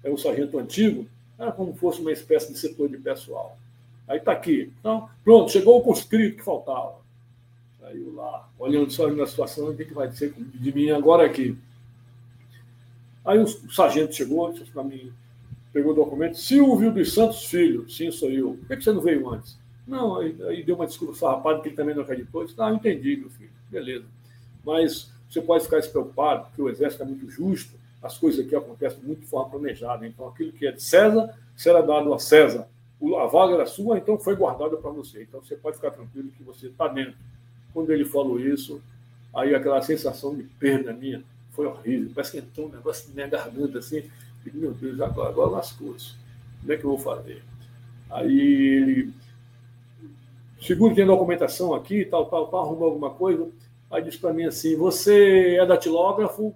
é 0.03 0.11
o 0.11 0.16
sargento 0.16 0.59
antigo, 0.59 1.07
é 1.38 1.51
como 1.51 1.75
fosse 1.75 2.01
uma 2.01 2.12
espécie 2.12 2.53
de 2.53 2.59
setor 2.59 2.88
de 2.88 2.98
pessoal. 2.98 3.57
Aí 4.07 4.18
está 4.18 4.33
aqui. 4.33 4.72
Então, 4.81 5.09
pronto, 5.25 5.51
chegou 5.51 5.79
o 5.79 5.83
conscrito 5.83 6.37
que 6.37 6.44
faltava. 6.44 6.96
Saiu 7.81 8.14
lá, 8.14 8.48
olhando 8.59 8.90
só 8.90 9.09
a 9.09 9.27
situação, 9.27 9.70
o 9.70 9.77
que, 9.77 9.85
que 9.85 9.94
vai 9.94 10.11
ser 10.12 10.33
de 10.37 10.72
mim 10.72 10.90
agora 10.90 11.25
aqui? 11.25 11.57
Aí 13.25 13.38
o 13.38 13.46
sargento 13.70 14.14
chegou, 14.14 14.53
disse 14.53 14.70
para 14.70 14.83
mim, 14.83 15.12
pegou 15.72 15.92
o 15.92 15.94
documento, 15.94 16.37
Silvio 16.37 16.92
dos 16.92 17.12
Santos 17.14 17.44
Filho, 17.46 17.88
sim, 17.88 18.11
sou 18.11 18.31
eu. 18.31 18.59
Por 18.66 18.77
que 18.77 18.83
você 18.83 18.92
não 18.92 19.01
veio 19.01 19.29
antes? 19.31 19.57
Não, 19.87 20.16
aí, 20.16 20.37
aí 20.48 20.62
deu 20.62 20.75
uma 20.75 20.87
desculpa 20.87 21.14
farrapada 21.14 21.61
que 21.61 21.68
ele 21.68 21.77
também 21.77 21.94
não 21.94 22.03
acreditou. 22.03 22.42
Eu 22.42 22.46
disse, 22.46 22.61
ah, 22.61 22.72
entendi, 22.72 23.16
meu 23.16 23.31
filho, 23.31 23.51
beleza. 23.70 24.05
Mas 24.64 25.11
você 25.29 25.40
pode 25.40 25.64
ficar 25.64 25.79
despreocupado, 25.79 26.46
porque 26.46 26.62
o 26.62 26.68
exército 26.68 27.03
é 27.03 27.07
muito 27.07 27.29
justo, 27.31 27.72
as 28.03 28.19
coisas 28.19 28.45
aqui 28.45 28.55
acontecem 28.57 29.03
muito 29.03 29.21
de 29.21 29.27
forma 29.27 29.51
planejada. 29.51 30.07
Então, 30.07 30.29
aquilo 30.29 30.53
que 30.53 30.67
é 30.67 30.73
de 30.73 30.83
César 30.83 31.35
será 31.57 31.81
dado 31.81 32.12
a 32.12 32.19
César. 32.19 32.69
A 33.21 33.27
vaga 33.27 33.55
era 33.55 33.67
sua, 33.67 33.99
então 33.99 34.19
foi 34.19 34.35
guardada 34.35 34.77
para 34.77 34.91
você. 34.91 35.23
Então, 35.23 35.41
você 35.41 35.57
pode 35.57 35.77
ficar 35.77 35.91
tranquilo 35.91 36.31
que 36.37 36.43
você 36.43 36.67
está 36.67 36.88
dentro. 36.88 37.15
Quando 37.73 37.91
ele 37.93 38.05
falou 38.05 38.41
isso, 38.41 38.83
aí 39.35 39.55
aquela 39.55 39.81
sensação 39.83 40.35
de 40.35 40.43
perda 40.43 40.93
minha 40.93 41.23
foi 41.53 41.67
horrível. 41.67 42.11
Parece 42.15 42.33
que 42.33 42.38
entrou 42.38 42.69
um 42.69 42.73
negócio 42.73 43.09
na 43.09 43.15
minha 43.15 43.29
garganta 43.29 43.79
assim. 43.79 44.11
E, 44.45 44.57
meu 44.57 44.73
Deus, 44.73 45.01
agora, 45.01 45.29
agora 45.29 45.51
lascou 45.51 45.99
-se. 45.99 46.15
Como 46.61 46.73
é 46.73 46.77
que 46.77 46.85
eu 46.85 46.91
vou 46.91 46.99
fazer? 46.99 47.43
Aí 48.11 48.41
ele. 48.41 49.12
Seguro 50.61 50.95
tem 50.95 51.05
documentação 51.05 51.75
aqui, 51.75 52.05
tal, 52.05 52.27
tal, 52.27 52.47
tal, 52.47 52.65
arrumou 52.65 52.85
alguma 52.85 53.11
coisa. 53.11 53.49
Aí 53.91 54.03
disse 54.03 54.19
para 54.19 54.33
mim 54.33 54.45
assim: 54.45 54.77
Você 54.77 55.57
é 55.57 55.67
datilógrafo? 55.67 56.55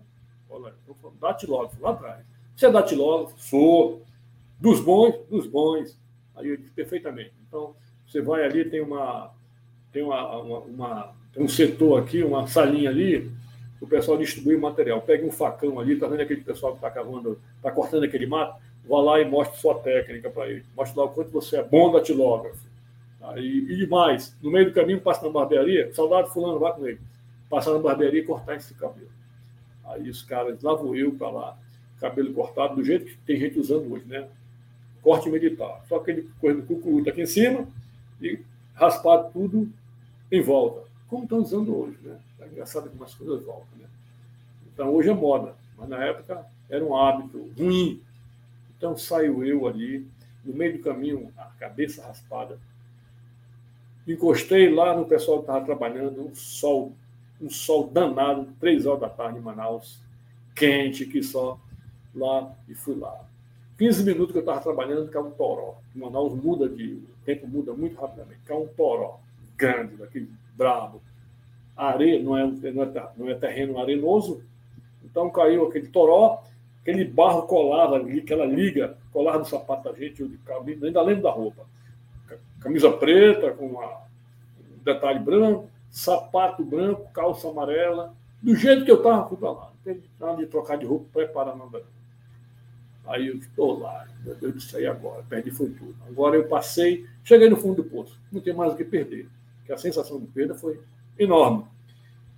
Olha, 0.56 0.74
eu 0.88 1.12
datilógrafo 1.20 1.82
lá 1.82 1.90
atrás. 1.90 2.24
Você 2.54 2.66
é 2.66 2.70
datilógrafo? 2.70 3.38
Sou. 3.38 4.02
Dos 4.58 4.80
bons? 4.80 5.14
Dos 5.28 5.46
bons. 5.46 5.98
Aí 6.34 6.48
eu 6.48 6.56
disse: 6.56 6.70
Perfeitamente. 6.70 7.32
Então, 7.46 7.74
você 8.06 8.20
vai 8.22 8.44
ali, 8.44 8.64
tem 8.64 8.80
uma. 8.80 9.30
Tem 9.92 10.02
uma, 10.02 10.36
uma, 10.38 10.58
uma 10.60 11.16
um 11.36 11.48
setor 11.48 12.02
aqui, 12.02 12.22
uma 12.22 12.46
salinha 12.46 12.88
ali, 12.88 13.30
o 13.80 13.86
pessoal 13.86 14.16
distribui 14.16 14.56
o 14.56 14.60
material. 14.60 15.02
Pega 15.02 15.26
um 15.26 15.30
facão 15.30 15.78
ali, 15.78 15.98
tá 15.98 16.06
vendo 16.08 16.22
aquele 16.22 16.40
pessoal 16.40 16.72
que 16.72 16.78
está 16.78 16.90
cavando, 16.90 17.38
está 17.56 17.70
cortando 17.70 18.04
aquele 18.04 18.26
mato? 18.26 18.58
Vá 18.88 19.00
lá 19.00 19.20
e 19.20 19.24
mostre 19.24 19.58
sua 19.58 19.74
técnica 19.74 20.30
para 20.30 20.48
ele. 20.48 20.64
Mostre 20.74 20.98
lá 20.98 21.04
o 21.04 21.10
quanto 21.10 21.30
você 21.30 21.56
é 21.56 21.62
bom 21.62 21.92
datilógrafo. 21.92 22.64
Aí, 23.20 23.66
e 23.68 23.76
demais, 23.76 24.34
no 24.40 24.50
meio 24.50 24.66
do 24.66 24.72
caminho, 24.72 25.00
passa 25.00 25.26
na 25.26 25.32
barbearia, 25.32 25.92
soldado 25.92 26.28
fulano, 26.28 26.58
vai 26.58 26.72
com 26.72 26.86
ele 26.86 27.00
passar 27.50 27.72
na 27.72 27.78
barbearia 27.78 28.20
e 28.20 28.24
cortar 28.24 28.56
esse 28.56 28.72
cabelo. 28.74 29.15
Aí 29.86 30.08
os 30.08 30.22
caras, 30.22 30.62
lá 30.62 30.74
vou 30.74 30.96
eu 30.96 31.12
para 31.12 31.30
lá, 31.30 31.58
cabelo 32.00 32.32
cortado, 32.32 32.76
do 32.76 32.84
jeito 32.84 33.06
que 33.06 33.16
tem 33.18 33.38
gente 33.38 33.58
usando 33.58 33.92
hoje, 33.92 34.04
né? 34.06 34.28
Corte 35.02 35.30
militar. 35.30 35.84
Só 35.88 35.96
aquele 35.96 36.28
coisa 36.40 36.60
do 36.60 36.66
cucuruto 36.66 37.08
aqui 37.08 37.22
em 37.22 37.26
cima 37.26 37.66
e 38.20 38.40
raspar 38.74 39.24
tudo 39.24 39.70
em 40.30 40.40
volta. 40.40 40.86
Como 41.08 41.22
estão 41.24 41.38
usando 41.38 41.76
hoje, 41.76 41.96
né? 42.02 42.18
É 42.40 42.46
engraçado 42.46 42.90
como 42.90 43.04
as 43.04 43.14
coisas 43.14 43.44
voltam, 43.44 43.78
né? 43.78 43.86
Então 44.72 44.92
hoje 44.92 45.08
é 45.08 45.14
moda, 45.14 45.54
mas 45.76 45.88
na 45.88 46.04
época 46.04 46.44
era 46.68 46.84
um 46.84 46.96
hábito 46.96 47.50
ruim. 47.56 48.02
Então 48.76 48.96
saiu 48.96 49.44
eu 49.44 49.66
ali, 49.66 50.06
no 50.44 50.52
meio 50.52 50.76
do 50.76 50.82
caminho, 50.82 51.32
a 51.36 51.44
cabeça 51.58 52.06
raspada. 52.06 52.58
Encostei 54.06 54.72
lá 54.72 54.96
no 54.96 55.06
pessoal 55.06 55.38
que 55.38 55.44
estava 55.44 55.64
trabalhando, 55.64 56.28
um 56.28 56.34
sol 56.34 56.92
um 57.40 57.50
sol 57.50 57.88
danado, 57.88 58.48
três 58.58 58.86
horas 58.86 59.00
da 59.00 59.08
tarde 59.08 59.38
em 59.38 59.42
Manaus, 59.42 60.00
quente 60.54 61.04
que 61.04 61.22
só, 61.22 61.58
lá, 62.14 62.54
e 62.68 62.74
fui 62.74 62.94
lá. 62.94 63.26
15 63.78 64.04
minutos 64.04 64.32
que 64.32 64.38
eu 64.38 64.40
estava 64.40 64.60
trabalhando, 64.60 65.10
caiu 65.10 65.26
um 65.26 65.30
toró. 65.32 65.76
Manaus 65.94 66.34
muda 66.34 66.68
de. 66.68 66.94
O 66.94 67.24
tempo 67.26 67.46
muda 67.46 67.74
muito 67.74 68.00
rapidamente. 68.00 68.40
Caiu 68.46 68.62
um 68.62 68.68
toró 68.68 69.20
grande, 69.56 69.96
daquele 69.96 70.30
brabo. 70.56 71.02
areia, 71.76 72.22
não 72.22 72.36
é, 72.36 72.46
não 72.46 72.82
é, 72.82 73.10
não 73.16 73.28
é 73.28 73.34
terreno 73.34 73.78
arenoso, 73.78 74.42
então 75.04 75.28
caiu 75.30 75.66
aquele 75.66 75.88
toró, 75.88 76.42
aquele 76.80 77.04
barro 77.04 77.42
colava 77.42 77.96
ali, 77.96 78.20
aquela 78.20 78.46
liga 78.46 78.96
colava 79.12 79.38
no 79.38 79.44
sapato 79.44 79.84
da 79.84 79.94
gente, 79.94 80.22
eu 80.22 80.28
de 80.28 80.38
cabelo, 80.38 80.84
ainda 80.86 81.02
lembro 81.02 81.22
da 81.22 81.30
roupa. 81.30 81.66
Camisa 82.60 82.90
preta, 82.90 83.52
com 83.52 83.66
um 83.66 84.82
detalhe 84.82 85.18
branco, 85.18 85.68
sapato 85.90 86.64
branco, 86.64 87.10
calça 87.12 87.48
amarela. 87.48 88.14
Do 88.42 88.54
jeito 88.54 88.84
que 88.84 88.90
eu 88.90 88.96
estava, 88.96 89.28
fui 89.28 89.36
para 89.36 89.50
lá. 89.50 89.72
Não 89.72 89.94
teve 89.94 90.08
nada 90.20 90.36
de 90.36 90.46
trocar 90.46 90.76
de 90.76 90.86
roupa, 90.86 91.06
preparar 91.12 91.56
nada. 91.56 91.82
Aí 93.06 93.28
eu 93.28 93.36
estou 93.36 93.78
lá, 93.78 94.06
meu 94.24 94.34
Deus 94.34 94.54
do 94.54 94.60
céu, 94.60 94.90
agora? 94.90 95.22
Perdi 95.28 95.50
foi 95.50 95.70
tudo. 95.70 95.94
Agora 96.08 96.36
eu 96.36 96.48
passei, 96.48 97.06
cheguei 97.22 97.48
no 97.48 97.56
fundo 97.56 97.82
do 97.82 97.88
poço, 97.88 98.20
não 98.32 98.40
tem 98.40 98.52
mais 98.52 98.72
o 98.72 98.76
que 98.76 98.84
perder. 98.84 99.28
Porque 99.58 99.72
a 99.72 99.78
sensação 99.78 100.18
de 100.18 100.26
perda 100.26 100.54
foi 100.54 100.80
enorme. 101.18 101.64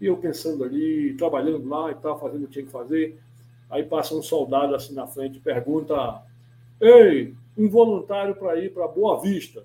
E 0.01 0.07
eu 0.07 0.17
pensando 0.19 0.63
ali, 0.63 1.15
trabalhando 1.15 1.67
lá 1.69 1.91
e 1.91 1.95
tal, 1.95 2.19
fazendo 2.21 2.45
o 2.45 2.47
que 2.47 2.53
tinha 2.53 2.67
que 2.67 2.71
fazer. 2.71 3.19
Aí 3.71 3.83
passa 3.83 4.15
um 4.15 4.23
soldado 4.23 4.75
assim 4.75 4.95
na 4.95 5.07
frente, 5.07 5.41
pergunta: 5.41 6.23
Ei, 6.81 7.35
um 7.57 7.69
voluntário 7.69 8.35
para 8.35 8.57
ir 8.57 8.73
para 8.73 8.87
Boa 8.87 9.21
Vista. 9.21 9.65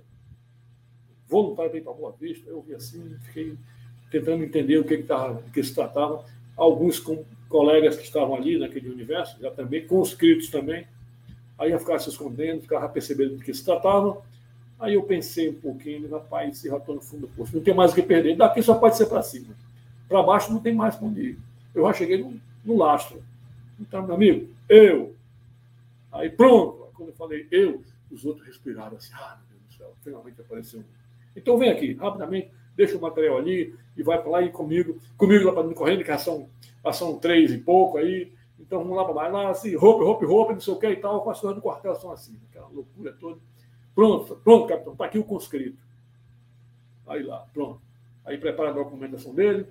Voluntário 1.28 1.82
para 1.82 1.94
Boa 1.94 2.16
Vista. 2.20 2.50
Eu 2.50 2.62
vi 2.62 2.76
assim, 2.76 3.16
fiquei 3.26 3.56
tentando 4.12 4.44
entender 4.44 4.78
o 4.78 4.84
que, 4.84 4.98
que, 4.98 5.04
tava, 5.04 5.42
que 5.54 5.64
se 5.64 5.74
tratava. 5.74 6.24
Alguns 6.56 7.00
com, 7.00 7.24
colegas 7.54 7.96
que 7.96 8.04
estavam 8.04 8.34
ali 8.34 8.58
naquele 8.58 8.90
universo, 8.90 9.40
já 9.40 9.52
também, 9.52 9.86
conscritos 9.86 10.50
também. 10.50 10.88
Aí 11.58 11.72
eu 11.72 11.80
ficava 11.80 12.00
se 12.00 12.10
escondendo, 12.10 12.62
ficava 12.62 12.90
percebendo 12.90 13.36
do 13.36 13.44
que 13.44 13.54
se 13.54 13.64
tratava. 13.64 14.24
Aí 14.80 14.96
eu 14.96 15.04
pensei 15.04 15.50
um 15.50 15.54
pouquinho, 15.54 16.10
rapaz, 16.10 16.58
se 16.58 16.68
já 16.68 16.78
estou 16.78 16.96
no 16.96 17.02
fundo 17.02 17.22
do 17.22 17.28
poço, 17.28 17.56
não 17.56 17.64
tem 17.64 17.76
mais 17.76 17.92
o 17.92 17.96
que 17.96 18.02
perder. 18.02 18.36
Daqui 18.36 18.62
só 18.64 18.74
pode 18.74 18.98
ser 18.98 19.06
para 19.06 19.22
cima. 19.22 19.56
Para 20.10 20.24
baixo 20.24 20.52
não 20.52 20.60
tem 20.60 20.74
mais 20.74 20.96
para 20.96 21.08
onde 21.08 21.22
ir. 21.22 21.40
Eu 21.76 21.86
já 21.86 21.94
cheguei 21.94 22.18
no, 22.18 22.40
no 22.66 22.76
lastro. 22.76 23.24
Então, 23.80 24.02
meu 24.02 24.16
amigo, 24.16 24.50
eu. 24.68 25.16
Aí 26.12 26.30
pronto. 26.30 26.88
Quando 26.96 27.10
eu 27.10 27.16
falei 27.16 27.48
eu, 27.52 27.84
os 28.12 28.26
outros 28.26 28.46
respiraram 28.48 28.98
assim, 28.98 29.14
ah, 29.14 29.38
meu 29.50 29.60
Deus 29.60 29.70
do 29.70 29.78
céu, 29.78 29.94
finalmente 30.04 30.42
apareceu 30.42 30.80
um. 30.80 30.84
Então 31.36 31.58
vem 31.58 31.70
aqui, 31.70 31.94
rapidamente, 31.94 32.52
deixa 32.76 32.98
o 32.98 33.02
material 33.02 33.38
ali 33.38 33.76
e 33.96 34.04
vai 34.04 34.22
para 34.22 34.32
lá 34.32 34.42
e 34.42 34.52
comigo, 34.52 35.00
comigo 35.18 35.46
lá 35.46 35.54
para 35.54 35.64
me 35.64 35.74
correndo, 35.74 36.02
que 36.02 36.08
já 36.08 36.18
são, 36.18 36.50
já 36.84 36.94
são 36.94 37.18
três 37.20 37.52
e 37.52 37.58
pouco 37.58 37.98
aí. 37.98 38.32
Então 38.60 38.80
vamos 38.80 38.96
lá 38.96 39.04
para 39.06 39.14
lá, 39.14 39.28
lá 39.28 39.50
assim, 39.50 39.76
roupa, 39.76 40.04
roupa, 40.04 40.26
roupa, 40.26 40.54
não 40.54 40.60
sei 40.60 40.74
o 40.74 40.80
que 40.80 40.88
e 40.88 40.96
tal, 40.96 41.22
com 41.22 41.30
as 41.30 41.40
coisas 41.40 41.56
do 41.56 41.62
quartel 41.62 41.96
são 41.96 42.12
assim, 42.12 42.40
aquela 42.50 42.68
loucura 42.68 43.14
toda. 43.20 43.40
Pronto, 43.94 44.36
pronto, 44.44 44.68
capitão, 44.68 44.94
está 44.94 45.06
aqui 45.06 45.20
o 45.20 45.24
conscrito. 45.24 45.78
Aí 47.08 47.24
lá, 47.24 47.46
pronto. 47.54 47.82
Aí 48.26 48.38
prepara 48.38 48.70
a 48.70 48.74
documentação 48.74 49.34
dele, 49.34 49.68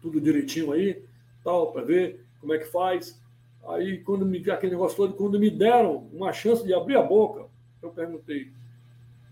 tudo 0.00 0.20
direitinho 0.20 0.72
aí, 0.72 1.02
tal, 1.44 1.72
para 1.72 1.82
ver 1.82 2.24
como 2.40 2.52
é 2.52 2.58
que 2.58 2.66
faz. 2.66 3.20
Aí, 3.68 3.98
quando 3.98 4.26
me 4.26 4.38
aquele 4.50 4.72
negócio 4.72 4.96
todo, 4.96 5.14
quando 5.14 5.38
me 5.38 5.48
deram 5.48 6.08
uma 6.12 6.32
chance 6.32 6.64
de 6.64 6.74
abrir 6.74 6.96
a 6.96 7.02
boca, 7.02 7.46
eu 7.80 7.90
perguntei, 7.90 8.50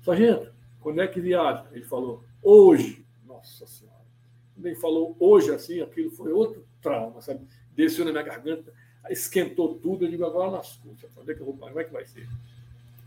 sargento, 0.03 0.53
quando 0.81 1.01
é 1.01 1.07
que 1.07 1.20
viaja? 1.20 1.66
Ele 1.72 1.85
falou, 1.85 2.24
hoje. 2.43 3.05
Nossa 3.26 3.66
Senhora. 3.66 4.01
Quando 4.55 4.66
ele 4.66 4.76
falou 4.76 5.16
hoje 5.18 5.53
assim, 5.53 5.81
aquilo 5.81 6.11
foi 6.11 6.33
outro 6.33 6.64
trauma, 6.83 7.20
sabe? 7.20 7.47
Desceu 7.74 8.05
na 8.05 8.12
minha 8.12 8.24
garganta, 8.24 8.72
esquentou 9.09 9.74
tudo. 9.74 10.05
Eu 10.05 10.11
digo, 10.11 10.24
agora 10.24 10.51
lascou. 10.51 10.93
Onde 11.18 11.31
é 11.33 11.35
que 11.35 11.41
Como 11.41 11.81
é 11.81 11.85
que 11.85 11.93
vai 11.93 12.05
ser? 12.07 12.28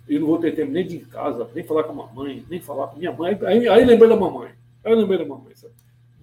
Eu 0.07 0.19
não 0.19 0.27
vou 0.27 0.37
ter 0.37 0.53
tempo 0.53 0.71
nem 0.71 0.85
de 0.85 0.97
ir 0.97 1.01
em 1.01 1.05
casa, 1.05 1.49
nem 1.53 1.63
falar 1.63 1.83
com 1.83 1.91
a 1.91 2.07
mamãe, 2.07 2.45
nem 2.49 2.59
falar 2.59 2.87
com 2.87 2.97
minha 2.97 3.11
mãe. 3.11 3.37
Aí, 3.45 3.67
aí 3.67 3.85
lembrei 3.85 4.09
da 4.09 4.15
mamãe. 4.15 4.51
Aí 4.83 4.95
lembrei 4.95 5.17
da 5.17 5.25
mamãe, 5.25 5.55
sabe? 5.55 5.73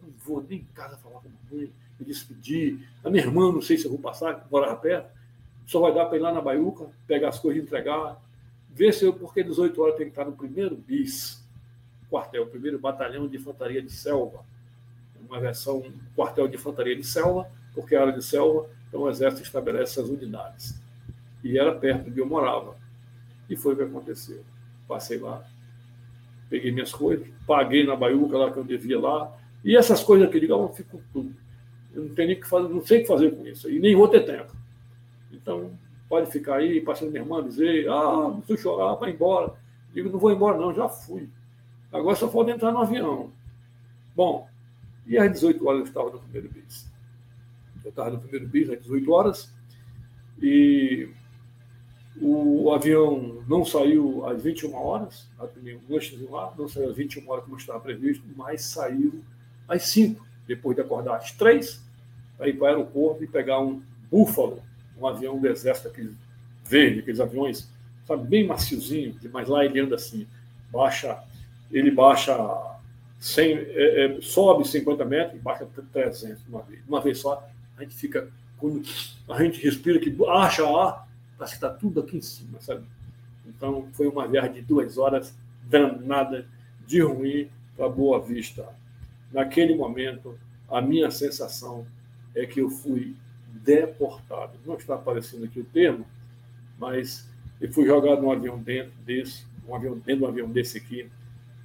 Não 0.02 0.12
vou 0.24 0.44
nem 0.46 0.58
em 0.58 0.64
casa 0.74 0.96
falar 0.98 1.20
com 1.20 1.28
a 1.28 1.30
mamãe, 1.30 1.72
me 1.98 2.06
despedir. 2.06 2.86
A 3.02 3.08
minha 3.08 3.24
irmã, 3.24 3.50
não 3.50 3.62
sei 3.62 3.78
se 3.78 3.86
eu 3.86 3.90
vou 3.90 4.00
passar, 4.00 4.46
morava 4.50 4.76
perto. 4.76 5.10
Só 5.66 5.80
vai 5.80 5.94
dar 5.94 6.06
para 6.06 6.18
ir 6.18 6.20
lá 6.20 6.32
na 6.32 6.40
Baiuca, 6.40 6.86
pegar 7.06 7.28
as 7.30 7.38
coisas 7.38 7.62
e 7.62 7.64
entregar. 7.64 8.20
Ver 8.68 8.92
se 8.92 9.04
eu, 9.04 9.12
porque 9.12 9.42
18 9.42 9.80
horas 9.80 9.96
tem 9.96 10.06
que 10.06 10.12
estar 10.12 10.24
no 10.24 10.32
primeiro 10.32 10.76
bis, 10.76 11.39
quartel, 12.10 12.46
primeiro 12.46 12.78
batalhão 12.78 13.28
de 13.28 13.36
infantaria 13.36 13.80
de 13.80 13.92
selva. 13.92 14.44
Uma 15.28 15.38
versão 15.38 15.82
quartel 16.16 16.48
de 16.48 16.56
infantaria 16.56 16.96
de 16.96 17.04
selva, 17.04 17.48
porque 17.74 17.94
área 17.94 18.12
de 18.12 18.22
selva, 18.22 18.68
então 18.88 19.02
o 19.02 19.08
exército 19.08 19.42
estabelece 19.42 20.00
essas 20.00 20.10
unidades. 20.10 20.80
E 21.42 21.56
era 21.58 21.72
perto 21.72 22.04
de 22.04 22.10
onde 22.10 22.20
eu 22.20 22.26
morava. 22.26 22.76
E 23.48 23.56
foi 23.56 23.74
o 23.74 23.76
que 23.76 23.82
aconteceu. 23.84 24.42
Passei 24.88 25.18
lá, 25.18 25.44
peguei 26.48 26.72
minhas 26.72 26.92
coisas, 26.92 27.26
paguei 27.46 27.86
na 27.86 27.94
baiuca 27.94 28.36
lá 28.36 28.50
que 28.50 28.58
eu 28.58 28.64
devia 28.64 28.98
lá, 28.98 29.32
e 29.64 29.76
essas 29.76 30.02
coisas 30.02 30.28
que 30.28 30.36
eu 30.36 30.48
eu 30.48 30.68
fico 30.70 31.00
tudo. 31.12 31.34
Eu 31.94 32.04
não 32.04 32.14
tenho 32.14 32.28
nem 32.28 32.40
que 32.40 32.48
fazer, 32.48 32.68
não 32.68 32.84
sei 32.84 32.98
o 32.98 33.00
que 33.02 33.06
fazer 33.06 33.30
com 33.30 33.46
isso, 33.46 33.70
e 33.70 33.78
nem 33.78 33.94
vou 33.94 34.08
ter 34.08 34.24
tempo. 34.24 34.52
Então, 35.32 35.70
pode 36.08 36.30
ficar 36.30 36.56
aí, 36.56 36.80
passando 36.80 37.10
minha 37.10 37.22
irmã 37.22 37.42
dizer, 37.42 37.88
ah, 37.88 38.34
não 38.48 38.56
chorar, 38.56 38.94
vai 38.94 39.10
embora. 39.10 39.54
Digo, 39.92 40.10
não 40.10 40.18
vou 40.18 40.32
embora, 40.32 40.58
não, 40.58 40.74
já 40.74 40.88
fui. 40.88 41.28
Agora 41.92 42.16
só 42.16 42.28
falta 42.28 42.50
entrar 42.50 42.72
no 42.72 42.78
avião. 42.78 43.32
Bom, 44.14 44.48
e 45.06 45.18
às 45.18 45.30
18 45.32 45.66
horas 45.66 45.80
eu 45.80 45.86
estava 45.86 46.10
no 46.10 46.20
primeiro 46.20 46.48
bis. 46.48 46.86
Eu 47.84 47.90
estava 47.90 48.10
no 48.10 48.18
primeiro 48.20 48.46
bis 48.48 48.70
às 48.70 48.80
18 48.80 49.12
horas, 49.12 49.52
e 50.40 51.08
o 52.20 52.72
avião 52.72 53.42
não 53.48 53.64
saiu 53.64 54.26
às 54.26 54.42
21 54.42 54.74
horas, 54.74 55.28
não 56.58 56.68
saiu 56.68 56.90
às 56.90 56.96
21 56.96 57.28
horas 57.28 57.44
como 57.44 57.56
estava 57.56 57.80
previsto, 57.80 58.24
mas 58.36 58.62
saiu 58.62 59.22
às 59.66 59.84
5, 59.84 60.24
depois 60.46 60.76
de 60.76 60.82
acordar 60.82 61.16
às 61.16 61.32
3, 61.32 61.82
para 62.36 62.48
ir 62.48 62.54
para 62.54 62.64
o 62.64 62.66
aeroporto 62.66 63.24
e 63.24 63.26
pegar 63.26 63.60
um 63.60 63.82
Buffalo, 64.10 64.62
um 64.98 65.06
avião 65.06 65.38
do 65.38 65.46
exército, 65.46 65.88
aquele 65.88 66.14
verde, 66.64 67.00
aqueles 67.00 67.20
aviões, 67.20 67.70
sabe, 68.06 68.26
bem 68.26 68.46
maciozinho, 68.46 69.16
mas 69.32 69.48
lá 69.48 69.64
ele 69.64 69.80
anda 69.80 69.94
assim, 69.94 70.26
baixa, 70.70 71.22
ele 71.70 71.90
baixa 71.90 72.36
100, 73.18 73.52
é, 73.52 74.04
é, 74.04 74.20
sobe 74.20 74.66
50 74.66 75.04
metros 75.04 75.36
e 75.36 75.38
baixa 75.38 75.66
300 75.92 76.46
uma 76.48 76.62
vez. 76.62 76.80
Uma 76.88 77.00
vez 77.00 77.18
só, 77.18 77.46
a 77.76 77.82
gente 77.82 77.94
fica, 77.94 78.30
quando 78.58 78.82
a 79.28 79.42
gente 79.42 79.62
respira, 79.62 79.98
que 79.98 80.14
acha 80.28 80.64
ar, 80.64 81.08
parece 81.36 81.58
que 81.58 81.64
está 81.64 81.70
tudo 81.70 82.00
aqui 82.00 82.16
em 82.16 82.22
cima, 82.22 82.60
sabe? 82.60 82.84
Então, 83.46 83.88
foi 83.92 84.06
uma 84.06 84.26
viagem 84.26 84.54
de 84.54 84.62
duas 84.62 84.96
horas 84.96 85.34
danada, 85.68 86.46
de 86.86 87.00
ruim 87.00 87.48
para 87.76 87.88
Boa 87.88 88.20
Vista. 88.20 88.68
Naquele 89.32 89.74
momento, 89.76 90.36
a 90.68 90.80
minha 90.80 91.10
sensação 91.10 91.86
é 92.34 92.46
que 92.46 92.60
eu 92.60 92.70
fui 92.70 93.14
deportado. 93.62 94.58
Não 94.64 94.76
está 94.76 94.94
aparecendo 94.94 95.44
aqui 95.44 95.60
o 95.60 95.64
termo, 95.64 96.06
mas 96.78 97.28
eu 97.60 97.70
fui 97.72 97.86
jogado 97.86 98.22
num 98.22 98.32
avião 98.32 98.58
dentro 98.58 98.92
desse, 99.04 99.44
um 99.68 99.74
avião 99.74 99.94
dentro 99.94 100.16
de 100.16 100.24
um 100.24 100.28
avião 100.28 100.50
desse 100.50 100.78
aqui, 100.78 101.10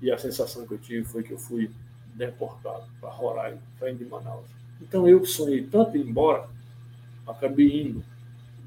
e 0.06 0.12
a 0.12 0.20
sensação 0.20 0.68
que 0.68 0.74
eu 0.76 0.78
tive 0.78 1.04
foi 1.04 1.24
que 1.24 1.32
eu 1.32 1.40
fui 1.40 1.72
deportado 2.14 2.86
para 3.02 3.10
Roraima, 3.10 3.58
saindo 3.80 3.98
de 3.98 4.06
Manaus. 4.06 4.46
Então 4.80 5.08
eu 5.08 5.26
sonhei 5.26 5.64
tanto 5.64 5.98
ir 5.98 6.08
embora, 6.08 6.48
acabei 7.26 7.82
indo 7.88 8.04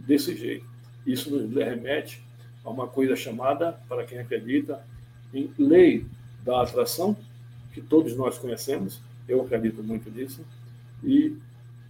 desse 0.01 0.35
jeito. 0.35 0.67
Isso 1.07 1.31
nos 1.31 1.55
remete 1.55 2.21
a 2.65 2.71
uma 2.71 2.89
coisa 2.89 3.15
chamada, 3.15 3.81
para 3.89 4.05
quem 4.05 4.19
acredita, 4.19 4.85
em 5.33 5.49
lei 5.57 6.05
da 6.45 6.61
atração, 6.61 7.17
que 7.73 7.81
todos 7.81 8.17
nós 8.17 8.37
conhecemos, 8.37 9.01
eu 9.29 9.41
acredito 9.41 9.81
muito 9.81 10.11
nisso, 10.11 10.45
e 11.05 11.37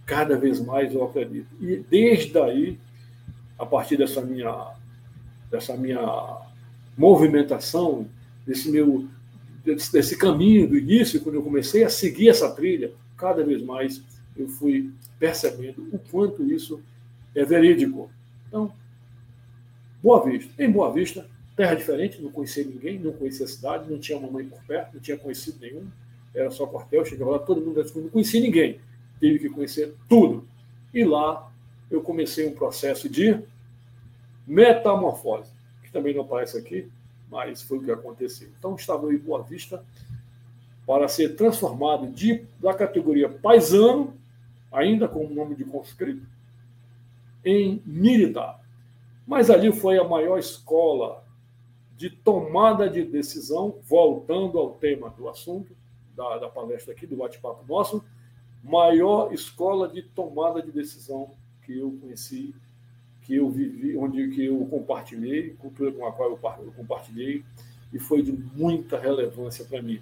cada 0.05 0.37
vez 0.37 0.59
mais 0.59 0.93
eu 0.93 1.03
acredito. 1.03 1.47
E 1.59 1.77
desde 1.89 2.37
aí, 2.37 2.77
a 3.57 3.65
partir 3.65 3.97
dessa 3.97 4.21
minha, 4.21 4.75
dessa 5.49 5.75
minha 5.75 6.37
movimentação, 6.95 8.07
desse 8.45 8.69
meu 8.69 9.09
desse, 9.75 10.17
caminho 10.17 10.67
do 10.67 10.77
início, 10.77 11.21
quando 11.21 11.35
eu 11.35 11.43
comecei 11.43 11.83
a 11.83 11.89
seguir 11.89 12.29
essa 12.29 12.49
trilha, 12.51 12.91
cada 13.17 13.43
vez 13.43 13.61
mais 13.61 14.01
eu 14.35 14.47
fui 14.47 14.91
percebendo 15.17 15.87
o 15.91 15.99
quanto 15.99 16.43
isso 16.43 16.81
é 17.35 17.43
verídico. 17.43 18.09
Então, 18.47 18.71
Boa 20.01 20.23
Vista. 20.23 20.51
Em 20.61 20.71
Boa 20.71 20.91
Vista, 20.91 21.27
terra 21.55 21.75
diferente, 21.75 22.21
não 22.21 22.31
conhecia 22.31 22.63
ninguém, 22.63 22.97
não 22.99 23.11
conhecia 23.11 23.45
a 23.45 23.49
cidade, 23.49 23.91
não 23.91 23.99
tinha 23.99 24.19
mamãe 24.19 24.45
por 24.45 24.63
perto, 24.63 24.93
não 24.93 25.01
tinha 25.01 25.17
conhecido 25.17 25.59
nenhum, 25.59 25.87
era 26.33 26.49
só 26.49 26.65
quartel, 26.65 27.03
chegava 27.03 27.31
lá, 27.31 27.39
todo 27.39 27.61
mundo 27.61 27.83
não 27.95 28.09
conhecia 28.09 28.39
ninguém, 28.39 28.79
tive 29.19 29.39
que 29.39 29.49
conhecer 29.49 29.93
tudo. 30.07 30.47
E 30.93 31.03
lá 31.03 31.51
eu 31.91 32.01
comecei 32.01 32.47
um 32.47 32.53
processo 32.53 33.09
de 33.09 33.37
metamorfose, 34.47 35.51
que 35.83 35.91
também 35.91 36.13
não 36.13 36.21
aparece 36.21 36.57
aqui, 36.57 36.87
mas 37.29 37.61
foi 37.61 37.77
o 37.77 37.83
que 37.83 37.91
aconteceu. 37.91 38.49
Então 38.57 38.75
estava 38.75 39.13
em 39.13 39.17
Boa 39.17 39.43
Vista 39.43 39.83
para 40.85 41.07
ser 41.07 41.35
transformado 41.35 42.07
de, 42.07 42.45
da 42.59 42.73
categoria 42.73 43.29
paisano, 43.29 44.13
ainda 44.71 45.07
com 45.07 45.25
o 45.25 45.33
nome 45.33 45.55
de 45.55 45.63
conscrito, 45.63 46.25
em 47.45 47.81
militar. 47.85 48.59
Mas 49.25 49.49
ali 49.49 49.71
foi 49.71 49.99
a 49.99 50.03
maior 50.03 50.39
escola 50.39 51.23
de 51.95 52.09
tomada 52.09 52.89
de 52.89 53.03
decisão, 53.03 53.75
voltando 53.83 54.57
ao 54.57 54.71
tema 54.71 55.09
do 55.11 55.29
assunto, 55.29 55.75
da, 56.15 56.37
da 56.37 56.49
palestra 56.49 56.93
aqui, 56.93 57.05
do 57.05 57.17
bate-papo 57.17 57.63
nosso, 57.67 58.03
maior 58.63 59.33
escola 59.33 59.87
de 59.87 60.01
tomada 60.01 60.61
de 60.61 60.71
decisão 60.71 61.31
que 61.63 61.77
eu 61.77 61.91
conheci, 62.01 62.55
que 63.29 63.35
eu 63.35 63.47
vivi, 63.47 63.95
onde 63.95 64.27
que 64.29 64.45
eu 64.45 64.65
compartilhei, 64.65 65.51
cultura 65.59 65.91
com 65.91 66.03
a 66.07 66.11
qual 66.11 66.31
eu 66.31 66.73
compartilhei, 66.75 67.45
e 67.93 67.99
foi 67.99 68.23
de 68.23 68.31
muita 68.31 68.97
relevância 68.97 69.63
para 69.65 69.83
mim. 69.83 70.01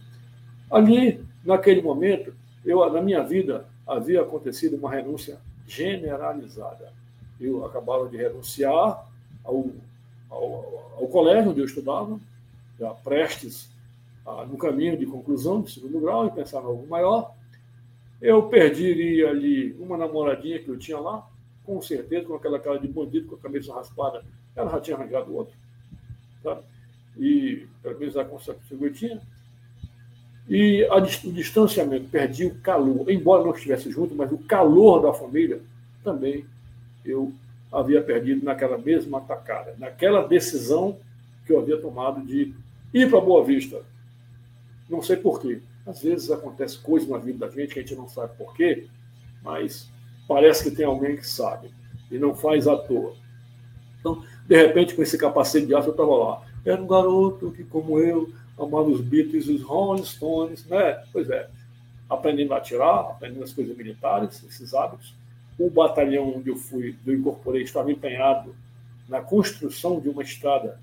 Ali, 0.71 1.21
naquele 1.43 1.81
momento, 1.81 2.33
eu, 2.63 2.89
na 2.89 3.01
minha 3.01 3.21
vida, 3.21 3.67
havia 3.85 4.21
acontecido 4.21 4.77
uma 4.77 4.89
renúncia 4.89 5.39
generalizada. 5.67 6.93
Eu 7.37 7.65
acabava 7.65 8.07
de 8.07 8.15
renunciar 8.15 9.05
ao, 9.43 9.71
ao, 10.29 10.95
ao 10.97 11.07
colégio 11.09 11.51
onde 11.51 11.59
eu 11.59 11.65
estudava, 11.65 12.17
já 12.79 12.91
prestes 12.91 13.69
a, 14.25 14.45
no 14.45 14.57
caminho 14.57 14.97
de 14.97 15.05
conclusão 15.05 15.59
do 15.59 15.69
segundo 15.69 15.99
grau 15.99 16.27
e 16.27 16.31
pensar 16.31 16.61
em 16.61 16.65
algo 16.65 16.87
maior. 16.87 17.35
Eu 18.21 18.43
perderia 18.43 19.31
ali 19.31 19.73
uma 19.73 19.97
namoradinha 19.97 20.59
que 20.59 20.69
eu 20.69 20.79
tinha 20.79 20.97
lá, 20.97 21.27
com 21.67 21.81
certeza, 21.81 22.25
com 22.25 22.35
aquela 22.35 22.57
cara 22.57 22.79
de 22.79 22.87
bandido, 22.87 23.27
com 23.27 23.35
a 23.35 23.39
cabeça 23.39 23.73
raspada. 23.73 24.23
Ela 24.55 24.71
já 24.71 24.79
tinha 24.79 24.95
arranjado 24.95 25.35
outro. 25.35 25.53
Sabe? 26.41 26.61
E, 27.17 27.67
pelo 27.83 27.99
menos, 27.99 28.15
a 28.15 28.23
concepção 28.23 28.77
que 28.77 28.89
tinha. 28.91 29.21
E 30.47 30.85
a, 30.85 30.95
o 30.95 31.01
distanciamento, 31.33 32.07
perdi 32.07 32.45
o 32.45 32.55
calor, 32.61 33.11
embora 33.11 33.43
não 33.43 33.51
estivesse 33.51 33.91
junto, 33.91 34.15
mas 34.15 34.31
o 34.31 34.37
calor 34.37 35.01
da 35.01 35.13
família 35.13 35.59
também 36.05 36.45
eu 37.03 37.33
havia 37.69 38.01
perdido 38.01 38.45
naquela 38.45 38.77
mesma 38.77 39.17
atacada, 39.17 39.75
naquela 39.77 40.25
decisão 40.25 40.97
que 41.45 41.51
eu 41.51 41.59
havia 41.59 41.77
tomado 41.77 42.25
de 42.25 42.53
ir 42.93 43.09
para 43.09 43.19
Boa 43.19 43.43
Vista. 43.43 43.81
Não 44.89 45.01
sei 45.01 45.17
porquê. 45.17 45.59
Às 45.85 46.01
vezes 46.01 46.31
acontece 46.31 46.77
coisas 46.79 47.09
na 47.09 47.17
vida 47.17 47.45
da 47.45 47.53
gente 47.53 47.73
que 47.73 47.79
a 47.79 47.81
gente 47.81 47.95
não 47.95 48.07
sabe 48.07 48.37
porquê, 48.37 48.87
mas 49.43 49.89
parece 50.27 50.63
que 50.63 50.75
tem 50.75 50.85
alguém 50.85 51.15
que 51.15 51.27
sabe 51.27 51.69
e 52.11 52.17
não 52.17 52.35
faz 52.35 52.67
à 52.67 52.77
toa. 52.77 53.13
Então, 53.99 54.23
de 54.47 54.55
repente, 54.55 54.95
com 54.95 55.01
esse 55.01 55.17
capacete 55.17 55.65
de 55.65 55.75
aço, 55.75 55.89
eu 55.89 55.91
estava 55.91 56.15
lá. 56.15 56.41
Era 56.65 56.81
um 56.81 56.87
garoto 56.87 57.51
que, 57.51 57.63
como 57.63 57.99
eu, 57.99 58.29
amava 58.57 58.89
os 58.89 59.01
Beatles 59.01 59.47
os 59.47 59.61
Rolling 59.61 60.03
Stones, 60.03 60.65
né? 60.65 61.03
Pois 61.11 61.29
é, 61.29 61.49
aprendendo 62.09 62.53
a 62.53 62.57
atirar, 62.57 63.11
aprendendo 63.11 63.43
as 63.43 63.53
coisas 63.53 63.75
militares, 63.75 64.43
esses 64.43 64.73
hábitos. 64.73 65.13
O 65.57 65.69
batalhão 65.69 66.35
onde 66.37 66.49
eu 66.49 66.55
fui, 66.55 66.95
eu 67.05 67.13
incorporei, 67.13 67.63
estava 67.63 67.91
empenhado 67.91 68.55
na 69.09 69.21
construção 69.21 69.99
de 69.99 70.09
uma 70.09 70.21
estrada 70.21 70.79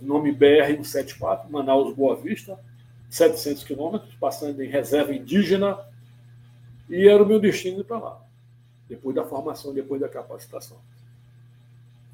nome 0.00 0.34
BR-174, 0.34 1.48
Manaus-Boa 1.48 2.16
Vista, 2.16 2.58
700 3.08 3.64
quilômetros, 3.64 4.14
passando 4.16 4.62
em 4.62 4.68
reserva 4.68 5.14
indígena, 5.14 5.78
e 6.88 7.08
era 7.08 7.22
o 7.22 7.26
meu 7.26 7.40
destino 7.40 7.80
ir 7.80 7.84
para 7.84 7.98
lá, 7.98 8.23
depois 8.88 9.14
da 9.14 9.24
formação, 9.24 9.72
depois 9.72 10.00
da 10.00 10.08
capacitação. 10.08 10.78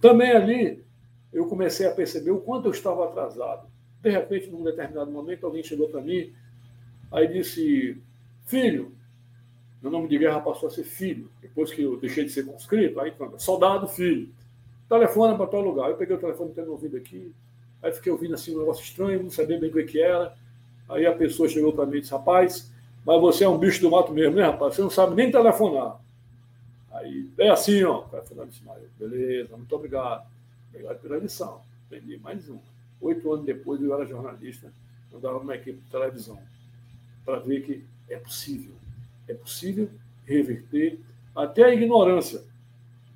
Também 0.00 0.30
ali 0.30 0.84
eu 1.32 1.46
comecei 1.46 1.86
a 1.86 1.92
perceber 1.92 2.30
o 2.30 2.40
quanto 2.40 2.66
eu 2.66 2.72
estava 2.72 3.04
atrasado. 3.04 3.68
De 4.02 4.10
repente, 4.10 4.48
num 4.48 4.64
determinado 4.64 5.10
momento, 5.10 5.44
alguém 5.44 5.62
chegou 5.62 5.88
para 5.88 6.00
mim, 6.00 6.32
aí 7.12 7.28
disse: 7.28 8.00
Filho, 8.46 8.92
meu 9.82 9.90
nome 9.90 10.08
de 10.08 10.18
guerra 10.18 10.40
passou 10.40 10.68
a 10.68 10.70
ser 10.72 10.84
filho, 10.84 11.30
depois 11.40 11.72
que 11.72 11.82
eu 11.82 11.98
deixei 11.98 12.24
de 12.24 12.30
ser 12.30 12.44
conscrito, 12.44 12.98
aí 13.00 13.12
soldado, 13.38 13.86
filho. 13.88 14.28
Telefona 14.88 15.36
para 15.36 15.46
tal 15.46 15.60
lugar. 15.60 15.90
Eu 15.90 15.96
peguei 15.96 16.16
o 16.16 16.20
telefone 16.20 16.52
tendo 16.54 16.72
ouvido 16.72 16.96
aqui, 16.96 17.32
aí 17.82 17.92
fiquei 17.92 18.10
ouvindo 18.10 18.34
assim 18.34 18.54
um 18.56 18.58
negócio 18.58 18.82
estranho, 18.82 19.22
não 19.22 19.30
sabia 19.30 19.58
bem 19.58 19.70
o 19.70 19.86
que 19.86 20.00
era. 20.00 20.34
Aí 20.88 21.06
a 21.06 21.14
pessoa 21.14 21.48
chegou 21.48 21.72
para 21.72 21.86
mim 21.86 21.98
e 21.98 22.00
disse: 22.00 22.12
Rapaz, 22.12 22.72
mas 23.04 23.20
você 23.20 23.44
é 23.44 23.48
um 23.48 23.58
bicho 23.58 23.80
do 23.80 23.90
mato 23.90 24.12
mesmo, 24.12 24.36
né, 24.36 24.42
rapaz? 24.42 24.74
Você 24.74 24.82
não 24.82 24.90
sabe 24.90 25.14
nem 25.14 25.30
telefonar. 25.30 26.00
Aí, 27.00 27.30
é 27.38 27.48
assim, 27.48 27.82
ó. 27.82 28.00
O 28.00 28.08
cara 28.08 28.22
falou, 28.22 28.48
beleza, 28.98 29.56
muito 29.56 29.74
obrigado. 29.74 30.26
Obrigado 30.68 31.00
pela 31.00 31.18
lição. 31.18 31.62
Aprendi 31.86 32.18
mais 32.18 32.48
uma. 32.48 32.60
Oito 33.00 33.32
anos 33.32 33.46
depois 33.46 33.80
eu 33.82 33.94
era 33.94 34.04
jornalista, 34.04 34.70
andava 35.12 35.38
numa 35.38 35.54
equipe 35.54 35.80
de 35.80 35.90
televisão, 35.90 36.38
para 37.24 37.38
ver 37.38 37.62
que 37.62 37.84
é 38.08 38.16
possível. 38.18 38.74
É 39.26 39.32
possível 39.32 39.90
reverter 40.26 41.00
até 41.34 41.64
a 41.64 41.74
ignorância, 41.74 42.42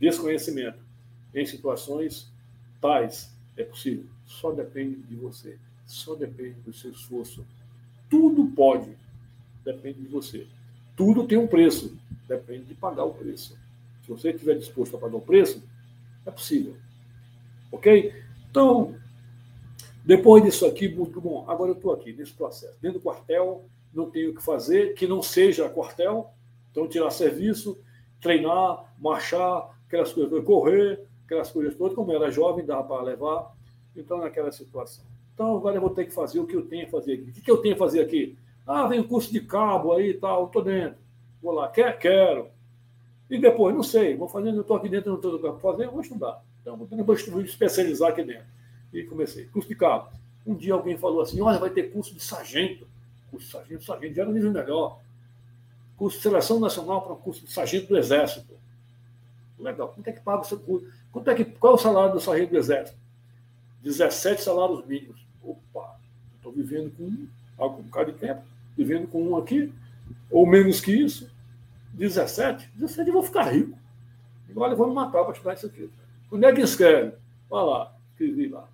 desconhecimento, 0.01 0.79
em 1.35 1.45
situações 1.45 2.33
tais. 2.81 3.33
É 3.57 3.63
possível. 3.63 4.07
Só 4.25 4.51
depende 4.51 4.97
de 5.03 5.15
você. 5.15 5.59
Só 5.87 6.15
depende 6.15 6.59
do 6.61 6.73
seu 6.73 6.91
esforço. 6.91 7.45
Tudo 8.09 8.47
pode. 8.47 8.97
Depende 9.65 10.01
de 10.01 10.09
você. 10.09 10.47
Tudo 10.97 11.27
tem 11.27 11.39
um 11.39 11.47
preço. 11.47 11.97
Depende 12.27 12.65
de 12.65 12.75
pagar 12.75 13.05
o 13.05 13.15
preço. 13.15 13.57
Se 14.05 14.11
você 14.11 14.31
estiver 14.31 14.55
disposto 14.55 14.97
a 14.97 15.01
pagar 15.01 15.17
o 15.17 15.21
preço, 15.21 15.63
é 16.27 16.31
possível. 16.31 16.77
Ok? 17.73 18.13
Então, 18.51 18.95
depois 20.05 20.45
disso 20.45 20.67
aqui, 20.67 20.89
muito 20.89 21.21
bom. 21.21 21.45
Agora 21.49 21.71
eu 21.71 21.77
estou 21.77 21.93
aqui 21.93 22.13
nesse 22.13 22.33
processo, 22.33 22.77
dentro 22.83 22.99
do 22.99 23.03
quartel, 23.03 23.65
não 23.95 24.11
tenho 24.11 24.31
o 24.31 24.35
que 24.35 24.43
fazer 24.43 24.95
que 24.95 25.07
não 25.07 25.23
seja 25.23 25.69
quartel. 25.69 26.31
Então, 26.71 26.87
tirar 26.87 27.11
serviço, 27.11 27.79
treinar, 28.21 28.93
marchar, 28.99 29.71
aquelas 29.87 30.13
coisas, 30.13 30.45
correr, 30.45 31.01
aquelas 31.25 31.51
coisas 31.51 31.75
todas. 31.75 31.95
Como 31.95 32.13
era 32.13 32.31
jovem, 32.31 32.67
dava 32.67 32.85
para 32.85 33.03
levar. 33.03 33.55
Então, 33.97 34.19
naquela 34.19 34.53
situação. 34.53 35.05
Então, 35.33 35.57
agora 35.57 35.77
eu 35.77 35.81
vou 35.81 35.91
ter 35.91 36.05
que 36.05 36.13
fazer 36.13 36.41
o 36.41 36.47
que 36.47 36.57
eu 36.57 36.67
tenho 36.67 36.87
a 36.87 36.91
fazer 36.91 37.15
aqui. 37.15 37.31
O 37.31 37.43
que 37.43 37.51
eu 37.51 37.57
tenho 37.59 37.75
a 37.75 37.79
fazer 37.79 38.01
aqui? 38.01 38.37
Ah, 38.67 38.87
vem 38.87 39.01
o 39.01 39.09
curso 39.09 39.33
de 39.33 39.41
cabo 39.41 39.93
aí 39.93 40.11
e 40.11 40.15
tal, 40.15 40.47
estou 40.47 40.63
dentro. 40.63 40.99
Vou 41.41 41.53
lá, 41.53 41.69
quer? 41.69 41.99
Quero. 41.99 42.54
E 43.35 43.39
depois, 43.39 43.75
não 43.75 43.83
sei, 43.83 44.17
vou 44.17 44.29
fazendo, 44.29 44.59
eu 44.59 44.61
estou 44.61 44.77
aqui 44.77 44.89
dentro, 44.89 45.11
não 45.11 45.17
estou 45.17 45.37
para 45.41 45.55
fazer, 45.55 45.89
vou 45.89 46.01
estudar. 46.01 46.41
Então, 46.63 46.77
vou 46.77 46.87
me 46.89 47.43
especializar 47.43 48.11
aqui 48.11 48.23
dentro. 48.23 48.47
E 48.93 49.03
comecei. 49.03 49.47
Curso 49.47 49.69
de 49.69 49.75
cabo. 49.75 50.09
Um 50.47 50.55
dia 50.55 50.73
alguém 50.73 50.97
falou 50.97 51.21
assim: 51.21 51.41
olha, 51.41 51.59
vai 51.59 51.71
ter 51.71 51.91
curso 51.91 52.15
de 52.15 52.23
sargento. 52.23 52.87
Curso 53.33 53.47
de 53.47 53.53
sargento, 53.53 53.85
sargento 53.85 54.15
já 54.15 54.23
era 54.23 54.31
um 54.31 54.35
nível 54.35 54.53
melhor. 54.53 55.01
Curso 55.97 56.19
de 56.19 56.23
seleção 56.23 56.61
nacional 56.61 57.03
para 57.03 57.15
um 57.15 57.17
curso 57.17 57.45
de 57.45 57.53
sargento 57.53 57.89
do 57.89 57.99
Exército. 57.99 58.55
Legal. 59.59 59.89
Quanto 59.89 60.07
é 60.07 60.13
que 60.13 60.21
paga 60.21 60.43
o 60.43 60.45
seu 60.45 60.61
curso? 60.61 60.87
Quanto 61.11 61.29
é 61.29 61.35
que, 61.35 61.45
qual 61.45 61.73
é 61.73 61.75
o 61.75 61.79
salário 61.79 62.15
do 62.15 62.21
sargento 62.21 62.53
do 62.53 62.59
Exército? 62.59 62.97
17 63.83 64.43
salários 64.43 64.87
mínimos. 64.87 65.27
Opa, 65.43 65.99
estou 66.37 66.53
vivendo 66.53 66.97
com 66.97 67.03
um, 67.03 67.29
um 67.59 67.83
bocado 67.83 68.13
de 68.13 68.19
tempo, 68.19 68.43
vivendo 68.77 69.09
com 69.09 69.21
um 69.25 69.37
aqui, 69.37 69.73
ou 70.31 70.47
menos 70.47 70.81
que 70.81 70.93
isso. 70.93 71.34
17? 71.95 72.71
17 72.75 73.09
eu 73.09 73.15
vou 73.15 73.23
ficar 73.23 73.45
rico. 73.45 73.79
Agora 74.51 74.73
eu 74.73 74.77
vou 74.77 74.89
me 74.89 74.95
matar 74.95 75.23
para 75.25 75.33
estudar 75.33 75.55
isso 75.55 75.67
aqui. 75.67 75.91
Onde 76.31 76.47
é 76.47 76.53
que 76.53 76.61
escreve? 76.61 77.15
Vai 77.49 77.65
lá, 77.65 77.95
escrevi 78.13 78.49
lá. 78.49 78.69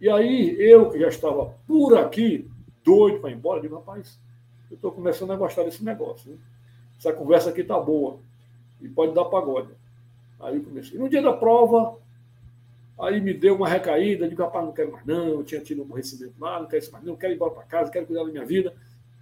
E 0.00 0.08
aí, 0.08 0.56
eu 0.60 0.90
que 0.90 0.98
já 0.98 1.08
estava 1.08 1.54
por 1.66 1.98
aqui, 1.98 2.48
doido 2.84 3.20
para 3.20 3.30
ir 3.30 3.34
embora, 3.34 3.60
digo, 3.60 3.74
rapaz, 3.74 4.18
eu 4.70 4.76
estou 4.76 4.92
começando 4.92 5.32
a 5.32 5.36
gostar 5.36 5.64
desse 5.64 5.84
negócio. 5.84 6.38
Essa 6.98 7.12
conversa 7.12 7.50
aqui 7.50 7.64
tá 7.64 7.78
boa. 7.78 8.20
E 8.80 8.88
pode 8.88 9.12
dar 9.12 9.24
pagode. 9.24 9.72
Aí 10.40 10.56
eu 10.56 10.62
comecei. 10.62 10.98
No 10.98 11.08
dia 11.08 11.20
da 11.20 11.32
prova, 11.32 11.98
aí 13.00 13.20
me 13.20 13.34
deu 13.34 13.56
uma 13.56 13.68
recaída, 13.68 14.28
digo, 14.28 14.42
rapaz, 14.42 14.64
não 14.64 14.72
quero 14.72 14.92
mais 14.92 15.04
não, 15.04 15.28
eu 15.28 15.44
tinha 15.44 15.60
tido 15.60 15.80
um 15.80 15.84
aborrecimento 15.84 16.34
lá, 16.38 16.60
não 16.60 16.66
quero 16.66 16.82
isso 16.82 16.92
mais 16.92 17.04
não, 17.04 17.16
quero 17.16 17.32
ir 17.32 17.36
embora 17.36 17.52
para 17.52 17.64
casa, 17.64 17.90
quero 17.90 18.06
cuidar 18.06 18.24
da 18.24 18.30
minha 18.30 18.44
vida. 18.44 18.72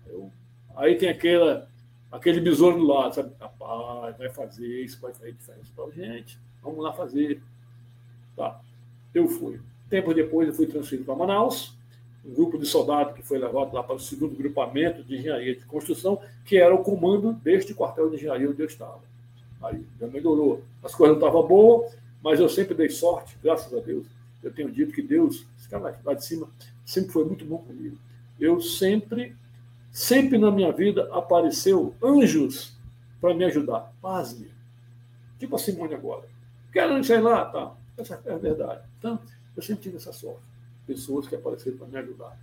Eu, 0.07 0.31
aí 0.75 0.97
tem 0.97 1.09
aquela, 1.09 1.71
aquele 2.11 2.41
besouro 2.41 2.79
do 2.79 2.87
lado, 2.87 3.15
sabe? 3.15 3.33
Rapaz, 3.41 4.17
vai 4.17 4.31
fazer 4.31 4.85
isso, 4.85 5.01
vai 5.01 5.13
fazer 5.13 5.33
diferença 5.33 5.71
para 5.75 5.85
a 5.85 5.91
gente, 5.91 6.39
vamos 6.63 6.83
lá 6.83 6.93
fazer. 6.93 7.43
Tá, 8.37 8.61
eu 9.15 9.29
fui. 9.29 9.61
Tempo 9.89 10.13
depois 10.13 10.49
eu 10.49 10.55
fui 10.55 10.67
transferido 10.67 11.05
para 11.05 11.15
Manaus, 11.15 11.77
um 12.25 12.35
grupo 12.35 12.59
de 12.59 12.67
soldados 12.67 13.15
que 13.15 13.23
foi 13.23 13.39
levado 13.39 13.73
lá 13.73 13.83
para 13.83 13.95
o 13.95 14.01
segundo 14.01 14.37
grupamento 14.37 15.03
de 15.05 15.17
engenharia 15.17 15.55
de 15.55 15.65
construção, 15.65 16.21
que 16.45 16.57
era 16.57 16.75
o 16.75 16.83
comando 16.83 17.33
deste 17.33 17.73
quartel 17.73 18.11
de 18.11 18.17
engenharia 18.17 18.51
onde 18.51 18.61
eu 18.61 18.67
estava. 18.67 19.01
Aí 19.63 19.85
já 19.99 20.07
melhorou. 20.07 20.63
As 20.83 20.95
coisas 20.95 21.17
não 21.17 21.27
estavam 21.27 21.47
boas, 21.47 21.97
mas 22.23 22.41
eu 22.41 22.49
sempre 22.49 22.75
dei 22.75 22.89
sorte, 22.89 23.39
graças 23.43 23.73
a 23.73 23.81
Deus. 23.81 24.07
Eu 24.43 24.53
tenho 24.53 24.71
dito 24.71 24.93
que 24.93 25.03
Deus, 25.03 25.47
esse 25.59 25.69
cara 25.69 25.99
lá 26.05 26.15
de 26.15 26.25
cima, 26.25 26.49
sempre 26.85 27.13
foi 27.13 27.25
muito 27.25 27.45
bom 27.45 27.59
comigo. 27.59 27.97
Eu 28.39 28.61
sempre, 28.61 29.35
sempre 29.97 30.36
na 30.36 30.51
minha 30.51 30.70
vida 30.70 31.09
apareceu 31.11 31.94
anjos 32.03 32.76
para 33.18 33.32
me 33.32 33.47
ajudar. 33.47 33.94
Pasme. 34.03 34.51
Tipo 35.38 35.57
a 35.57 35.59
Simone 35.59 35.94
agora. 35.94 36.28
Quero, 36.70 37.03
sei 37.03 37.18
lá, 37.18 37.47
tá. 37.47 37.72
Essa 37.97 38.20
é 38.26 38.34
a 38.34 38.36
verdade. 38.36 38.82
Então, 38.99 39.18
eu 39.57 39.62
sempre 39.62 39.84
tive 39.84 39.97
essa 39.97 40.12
sorte. 40.12 40.42
Pessoas 40.86 41.26
que 41.26 41.34
apareceram 41.34 41.78
para 41.78 41.86
me 41.86 41.97
ajudar. 41.97 42.38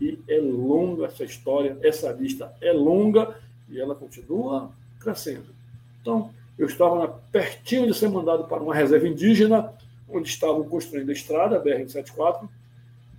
E 0.00 0.18
é 0.26 0.40
longa 0.40 1.06
essa 1.06 1.22
história, 1.22 1.78
essa 1.80 2.10
lista 2.10 2.52
é 2.60 2.72
longa 2.72 3.38
e 3.68 3.80
ela 3.80 3.94
continua 3.94 4.72
crescendo. 4.98 5.54
Então, 6.02 6.34
eu 6.58 6.66
estava 6.66 7.22
pertinho 7.30 7.86
de 7.86 7.94
ser 7.94 8.08
mandado 8.08 8.48
para 8.48 8.60
uma 8.60 8.74
reserva 8.74 9.06
indígena, 9.06 9.72
onde 10.08 10.28
estavam 10.28 10.64
construindo 10.64 11.10
a 11.10 11.12
estrada, 11.12 11.56
a 11.56 11.62
BR-174, 11.62 12.48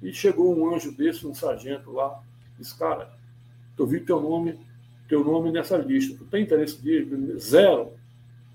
e 0.03 0.11
chegou 0.11 0.53
um 0.53 0.75
anjo 0.75 0.91
desse, 0.91 1.25
um 1.25 1.33
sargento 1.33 1.89
lá, 1.89 2.21
disse, 2.59 2.77
cara, 2.77 3.16
eu 3.77 3.87
vi 3.87 3.99
teu 3.99 4.21
nome 4.21 4.57
teu 5.07 5.23
nome 5.23 5.51
nessa 5.51 5.77
lista. 5.77 6.17
Tu 6.17 6.25
tem 6.25 6.43
interesse 6.43 6.81
de 6.81 7.37
zero? 7.39 7.93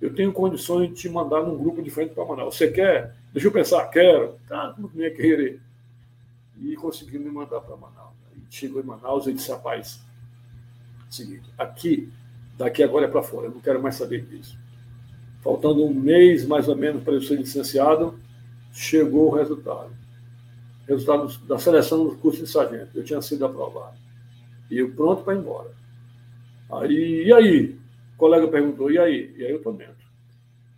Eu 0.01 0.15
tenho 0.15 0.33
condições 0.33 0.89
de 0.89 0.95
te 0.95 1.09
mandar 1.09 1.43
num 1.43 1.57
grupo 1.57 1.83
de 1.83 1.91
frente 1.91 2.15
para 2.15 2.25
Manaus. 2.25 2.57
Você 2.57 2.71
quer? 2.71 3.15
Deixa 3.33 3.49
eu 3.49 3.53
pensar, 3.53 3.87
quero. 3.87 4.37
Tá, 4.49 4.75
não 4.77 4.91
ia 4.95 5.11
querer. 5.11 5.61
E 6.61 6.75
conseguiu 6.77 7.21
me 7.21 7.31
mandar 7.31 7.61
para 7.61 7.77
Manaus. 7.77 8.13
E 8.37 8.55
chegou 8.55 8.81
em 8.83 8.85
Manaus 8.85 9.27
e 9.27 9.33
disse, 9.33 9.51
rapaz, 9.51 10.01
seguinte, 11.09 11.49
aqui, 11.57 12.13
daqui 12.59 12.83
agora 12.83 13.07
é 13.07 13.09
para 13.09 13.23
fora, 13.23 13.47
eu 13.47 13.53
não 13.53 13.61
quero 13.61 13.83
mais 13.83 13.95
saber 13.95 14.23
disso. 14.27 14.59
Faltando 15.41 15.85
um 15.85 15.95
mês, 15.95 16.45
mais 16.47 16.69
ou 16.69 16.77
menos, 16.77 17.03
para 17.03 17.15
eu 17.15 17.23
ser 17.23 17.37
licenciado, 17.37 18.19
chegou 18.73 19.31
o 19.31 19.35
resultado. 19.35 19.91
Resultado 20.87 21.39
da 21.47 21.59
seleção 21.59 22.05
do 22.05 22.17
curso 22.17 22.43
de 22.43 22.51
sargento. 22.51 22.91
Eu 22.95 23.05
tinha 23.05 23.23
sido 23.23 23.45
aprovado. 23.45 23.97
E 24.73 24.79
eu 24.79 24.91
pronto 24.95 25.23
para 25.23 25.35
ir 25.35 25.39
embora. 25.39 25.71
Aí, 26.71 27.25
e 27.27 27.33
aí? 27.35 27.79
O 28.15 28.17
colega 28.17 28.49
perguntou, 28.49 28.91
e 28.91 28.99
aí? 28.99 29.35
E 29.37 29.45
aí 29.45 29.53
eu 29.53 29.73
dentro. 29.75 30.03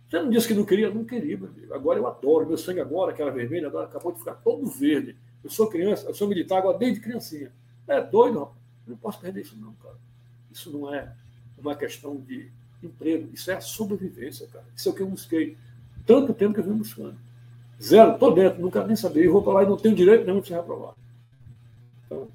Você 0.09 0.19
não 0.19 0.29
disse 0.29 0.49
que 0.49 0.53
não 0.53 0.65
queria? 0.65 0.93
Não 0.93 1.05
queria, 1.05 1.37
meu 1.37 1.47
amigo. 1.47 1.73
Agora 1.73 1.97
eu 1.97 2.05
adoro. 2.05 2.45
Meu 2.45 2.57
sangue 2.57 2.81
agora, 2.81 3.13
aquela 3.13 3.31
vermelha, 3.31 3.67
agora 3.67 3.85
acabou 3.85 4.11
de 4.11 4.19
ficar 4.19 4.33
todo 4.33 4.67
verde. 4.67 5.15
Eu 5.41 5.49
sou 5.49 5.69
criança, 5.69 6.07
eu 6.09 6.13
sou 6.13 6.27
militar 6.27 6.57
agora 6.57 6.77
desde 6.77 6.99
criancinha. 6.99 7.53
É 7.87 8.01
doido, 8.01 8.39
rapaz. 8.39 8.57
Não 8.85 8.97
posso 8.97 9.21
perder 9.21 9.41
isso, 9.41 9.57
não, 9.57 9.71
cara. 9.75 9.95
Isso 10.51 10.69
não 10.77 10.93
é 10.93 11.15
uma 11.57 11.73
questão 11.73 12.17
de 12.17 12.51
emprego. 12.83 13.29
Isso 13.33 13.49
é 13.49 13.53
a 13.53 13.61
sobrevivência, 13.61 14.45
cara. 14.47 14.65
Isso 14.75 14.89
é 14.89 14.91
o 14.91 14.95
que 14.95 15.03
eu 15.03 15.07
busquei. 15.07 15.55
Tanto 16.05 16.33
tempo 16.33 16.53
que 16.53 16.59
eu 16.59 16.65
vim 16.65 16.73
buscando. 16.73 17.15
Zero, 17.81 18.11
estou 18.11 18.33
dentro, 18.33 18.61
não 18.61 18.69
quero 18.69 18.87
nem 18.87 18.95
saber. 18.97 19.25
Eu 19.25 19.31
vou 19.31 19.41
para 19.41 19.53
lá 19.53 19.63
e 19.63 19.67
não 19.67 19.77
tenho 19.77 19.95
direito 19.95 20.25
nenhum 20.25 20.41
de 20.41 20.49
ser 20.49 20.55
reprovado. 20.55 20.97
Então, 22.05 22.27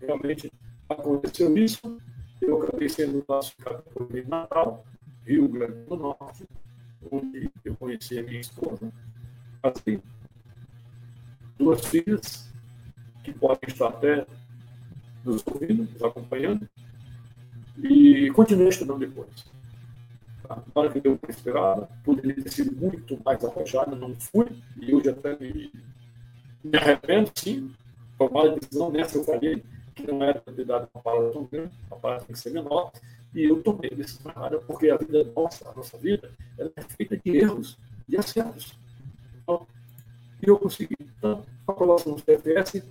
realmente 0.00 0.50
aconteceu 0.88 1.56
isso. 1.56 1.98
Eu 2.40 2.62
acabei 2.62 2.88
sendo 2.88 3.22
classificado 3.22 3.82
por 3.94 4.08
Natal, 4.26 4.84
Rio 5.24 5.48
Grande 5.48 5.84
do 5.84 5.96
Norte, 5.96 6.46
onde 7.10 7.50
eu 7.64 7.74
conheci 7.76 8.18
a 8.18 8.22
minha 8.22 8.40
esposa. 8.40 8.92
Assim, 9.62 10.00
duas 11.58 11.84
filhas, 11.86 12.52
que 13.24 13.32
podem 13.32 13.68
estar 13.68 13.88
até 13.88 14.26
nos 15.24 15.42
ouvindo, 15.46 15.90
nos 15.90 16.02
acompanhando, 16.02 16.68
e 17.82 18.30
continuei 18.30 18.68
estudando 18.68 19.00
depois. 19.00 19.44
Na 20.48 20.62
hora 20.74 20.92
que 20.92 21.00
deu 21.00 21.18
para 21.18 21.30
esperar, 21.30 21.88
poderia 22.04 22.34
ter 22.34 22.50
sido 22.50 22.76
muito 22.76 23.20
mais 23.24 23.44
arrojado, 23.44 23.96
não 23.96 24.14
fui, 24.14 24.46
e 24.80 24.94
hoje 24.94 25.08
até 25.08 25.36
me, 25.36 25.72
me 26.62 26.78
arrependo, 26.78 27.32
sim, 27.34 27.72
tomar 28.16 28.46
a 28.46 28.54
decisão 28.54 28.90
nessa 28.90 29.18
eu 29.18 29.24
falei, 29.24 29.64
que 29.96 30.06
não 30.06 30.22
era 30.22 30.40
ter 30.40 30.64
dado 30.64 30.88
uma 30.94 31.02
palavra 31.02 31.32
tão 31.32 31.44
grande, 31.44 31.72
a 31.90 31.96
palavra 31.96 32.24
tem 32.26 32.34
que 32.34 32.38
ser 32.38 32.50
menor, 32.50 32.92
e 33.34 33.44
eu 33.44 33.62
tomei 33.62 33.90
decisão 33.90 34.30
errada, 34.30 34.58
porque 34.58 34.90
a 34.90 34.96
vida 34.96 35.24
nossa, 35.34 35.68
a 35.68 35.74
nossa 35.74 35.96
vida, 35.96 36.30
ela 36.58 36.70
é 36.76 36.82
feita 36.82 37.16
de 37.16 37.36
erros, 37.36 37.78
de 38.06 38.16
acertos. 38.16 38.78
Então, 39.42 39.66
e 40.42 40.48
eu 40.48 40.58
consegui. 40.58 40.96
Então, 41.00 41.42
a 41.66 41.72
aprovação 41.72 42.14
do 42.14 42.22
CFS, 42.22 42.82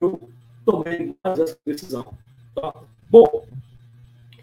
eu 0.00 0.30
tomei 0.64 1.16
mais 1.22 1.38
essa 1.38 1.58
decisão. 1.66 2.14
Tá? 2.54 2.72
Bom, 3.10 3.46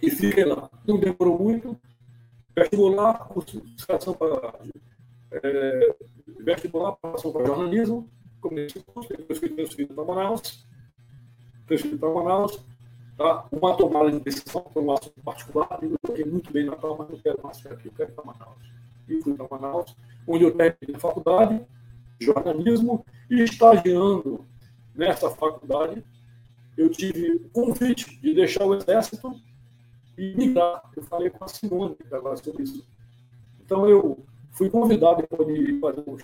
e 0.01 0.09
fiquei 0.09 0.45
lá. 0.45 0.69
Não 0.85 0.99
demorou 0.99 1.39
muito. 1.39 1.79
Vestibular, 2.55 3.27
cursificação 3.29 4.13
para. 4.13 4.53
É, 5.31 5.95
vestibular, 6.39 6.93
passou 6.93 7.31
para 7.31 7.45
jornalismo. 7.45 8.09
Comecei 8.41 8.81
o 8.81 8.85
curso, 8.85 9.09
depois 9.09 9.39
fui 9.39 9.49
transferido 9.49 9.93
para 9.93 10.05
Manaus. 10.05 10.65
Transferido 11.69 11.99
para 11.99 12.09
Manaus. 12.09 12.59
Tá? 13.15 13.45
Uma 13.51 13.77
tomada 13.77 14.11
de 14.11 14.19
decisão 14.19 14.65
foi 14.73 14.83
um 14.83 14.91
assunto 14.91 15.21
particular. 15.23 15.79
Eu 15.81 15.97
fiquei 16.07 16.25
muito 16.25 16.51
bem 16.51 16.65
na 16.65 16.71
Natal, 16.71 16.95
mas 16.97 17.09
não 17.09 17.17
quero 17.19 17.39
mais 17.43 17.65
aqui, 17.65 17.87
eu 17.87 17.93
quero 17.95 18.11
para 18.11 18.25
Manaus. 18.25 18.57
E 19.07 19.21
fui 19.21 19.33
para 19.35 19.47
Manaus, 19.51 19.95
onde 20.27 20.43
eu 20.43 20.51
terminei 20.51 20.95
a 20.95 20.99
faculdade 20.99 21.61
de 22.19 22.25
jornalismo 22.25 23.05
e 23.29 23.43
estagiando 23.43 24.45
nessa 24.95 25.29
faculdade, 25.29 26.03
eu 26.77 26.89
tive 26.89 27.33
o 27.33 27.49
convite 27.49 28.19
de 28.19 28.33
deixar 28.33 28.65
o 28.65 28.75
exército 28.75 29.33
e 30.17 30.33
migrar. 30.35 30.81
Eu 30.95 31.03
falei 31.03 31.29
com 31.29 31.43
a 31.43 31.47
Simone 31.47 31.95
agora 32.11 32.35
sobre 32.37 32.63
isso. 32.63 32.85
Então, 33.63 33.87
eu 33.87 34.25
fui 34.51 34.69
convidado 34.69 35.25
para 35.27 35.37
fazer 35.37 36.03
o, 36.05 36.17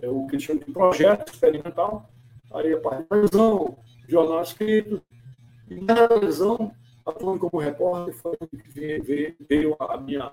é, 0.00 0.08
o 0.08 0.26
que 0.26 0.38
chama 0.38 0.60
de 0.60 0.72
projeto 0.72 1.32
experimental, 1.32 2.08
aí 2.52 2.72
a 2.72 2.76
de 2.76 3.08
televisão, 3.08 3.76
jornal 4.08 4.42
escrito, 4.42 5.02
e 5.68 5.80
na 5.80 6.08
televisão, 6.08 6.74
atuando 7.04 7.38
como 7.40 7.62
repórter, 7.62 8.14
foi 8.14 8.36
que 8.36 9.36
veio, 9.48 9.76
a 9.78 9.96
minha 9.96 10.30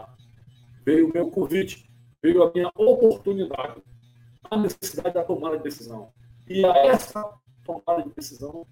veio 0.86 1.10
o 1.10 1.14
meu 1.14 1.30
convite, 1.30 1.90
veio 2.22 2.44
a 2.44 2.52
minha 2.52 2.72
oportunidade, 2.76 3.82
a 4.50 4.58
necessidade 4.58 5.14
da 5.14 5.24
tomada 5.24 5.58
de 5.58 5.64
decisão. 5.64 6.12
E 6.48 6.66
a 6.66 6.76
essa 6.88 7.24
tomada 7.64 8.04
de 8.04 8.14
decisão 8.16 8.66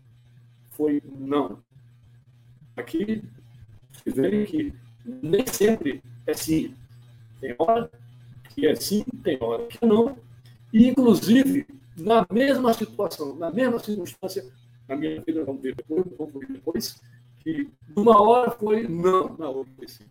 foi 0.72 1.02
não. 1.06 1.64
Aqui 2.76 3.24
vocês 3.92 4.16
veem 4.16 4.46
que 4.46 4.74
nem 5.06 5.46
sempre 5.48 6.04
é 6.26 6.34
sim. 6.34 6.76
Tem 7.40 7.56
hora 7.58 7.90
que 8.50 8.68
é 8.68 8.76
sim, 8.76 9.04
tem 9.24 9.38
hora 9.42 9.66
que 9.68 9.86
não. 9.86 10.18
E, 10.74 10.88
inclusive, 10.88 11.68
na 11.96 12.26
mesma 12.32 12.74
situação, 12.74 13.36
na 13.36 13.52
mesma 13.52 13.80
circunstância, 13.80 14.46
na 14.88 14.96
minha 14.96 15.22
vida, 15.22 15.44
vamos 15.44 15.62
ver 15.62 15.76
depois, 15.76 16.06
vamos 16.18 16.34
ver 16.34 16.48
depois, 16.52 17.02
que 17.40 17.70
numa 17.96 18.22
hora 18.22 18.52
foi 18.52 18.88
não, 18.88 19.36
na 19.38 19.50
outra 19.50 19.74
foi 19.76 19.88
sim. 19.88 20.06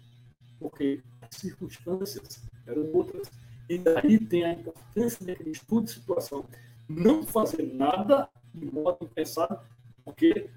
Porque 0.59 1.03
as 1.21 1.37
circunstâncias 1.37 2.43
eram 2.67 2.91
outras. 2.93 3.31
E 3.69 3.79
daí 3.79 4.19
tem 4.19 4.45
a 4.45 4.53
importância 4.53 5.27
daquele 5.27 5.51
estudo 5.51 5.87
de 5.87 5.93
situação. 5.93 6.45
Não 6.89 7.25
fazer 7.25 7.75
nada 7.75 8.29
de 8.55 8.67
modo 8.67 8.99
impensado, 9.03 9.59
porque, 10.05 10.49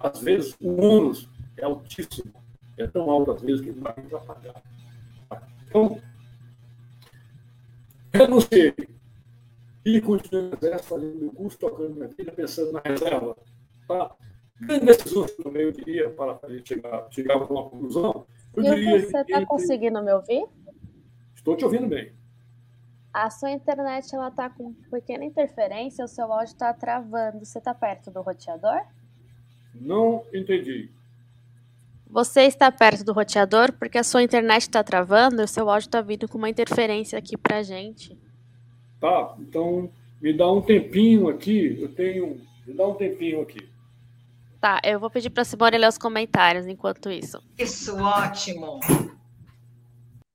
às 0.00 0.20
vezes, 0.20 0.56
o 0.60 0.80
ônus 0.80 1.28
é 1.56 1.64
altíssimo 1.64 2.32
é 2.78 2.86
tão 2.86 3.10
alto 3.10 3.32
às 3.32 3.42
vezes 3.42 3.60
que 3.60 3.72
não 3.72 3.82
dá 3.82 3.92
para 3.92 4.20
pagar. 4.20 4.62
Então, 5.66 6.00
renunciei. 8.12 8.74
E 9.84 10.00
continuei 10.00 10.48
no 10.48 10.56
exército, 10.56 10.88
fazendo 10.88 11.16
meu 11.16 11.32
curso, 11.32 11.58
tocando 11.58 11.94
minha 11.94 12.08
vida, 12.08 12.32
pensando 12.32 12.72
na 12.72 12.80
reserva. 12.80 13.36
Tá? 13.88 14.14
Grandes 14.60 14.98
decisões 14.98 15.30
que 15.32 15.44
no 15.44 15.50
meio 15.50 15.68
eu 15.68 15.72
diria, 15.72 16.10
para 16.10 16.38
a 16.42 16.48
gente 16.50 16.68
chegar, 16.68 17.06
chegar 17.10 17.34
a 17.34 17.38
uma 17.38 17.70
conclusão. 17.70 18.26
Eu 18.54 18.62
e 18.62 18.74
diria, 18.74 19.00
você 19.00 19.18
está 19.18 19.46
conseguindo 19.46 20.02
me 20.02 20.12
ouvir? 20.12 20.46
Estou 21.34 21.56
te 21.56 21.64
ouvindo 21.64 21.86
bem. 21.86 22.12
A 23.12 23.30
sua 23.30 23.50
internet 23.50 24.14
ela 24.14 24.28
está 24.28 24.50
com 24.50 24.74
pequena 24.90 25.24
interferência, 25.24 26.04
o 26.04 26.08
seu 26.08 26.30
áudio 26.32 26.52
está 26.52 26.72
travando. 26.74 27.44
Você 27.44 27.58
está 27.58 27.72
perto 27.72 28.10
do 28.10 28.20
roteador? 28.20 28.82
Não 29.74 30.24
entendi. 30.34 30.90
Você 32.10 32.42
está 32.42 32.70
perto 32.70 33.04
do 33.04 33.12
roteador 33.12 33.72
porque 33.72 33.98
a 33.98 34.04
sua 34.04 34.22
internet 34.22 34.62
está 34.62 34.82
travando 34.82 35.40
e 35.40 35.44
o 35.44 35.48
seu 35.48 35.68
áudio 35.68 35.86
está 35.86 36.00
vindo 36.00 36.28
com 36.28 36.38
uma 36.38 36.48
interferência 36.48 37.18
aqui 37.18 37.36
para 37.36 37.62
gente. 37.62 38.18
Tá, 39.00 39.36
então 39.38 39.90
me 40.20 40.32
dá 40.32 40.50
um 40.50 40.60
tempinho 40.60 41.28
aqui. 41.28 41.80
Eu 41.80 41.94
tenho. 41.94 42.40
Me 42.66 42.74
dá 42.74 42.86
um 42.86 42.94
tempinho 42.94 43.40
aqui. 43.40 43.67
Tá, 44.60 44.80
eu 44.82 44.98
vou 44.98 45.08
pedir 45.08 45.30
para 45.30 45.42
a 45.42 45.44
Simone 45.44 45.78
ler 45.78 45.88
os 45.88 45.98
comentários 45.98 46.66
enquanto 46.66 47.10
isso. 47.10 47.40
Isso, 47.56 47.96
ótimo. 47.96 48.80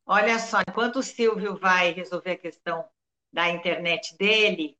Olha 0.05 0.39
só, 0.39 0.61
enquanto 0.61 0.99
o 0.99 1.03
Silvio 1.03 1.57
vai 1.57 1.91
resolver 1.91 2.31
a 2.31 2.37
questão 2.37 2.85
da 3.31 3.49
internet 3.49 4.15
dele, 4.17 4.77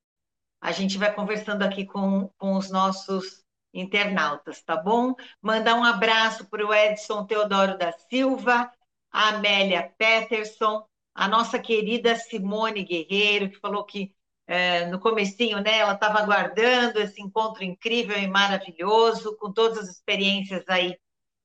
a 0.61 0.71
gente 0.71 0.97
vai 0.97 1.13
conversando 1.13 1.63
aqui 1.63 1.85
com, 1.85 2.29
com 2.37 2.55
os 2.55 2.69
nossos 2.69 3.43
internautas, 3.73 4.61
tá 4.61 4.77
bom? 4.77 5.13
Mandar 5.41 5.75
um 5.75 5.83
abraço 5.83 6.45
para 6.45 6.65
o 6.65 6.73
Edson 6.73 7.25
Teodoro 7.25 7.77
da 7.77 7.91
Silva, 7.91 8.71
a 9.11 9.29
Amélia 9.29 9.91
Peterson, 9.97 10.85
a 11.13 11.27
nossa 11.27 11.59
querida 11.59 12.15
Simone 12.15 12.83
Guerreiro, 12.83 13.49
que 13.49 13.59
falou 13.59 13.83
que 13.83 14.13
é, 14.47 14.85
no 14.87 14.99
comecinho, 14.99 15.59
né, 15.61 15.79
ela 15.79 15.93
estava 15.93 16.19
aguardando 16.19 16.99
esse 16.99 17.21
encontro 17.21 17.63
incrível 17.63 18.17
e 18.17 18.27
maravilhoso, 18.27 19.37
com 19.37 19.51
todas 19.51 19.77
as 19.77 19.89
experiências 19.89 20.63
aí 20.67 20.97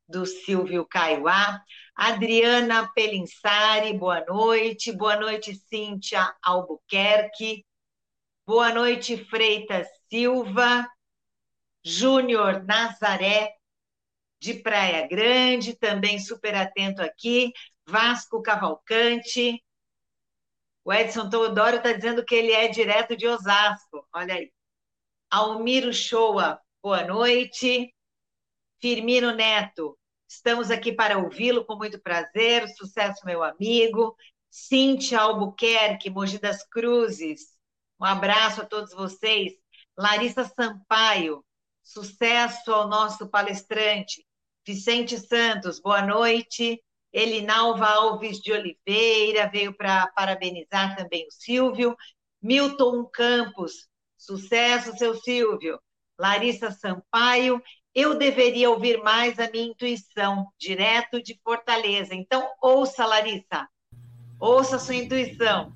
do 0.09 0.25
Silvio 0.27 0.87
Caiuá. 0.87 1.63
Adriana 1.95 2.91
Pelinsari, 2.95 3.93
boa 3.97 4.25
noite. 4.25 4.93
Boa 4.93 5.17
noite, 5.17 5.55
Cíntia 5.55 6.35
Albuquerque. 6.43 7.65
Boa 8.47 8.73
noite, 8.73 9.17
Freitas 9.27 9.87
Silva. 10.09 10.89
Júnior 11.85 12.65
Nazaré, 12.65 13.55
de 14.41 14.55
Praia 14.55 15.07
Grande, 15.07 15.75
também 15.75 16.19
super 16.19 16.55
atento 16.55 17.01
aqui, 17.03 17.53
Vasco 17.87 18.43
Cavalcante. 18.43 19.63
O 20.89 20.93
Edson 20.95 21.29
Teodoro 21.29 21.77
está 21.77 21.93
dizendo 21.93 22.25
que 22.25 22.35
ele 22.35 22.51
é 22.51 22.67
direto 22.67 23.15
de 23.15 23.29
Osasco, 23.29 24.09
olha 24.11 24.33
aí. 24.33 24.51
Almiro 25.31 25.93
Shoa, 25.93 26.59
boa 26.83 27.05
noite. 27.05 27.95
Firmino 28.81 29.31
Neto, 29.33 29.99
Estamos 30.27 30.71
aqui 30.71 30.91
para 30.91 31.19
ouvi-lo 31.19 31.63
com 31.67 31.77
muito 31.77 32.01
prazer. 32.01 32.67
Sucesso, 32.69 33.21
meu 33.27 33.43
amigo. 33.45 34.17
Cíntia 34.51 35.21
Albuquerque, 35.21 36.09
Mogi 36.09 36.39
das 36.39 36.67
Cruzes. 36.67 37.55
Um 38.01 38.07
abraço 38.07 38.63
a 38.63 38.65
todos 38.65 38.95
vocês. 38.95 39.53
Larissa 39.95 40.45
Sampaio, 40.45 41.45
sucesso 41.85 42.73
ao 42.73 42.89
nosso 42.89 43.29
palestrante. 43.29 44.25
Vicente 44.67 45.19
Santos, 45.19 45.79
boa 45.81 46.01
noite. 46.01 46.83
Elinalva 47.19 47.87
Alves 47.87 48.39
de 48.39 48.53
Oliveira 48.53 49.51
veio 49.53 49.77
para 49.77 50.07
parabenizar 50.09 50.97
também 50.97 51.27
o 51.27 51.33
Silvio. 51.33 51.97
Milton 52.41 53.05
Campos, 53.13 53.89
sucesso, 54.17 54.97
seu 54.97 55.15
Silvio. 55.15 55.81
Larissa 56.17 56.71
Sampaio, 56.71 57.61
eu 57.95 58.17
deveria 58.17 58.71
ouvir 58.71 59.03
mais 59.03 59.39
a 59.39 59.51
minha 59.51 59.67
intuição, 59.67 60.47
direto 60.57 61.21
de 61.21 61.39
Fortaleza. 61.43 62.15
Então, 62.15 62.49
ouça, 62.63 63.05
Larissa, 63.05 63.69
ouça 64.39 64.79
sua 64.79 64.95
intuição. 64.95 65.73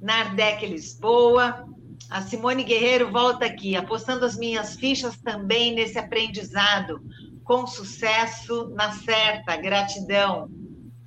Nardec 0.00 0.66
Lisboa, 0.66 1.66
a 2.08 2.22
Simone 2.22 2.64
Guerreiro 2.64 3.10
volta 3.12 3.44
aqui, 3.44 3.76
apostando 3.76 4.24
as 4.24 4.36
minhas 4.36 4.76
fichas 4.76 5.18
também 5.20 5.74
nesse 5.74 5.98
aprendizado, 5.98 7.00
com 7.44 7.66
sucesso 7.66 8.70
na 8.70 8.92
certa, 8.92 9.56
gratidão. 9.56 10.50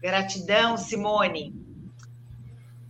Gratidão, 0.03 0.75
Simone. 0.75 1.55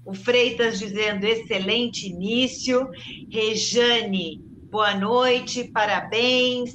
O 0.04 0.16
Freitas 0.16 0.80
dizendo 0.80 1.26
excelente 1.26 2.08
início. 2.08 2.90
Rejane, 3.30 4.42
boa 4.72 4.96
noite, 4.96 5.66
parabéns. 5.66 6.74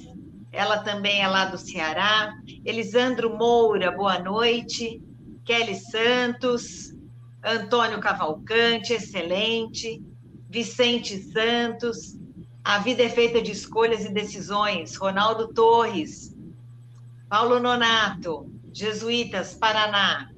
Ela 0.52 0.78
também 0.78 1.22
é 1.22 1.26
lá 1.26 1.46
do 1.46 1.58
Ceará. 1.58 2.32
Elisandro 2.64 3.36
Moura, 3.36 3.90
boa 3.90 4.20
noite. 4.20 5.02
Kelly 5.44 5.74
Santos, 5.74 6.94
Antônio 7.44 7.98
Cavalcante, 7.98 8.92
excelente. 8.92 10.00
Vicente 10.48 11.20
Santos, 11.32 12.16
A 12.62 12.78
Vida 12.78 13.02
é 13.02 13.08
Feita 13.08 13.42
de 13.42 13.50
Escolhas 13.50 14.04
e 14.04 14.14
Decisões, 14.14 14.94
Ronaldo 14.94 15.48
Torres, 15.48 16.32
Paulo 17.28 17.58
Nonato, 17.58 18.48
Jesuítas, 18.72 19.54
Paraná. 19.54 20.30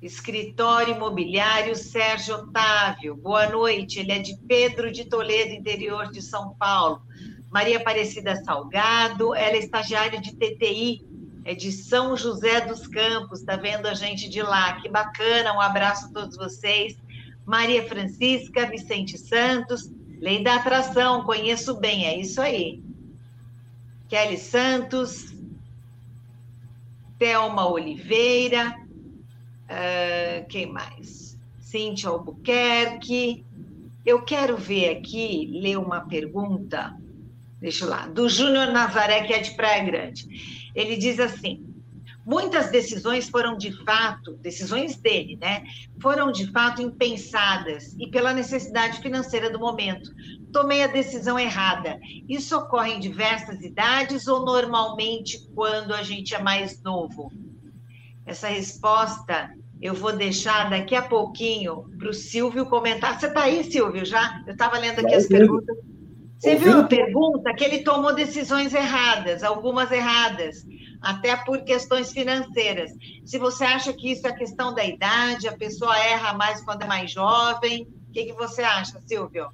Escritório 0.00 0.94
Imobiliário 0.94 1.74
Sérgio 1.74 2.36
Otávio, 2.36 3.16
boa 3.16 3.48
noite. 3.48 3.98
Ele 3.98 4.12
é 4.12 4.18
de 4.18 4.36
Pedro 4.46 4.92
de 4.92 5.04
Toledo, 5.04 5.52
interior 5.52 6.10
de 6.10 6.22
São 6.22 6.54
Paulo. 6.54 7.02
Maria 7.50 7.78
Aparecida 7.78 8.36
Salgado, 8.44 9.34
ela 9.34 9.56
é 9.56 9.58
estagiária 9.58 10.20
de 10.20 10.36
TTI, 10.36 11.04
é 11.44 11.54
de 11.54 11.72
São 11.72 12.16
José 12.16 12.60
dos 12.60 12.86
Campos, 12.86 13.40
está 13.40 13.56
vendo 13.56 13.86
a 13.86 13.94
gente 13.94 14.28
de 14.28 14.42
lá. 14.42 14.74
Que 14.80 14.88
bacana, 14.88 15.54
um 15.54 15.60
abraço 15.60 16.06
a 16.06 16.12
todos 16.12 16.36
vocês. 16.36 16.96
Maria 17.44 17.88
Francisca, 17.88 18.66
Vicente 18.66 19.18
Santos, 19.18 19.90
Lei 20.20 20.42
da 20.42 20.56
Atração, 20.56 21.22
conheço 21.24 21.74
bem, 21.74 22.04
é 22.04 22.18
isso 22.18 22.40
aí. 22.40 22.82
Kelly 24.08 24.36
Santos, 24.36 25.32
Thelma 27.18 27.68
Oliveira, 27.68 28.74
uh, 29.64 30.46
quem 30.48 30.66
mais? 30.66 31.38
Cíntia 31.58 32.10
Albuquerque. 32.10 33.44
Eu 34.06 34.22
quero 34.22 34.56
ver 34.56 34.90
aqui, 34.90 35.50
ler 35.60 35.78
uma 35.78 36.02
pergunta, 36.02 36.96
deixa 37.60 37.84
eu 37.84 37.90
lá, 37.90 38.06
do 38.06 38.28
Júnior 38.28 38.68
Nazaré, 38.68 39.24
que 39.24 39.34
é 39.34 39.40
de 39.40 39.50
Praia 39.50 39.84
Grande. 39.84 40.70
Ele 40.74 40.96
diz 40.96 41.18
assim: 41.18 41.68
Muitas 42.28 42.70
decisões 42.70 43.30
foram 43.30 43.56
de 43.56 43.72
fato, 43.84 44.34
decisões 44.34 44.96
dele, 44.96 45.38
né? 45.40 45.64
Foram 45.98 46.30
de 46.30 46.52
fato 46.52 46.82
impensadas 46.82 47.96
e 47.98 48.06
pela 48.06 48.34
necessidade 48.34 49.00
financeira 49.00 49.48
do 49.48 49.58
momento. 49.58 50.10
Tomei 50.52 50.82
a 50.82 50.86
decisão 50.86 51.38
errada. 51.38 51.98
Isso 52.28 52.56
ocorre 52.56 52.94
em 52.94 53.00
diversas 53.00 53.60
idades 53.60 54.26
ou 54.26 54.44
normalmente 54.44 55.38
quando 55.54 55.92
a 55.92 56.02
gente 56.02 56.34
é 56.34 56.42
mais 56.42 56.82
novo? 56.82 57.30
Essa 58.26 58.48
resposta 58.48 59.50
eu 59.80 59.94
vou 59.94 60.12
deixar 60.12 60.68
daqui 60.68 60.94
a 60.94 61.02
pouquinho 61.02 61.84
para 61.98 62.08
o 62.08 62.14
Silvio 62.14 62.66
comentar. 62.66 63.18
Você 63.18 63.26
está 63.26 63.42
aí, 63.42 63.62
Silvio, 63.64 64.04
já? 64.04 64.42
Eu 64.46 64.52
estava 64.52 64.78
lendo 64.78 65.00
aqui 65.00 65.14
as 65.14 65.26
perguntas. 65.26 65.76
Você 66.38 66.54
viu 66.54 66.80
a 66.80 66.84
pergunta 66.84 67.52
que 67.54 67.64
ele 67.64 67.82
tomou 67.82 68.14
decisões 68.14 68.72
erradas, 68.72 69.42
algumas 69.42 69.90
erradas 69.90 70.64
até 71.00 71.36
por 71.36 71.62
questões 71.62 72.12
financeiras. 72.12 72.92
Se 73.24 73.38
você 73.38 73.64
acha 73.64 73.92
que 73.92 74.12
isso 74.12 74.26
é 74.26 74.32
questão 74.32 74.74
da 74.74 74.84
idade, 74.84 75.48
a 75.48 75.56
pessoa 75.56 75.96
erra 75.98 76.32
mais 76.34 76.62
quando 76.62 76.82
é 76.82 76.86
mais 76.86 77.10
jovem, 77.10 77.88
o 78.08 78.12
que, 78.12 78.26
que 78.26 78.32
você 78.32 78.62
acha, 78.62 79.00
Silvio? 79.00 79.48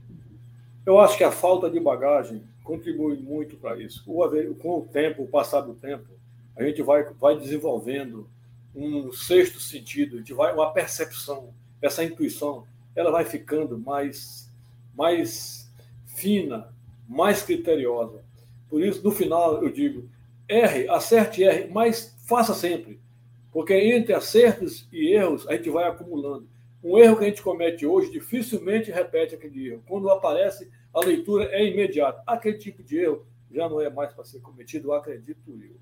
Eu 0.86 0.98
acho 0.98 1.16
que 1.16 1.24
a 1.24 1.32
falta 1.32 1.70
de 1.70 1.80
bagagem 1.80 2.42
contribui 2.62 3.16
muito 3.16 3.56
para 3.56 3.80
isso. 3.80 4.04
Com 4.04 4.78
o 4.78 4.82
tempo, 4.82 5.22
o 5.22 5.28
passar 5.28 5.62
do 5.62 5.74
tempo, 5.74 6.04
a 6.56 6.62
gente 6.62 6.82
vai, 6.82 7.04
vai 7.14 7.38
desenvolvendo 7.38 8.28
um 8.74 9.12
sexto 9.12 9.60
sentido, 9.60 10.16
a 10.16 10.18
gente 10.18 10.34
vai 10.34 10.52
uma 10.52 10.72
percepção, 10.72 11.54
essa 11.80 12.04
intuição, 12.04 12.66
ela 12.94 13.10
vai 13.10 13.24
ficando 13.24 13.78
mais, 13.78 14.50
mais 14.94 15.70
fina, 16.06 16.68
mais 17.08 17.42
criteriosa. 17.42 18.22
Por 18.68 18.82
isso, 18.82 19.02
no 19.02 19.10
final, 19.10 19.62
eu 19.62 19.70
digo, 19.70 20.08
erre, 20.48 20.88
acerte 20.88 21.40
e 21.40 21.44
erre, 21.44 21.68
mas 21.72 22.14
faça 22.26 22.54
sempre. 22.54 23.00
Porque 23.52 23.74
entre 23.74 24.12
acertos 24.12 24.88
e 24.92 25.12
erros, 25.12 25.46
a 25.48 25.54
gente 25.54 25.70
vai 25.70 25.84
acumulando. 25.88 26.48
Um 26.84 26.98
erro 26.98 27.16
que 27.16 27.24
a 27.24 27.28
gente 27.28 27.42
comete 27.42 27.86
hoje 27.86 28.10
dificilmente 28.10 28.92
repete 28.92 29.34
aquele 29.34 29.70
erro. 29.70 29.82
Quando 29.88 30.10
aparece, 30.10 30.70
a 30.92 31.00
leitura 31.00 31.46
é 31.46 31.64
imediata. 31.64 32.22
Aquele 32.26 32.58
tipo 32.58 32.82
de 32.82 32.98
erro 32.98 33.26
já 33.50 33.68
não 33.68 33.80
é 33.80 33.88
mais 33.88 34.12
para 34.12 34.22
ser 34.22 34.40
cometido, 34.40 34.92
acredito 34.92 35.40
eu. 35.48 35.80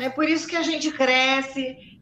É 0.00 0.08
por 0.08 0.28
isso 0.28 0.48
que 0.48 0.56
a 0.56 0.62
gente 0.62 0.90
cresce, 0.90 2.00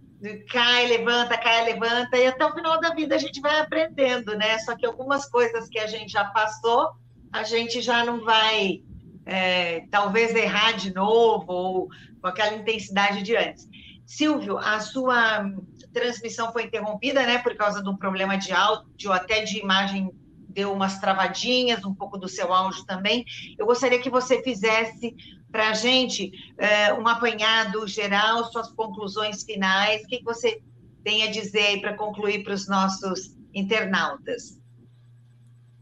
cai, 0.48 0.86
levanta, 0.86 1.36
cai, 1.36 1.64
levanta, 1.64 2.16
e 2.16 2.26
até 2.26 2.46
o 2.46 2.54
final 2.54 2.80
da 2.80 2.94
vida 2.94 3.16
a 3.16 3.18
gente 3.18 3.40
vai 3.40 3.58
aprendendo, 3.60 4.36
né? 4.36 4.58
Só 4.60 4.76
que 4.76 4.86
algumas 4.86 5.26
coisas 5.28 5.68
que 5.68 5.78
a 5.78 5.86
gente 5.86 6.12
já 6.12 6.24
passou, 6.26 6.90
a 7.32 7.42
gente 7.42 7.80
já 7.80 8.04
não 8.04 8.24
vai 8.24 8.82
é, 9.26 9.80
talvez 9.90 10.34
errar 10.34 10.72
de 10.72 10.94
novo 10.94 11.52
ou 11.52 11.88
com 12.20 12.26
aquela 12.26 12.54
intensidade 12.54 13.22
de 13.22 13.36
antes. 13.36 13.68
Silvio, 14.06 14.58
a 14.58 14.80
sua 14.80 15.50
transmissão 15.93 16.53
foi 16.53 16.64
interrompida, 16.64 17.26
né, 17.26 17.38
por 17.38 17.55
causa 17.55 17.82
de 17.82 17.88
um 17.88 17.97
problema 17.97 18.36
de 18.36 18.53
áudio, 18.53 19.12
até 19.12 19.43
de 19.43 19.59
imagem 19.59 20.11
deu 20.49 20.72
umas 20.72 20.99
travadinhas, 20.99 21.84
um 21.84 21.95
pouco 21.95 22.18
do 22.18 22.28
seu 22.28 22.53
áudio 22.53 22.84
também. 22.84 23.24
Eu 23.59 23.66
gostaria 23.66 24.01
que 24.01 24.11
você 24.11 24.43
fizesse 24.43 25.14
para 25.51 25.70
a 25.70 25.74
gente 25.74 26.32
é, 26.59 26.93
um 26.95 27.07
apanhado 27.07 27.86
geral, 27.86 28.45
suas 28.51 28.70
conclusões 28.72 29.45
finais, 29.45 30.03
o 30.03 30.07
que, 30.07 30.18
que 30.18 30.24
você 30.24 30.61
tem 31.05 31.22
a 31.22 31.30
dizer 31.30 31.80
para 31.80 31.97
concluir 31.97 32.43
para 32.43 32.55
os 32.55 32.68
nossos 32.68 33.36
internautas? 33.55 34.61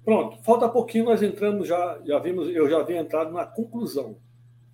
Pronto, 0.04 0.42
falta 0.42 0.68
pouquinho, 0.68 1.04
nós 1.04 1.22
entramos 1.22 1.68
já, 1.68 2.00
já 2.04 2.18
vimos, 2.18 2.48
eu 2.48 2.68
já 2.68 2.78
havia 2.78 2.98
entrado 2.98 3.32
na 3.32 3.44
conclusão. 3.44 4.18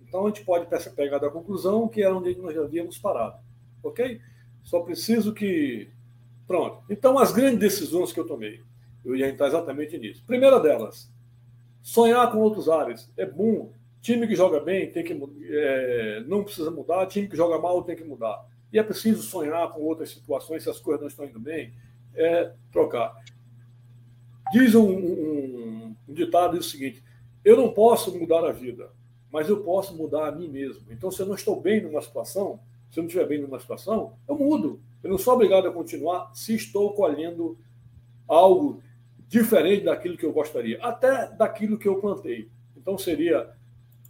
Então 0.01 0.25
a 0.25 0.27
gente 0.29 0.45
pode 0.45 0.67
pegar 0.95 1.17
da 1.17 1.29
conclusão, 1.29 1.89
que 1.89 2.01
era 2.01 2.15
onde 2.15 2.37
nós 2.37 2.55
já 2.55 2.61
havíamos 2.61 2.97
parado. 2.97 3.37
Ok? 3.83 4.21
Só 4.65 4.81
preciso 4.81 5.33
que. 5.33 5.89
Pronto. 6.45 6.83
Então, 6.89 7.17
as 7.17 7.31
grandes 7.31 7.59
decisões 7.59 8.11
que 8.11 8.19
eu 8.19 8.27
tomei, 8.27 8.61
eu 9.05 9.15
ia 9.15 9.29
entrar 9.29 9.47
exatamente 9.47 9.97
nisso. 9.97 10.23
Primeira 10.25 10.59
delas, 10.59 11.09
sonhar 11.81 12.29
com 12.31 12.39
outros 12.39 12.67
áreas. 12.67 13.09
É 13.15 13.25
bom. 13.25 13.71
Time 14.01 14.27
que 14.27 14.35
joga 14.35 14.59
bem 14.59 14.91
tem 14.91 15.03
que 15.03 15.19
é, 15.49 16.23
não 16.27 16.43
precisa 16.43 16.69
mudar, 16.69 17.07
time 17.07 17.27
que 17.27 17.37
joga 17.37 17.57
mal 17.57 17.83
tem 17.83 17.95
que 17.95 18.03
mudar. 18.03 18.45
E 18.71 18.77
é 18.77 18.83
preciso 18.83 19.23
sonhar 19.23 19.71
com 19.71 19.81
outras 19.81 20.09
situações 20.09 20.63
se 20.63 20.69
as 20.69 20.79
coisas 20.79 21.01
não 21.01 21.07
estão 21.07 21.25
indo 21.25 21.39
bem, 21.39 21.73
é 22.13 22.51
trocar. 22.71 23.15
Diz 24.51 24.75
um, 24.75 24.87
um, 24.87 25.95
um 26.07 26.13
ditado 26.13 26.57
o 26.57 26.63
seguinte: 26.63 27.03
eu 27.43 27.57
não 27.57 27.71
posso 27.71 28.15
mudar 28.17 28.45
a 28.45 28.51
vida, 28.51 28.91
mas 29.31 29.49
eu 29.49 29.63
posso 29.63 29.95
mudar 29.95 30.27
a 30.27 30.31
mim 30.31 30.47
mesmo. 30.47 30.91
Então, 30.91 31.09
se 31.09 31.21
eu 31.21 31.25
não 31.25 31.35
estou 31.35 31.59
bem 31.59 31.81
numa 31.81 32.01
situação, 32.01 32.59
se 32.95 32.99
eu 32.99 33.03
não 33.03 33.07
estiver 33.07 33.27
bem 33.27 33.41
numa 33.41 33.59
situação, 33.59 34.13
eu 34.25 34.37
mudo. 34.37 34.79
Eu 35.03 35.09
não 35.09 35.17
sou 35.17 35.33
obrigado 35.33 35.67
a 35.67 35.71
continuar 35.71 36.31
se 36.33 36.55
estou 36.55 36.93
colhendo 36.93 37.57
algo 38.25 38.81
diferente 39.27 39.83
daquilo 39.83 40.15
que 40.15 40.25
eu 40.25 40.31
gostaria, 40.31 40.81
até 40.81 41.27
daquilo 41.27 41.77
que 41.77 41.89
eu 41.89 41.99
plantei. 41.99 42.47
Então, 42.77 42.97
seria 42.97 43.51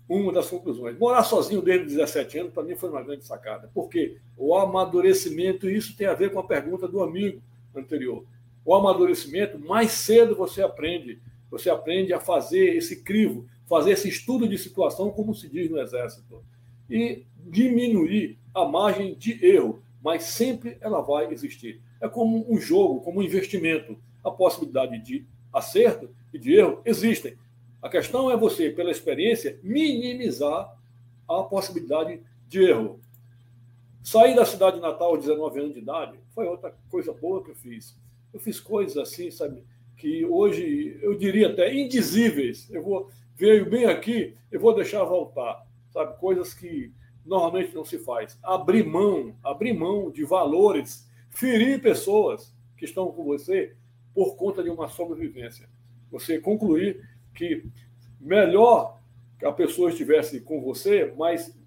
uma 0.07 0.31
das 0.31 0.47
conclusões. 0.47 0.95
Morar 0.99 1.23
sozinho 1.23 1.63
desde 1.63 1.87
17 1.87 2.37
anos, 2.37 2.53
para 2.53 2.61
mim, 2.61 2.75
foi 2.75 2.91
uma 2.91 3.01
grande 3.01 3.25
sacada. 3.25 3.71
Porque 3.73 4.17
o 4.37 4.55
amadurecimento, 4.55 5.67
isso 5.67 5.97
tem 5.97 6.05
a 6.05 6.13
ver 6.13 6.31
com 6.31 6.39
a 6.39 6.45
pergunta 6.45 6.87
do 6.87 7.01
amigo 7.01 7.41
anterior 7.75 8.23
o 8.65 8.73
amadurecimento, 8.73 9.59
mais 9.59 9.91
cedo 9.91 10.35
você 10.35 10.63
aprende. 10.63 11.21
Você 11.51 11.69
aprende 11.69 12.11
a 12.11 12.19
fazer 12.19 12.75
esse 12.75 13.03
crivo, 13.03 13.45
fazer 13.67 13.91
esse 13.91 14.09
estudo 14.09 14.49
de 14.49 14.57
situação, 14.57 15.11
como 15.11 15.35
se 15.35 15.47
diz 15.47 15.69
no 15.69 15.79
Exército. 15.79 16.43
e 16.89 17.23
diminuir 17.47 18.37
a 18.55 18.65
margem 18.65 19.13
de 19.13 19.45
erro, 19.45 19.83
mas 20.01 20.23
sempre 20.23 20.77
ela 20.79 21.01
vai 21.01 21.31
existir. 21.31 21.81
É 22.01 22.07
como 22.07 22.51
um 22.51 22.57
jogo, 22.57 23.01
como 23.01 23.19
um 23.19 23.23
investimento. 23.23 23.97
A 24.23 24.31
possibilidade 24.31 24.97
de 24.99 25.25
acerto 25.53 26.09
e 26.33 26.39
de 26.39 26.53
erro 26.53 26.81
existem. 26.85 27.37
A 27.81 27.89
questão 27.89 28.31
é 28.31 28.37
você, 28.37 28.71
pela 28.71 28.89
experiência, 28.89 29.59
minimizar 29.61 30.75
a 31.27 31.43
possibilidade 31.43 32.19
de 32.47 32.63
erro. 32.63 32.99
Sair 34.01 34.35
da 34.35 34.45
cidade 34.45 34.77
de 34.77 34.81
Natal 34.81 35.09
aos 35.09 35.19
19 35.19 35.59
anos 35.59 35.73
de 35.73 35.79
idade 35.79 36.17
foi 36.33 36.47
outra 36.47 36.73
coisa 36.89 37.11
boa 37.13 37.43
que 37.43 37.51
eu 37.51 37.55
fiz. 37.55 37.95
Eu 38.33 38.39
fiz 38.39 38.59
coisas 38.59 38.97
assim, 38.97 39.29
sabe, 39.29 39.63
que 39.97 40.25
hoje 40.25 40.97
eu 41.01 41.15
diria 41.15 41.49
até 41.49 41.73
indizíveis. 41.73 42.69
Eu 42.71 42.83
vou 42.83 43.09
veio 43.35 43.69
bem 43.69 43.85
aqui, 43.85 44.33
eu 44.51 44.59
vou 44.59 44.73
deixar 44.73 45.03
voltar, 45.03 45.65
sabe, 45.91 46.17
coisas 46.19 46.53
que 46.53 46.91
normalmente 47.25 47.73
não 47.73 47.83
se 47.83 47.97
faz. 47.97 48.37
Abrir 48.43 48.85
mão, 48.85 49.35
abrir 49.43 49.73
mão 49.73 50.11
de 50.11 50.23
valores, 50.23 51.09
ferir 51.29 51.81
pessoas 51.81 52.53
que 52.77 52.85
estão 52.85 53.11
com 53.11 53.23
você 53.23 53.75
por 54.13 54.35
conta 54.35 54.63
de 54.63 54.69
uma 54.69 54.87
sobrevivência. 54.87 55.67
Você 56.11 56.39
concluir 56.39 57.07
que 57.33 57.65
melhor 58.19 58.99
que 59.37 59.45
a 59.45 59.51
pessoa 59.51 59.89
estivesse 59.89 60.39
com 60.39 60.61
você, 60.61 61.13
mas 61.17 61.57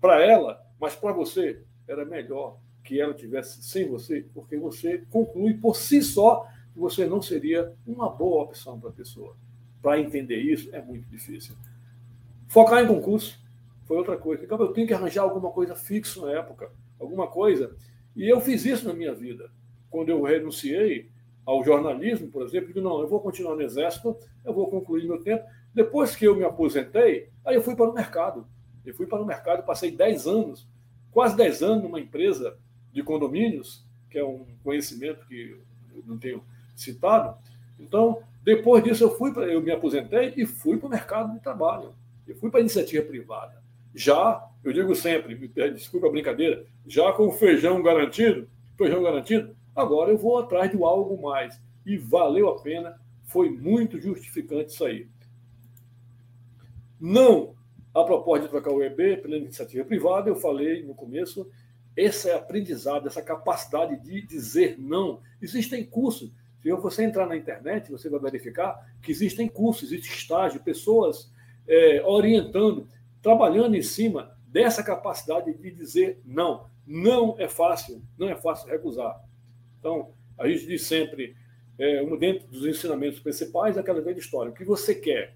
para 0.00 0.20
ela, 0.24 0.66
mas 0.80 0.96
para 0.96 1.12
você 1.12 1.62
era 1.86 2.04
melhor 2.04 2.58
que 2.82 3.00
ela 3.00 3.14
tivesse 3.14 3.62
sem 3.62 3.88
você, 3.88 4.26
porque 4.34 4.56
você 4.56 5.04
conclui 5.10 5.54
por 5.54 5.76
si 5.76 6.02
só 6.02 6.46
que 6.72 6.78
você 6.78 7.06
não 7.06 7.22
seria 7.22 7.72
uma 7.86 8.08
boa 8.08 8.42
opção 8.42 8.80
para 8.80 8.90
a 8.90 8.92
pessoa. 8.92 9.36
Para 9.80 10.00
entender 10.00 10.38
isso 10.38 10.74
é 10.74 10.82
muito 10.82 11.08
difícil. 11.08 11.54
Focar 12.48 12.82
em 12.82 12.86
concurso 12.86 13.41
foi 13.84 13.96
outra 13.96 14.16
coisa. 14.16 14.44
Então, 14.44 14.58
eu 14.60 14.72
tenho 14.72 14.86
que 14.86 14.94
arranjar 14.94 15.22
alguma 15.22 15.50
coisa 15.50 15.74
fixa 15.74 16.20
na 16.20 16.32
época, 16.32 16.70
alguma 16.98 17.26
coisa. 17.26 17.74
E 18.14 18.28
eu 18.28 18.40
fiz 18.40 18.64
isso 18.64 18.86
na 18.86 18.94
minha 18.94 19.14
vida. 19.14 19.50
Quando 19.90 20.08
eu 20.08 20.22
renunciei 20.22 21.10
ao 21.44 21.62
jornalismo, 21.64 22.28
por 22.28 22.42
exemplo, 22.42 22.70
eu 22.70 22.74
digo, 22.74 22.80
não, 22.80 23.00
eu 23.00 23.08
vou 23.08 23.20
continuar 23.20 23.54
no 23.56 23.62
Exército, 23.62 24.16
eu 24.44 24.52
vou 24.52 24.70
concluir 24.70 25.06
meu 25.06 25.22
tempo. 25.22 25.44
Depois 25.74 26.14
que 26.14 26.24
eu 26.24 26.36
me 26.36 26.44
aposentei, 26.44 27.28
aí 27.44 27.54
eu 27.54 27.62
fui 27.62 27.74
para 27.74 27.90
o 27.90 27.94
mercado. 27.94 28.46
Eu 28.84 28.94
fui 28.94 29.06
para 29.06 29.20
o 29.20 29.26
mercado, 29.26 29.64
passei 29.64 29.90
10 29.90 30.26
anos, 30.26 30.68
quase 31.10 31.36
10 31.36 31.62
anos 31.62 31.82
numa 31.84 32.00
empresa 32.00 32.56
de 32.92 33.02
condomínios, 33.02 33.84
que 34.10 34.18
é 34.18 34.24
um 34.24 34.44
conhecimento 34.62 35.26
que 35.26 35.56
eu 35.94 36.02
não 36.06 36.18
tenho 36.18 36.44
citado. 36.74 37.36
Então, 37.78 38.22
depois 38.42 38.82
disso, 38.82 39.04
eu 39.04 39.16
fui 39.16 39.32
para, 39.32 39.46
eu 39.46 39.62
me 39.62 39.70
aposentei 39.70 40.34
e 40.36 40.44
fui 40.44 40.76
para 40.76 40.86
o 40.86 40.90
mercado 40.90 41.32
de 41.32 41.40
trabalho. 41.40 41.94
Eu 42.26 42.36
fui 42.36 42.50
para 42.50 42.60
a 42.60 42.60
iniciativa 42.60 43.04
privada. 43.04 43.61
Já, 43.94 44.48
eu 44.64 44.72
digo 44.72 44.94
sempre, 44.94 45.34
desculpa 45.74 46.06
a 46.06 46.10
brincadeira, 46.10 46.64
já 46.86 47.12
com 47.12 47.28
o 47.28 47.32
feijão 47.32 47.82
garantido, 47.82 48.48
feijão 48.76 49.02
garantido, 49.02 49.54
agora 49.74 50.10
eu 50.10 50.18
vou 50.18 50.38
atrás 50.38 50.70
de 50.70 50.82
algo 50.82 51.20
mais. 51.20 51.60
E 51.84 51.96
valeu 51.96 52.48
a 52.48 52.62
pena, 52.62 52.98
foi 53.24 53.50
muito 53.50 54.00
justificante 54.00 54.72
isso 54.72 54.84
aí. 54.84 55.08
Não 57.00 57.54
a 57.94 58.04
proposta 58.04 58.44
de 58.44 58.50
trocar 58.50 58.72
o 58.72 58.82
EB 58.82 59.18
pela 59.18 59.36
iniciativa 59.36 59.84
privada, 59.84 60.30
eu 60.30 60.36
falei 60.36 60.82
no 60.82 60.94
começo, 60.94 61.50
esse 61.96 62.30
é 62.30 62.34
aprendizado, 62.34 63.06
essa 63.06 63.20
capacidade 63.20 64.00
de 64.02 64.22
dizer 64.22 64.76
não. 64.78 65.20
Existem 65.40 65.84
cursos. 65.84 66.32
Se 66.62 66.70
você 66.72 67.04
entrar 67.04 67.26
na 67.26 67.36
internet, 67.36 67.90
você 67.90 68.08
vai 68.08 68.20
verificar 68.20 68.78
que 69.02 69.10
existem 69.10 69.48
cursos, 69.48 69.92
existe 69.92 70.16
estágio, 70.16 70.62
pessoas 70.62 71.30
é, 71.66 72.02
orientando, 72.06 72.88
trabalhando 73.22 73.76
em 73.76 73.82
cima 73.82 74.36
dessa 74.46 74.82
capacidade 74.82 75.54
de 75.54 75.70
dizer 75.70 76.20
não. 76.24 76.66
Não 76.86 77.36
é 77.38 77.48
fácil, 77.48 78.02
não 78.18 78.28
é 78.28 78.34
fácil 78.34 78.68
recusar. 78.68 79.22
Então, 79.78 80.12
a 80.36 80.48
gente 80.48 80.66
diz 80.66 80.82
sempre, 80.82 81.36
é, 81.78 82.04
dentro 82.16 82.48
dos 82.48 82.66
ensinamentos 82.66 83.20
principais, 83.20 83.78
aquela 83.78 84.00
velha 84.00 84.18
história: 84.18 84.50
o 84.50 84.54
que 84.54 84.64
você 84.64 84.94
quer? 84.94 85.34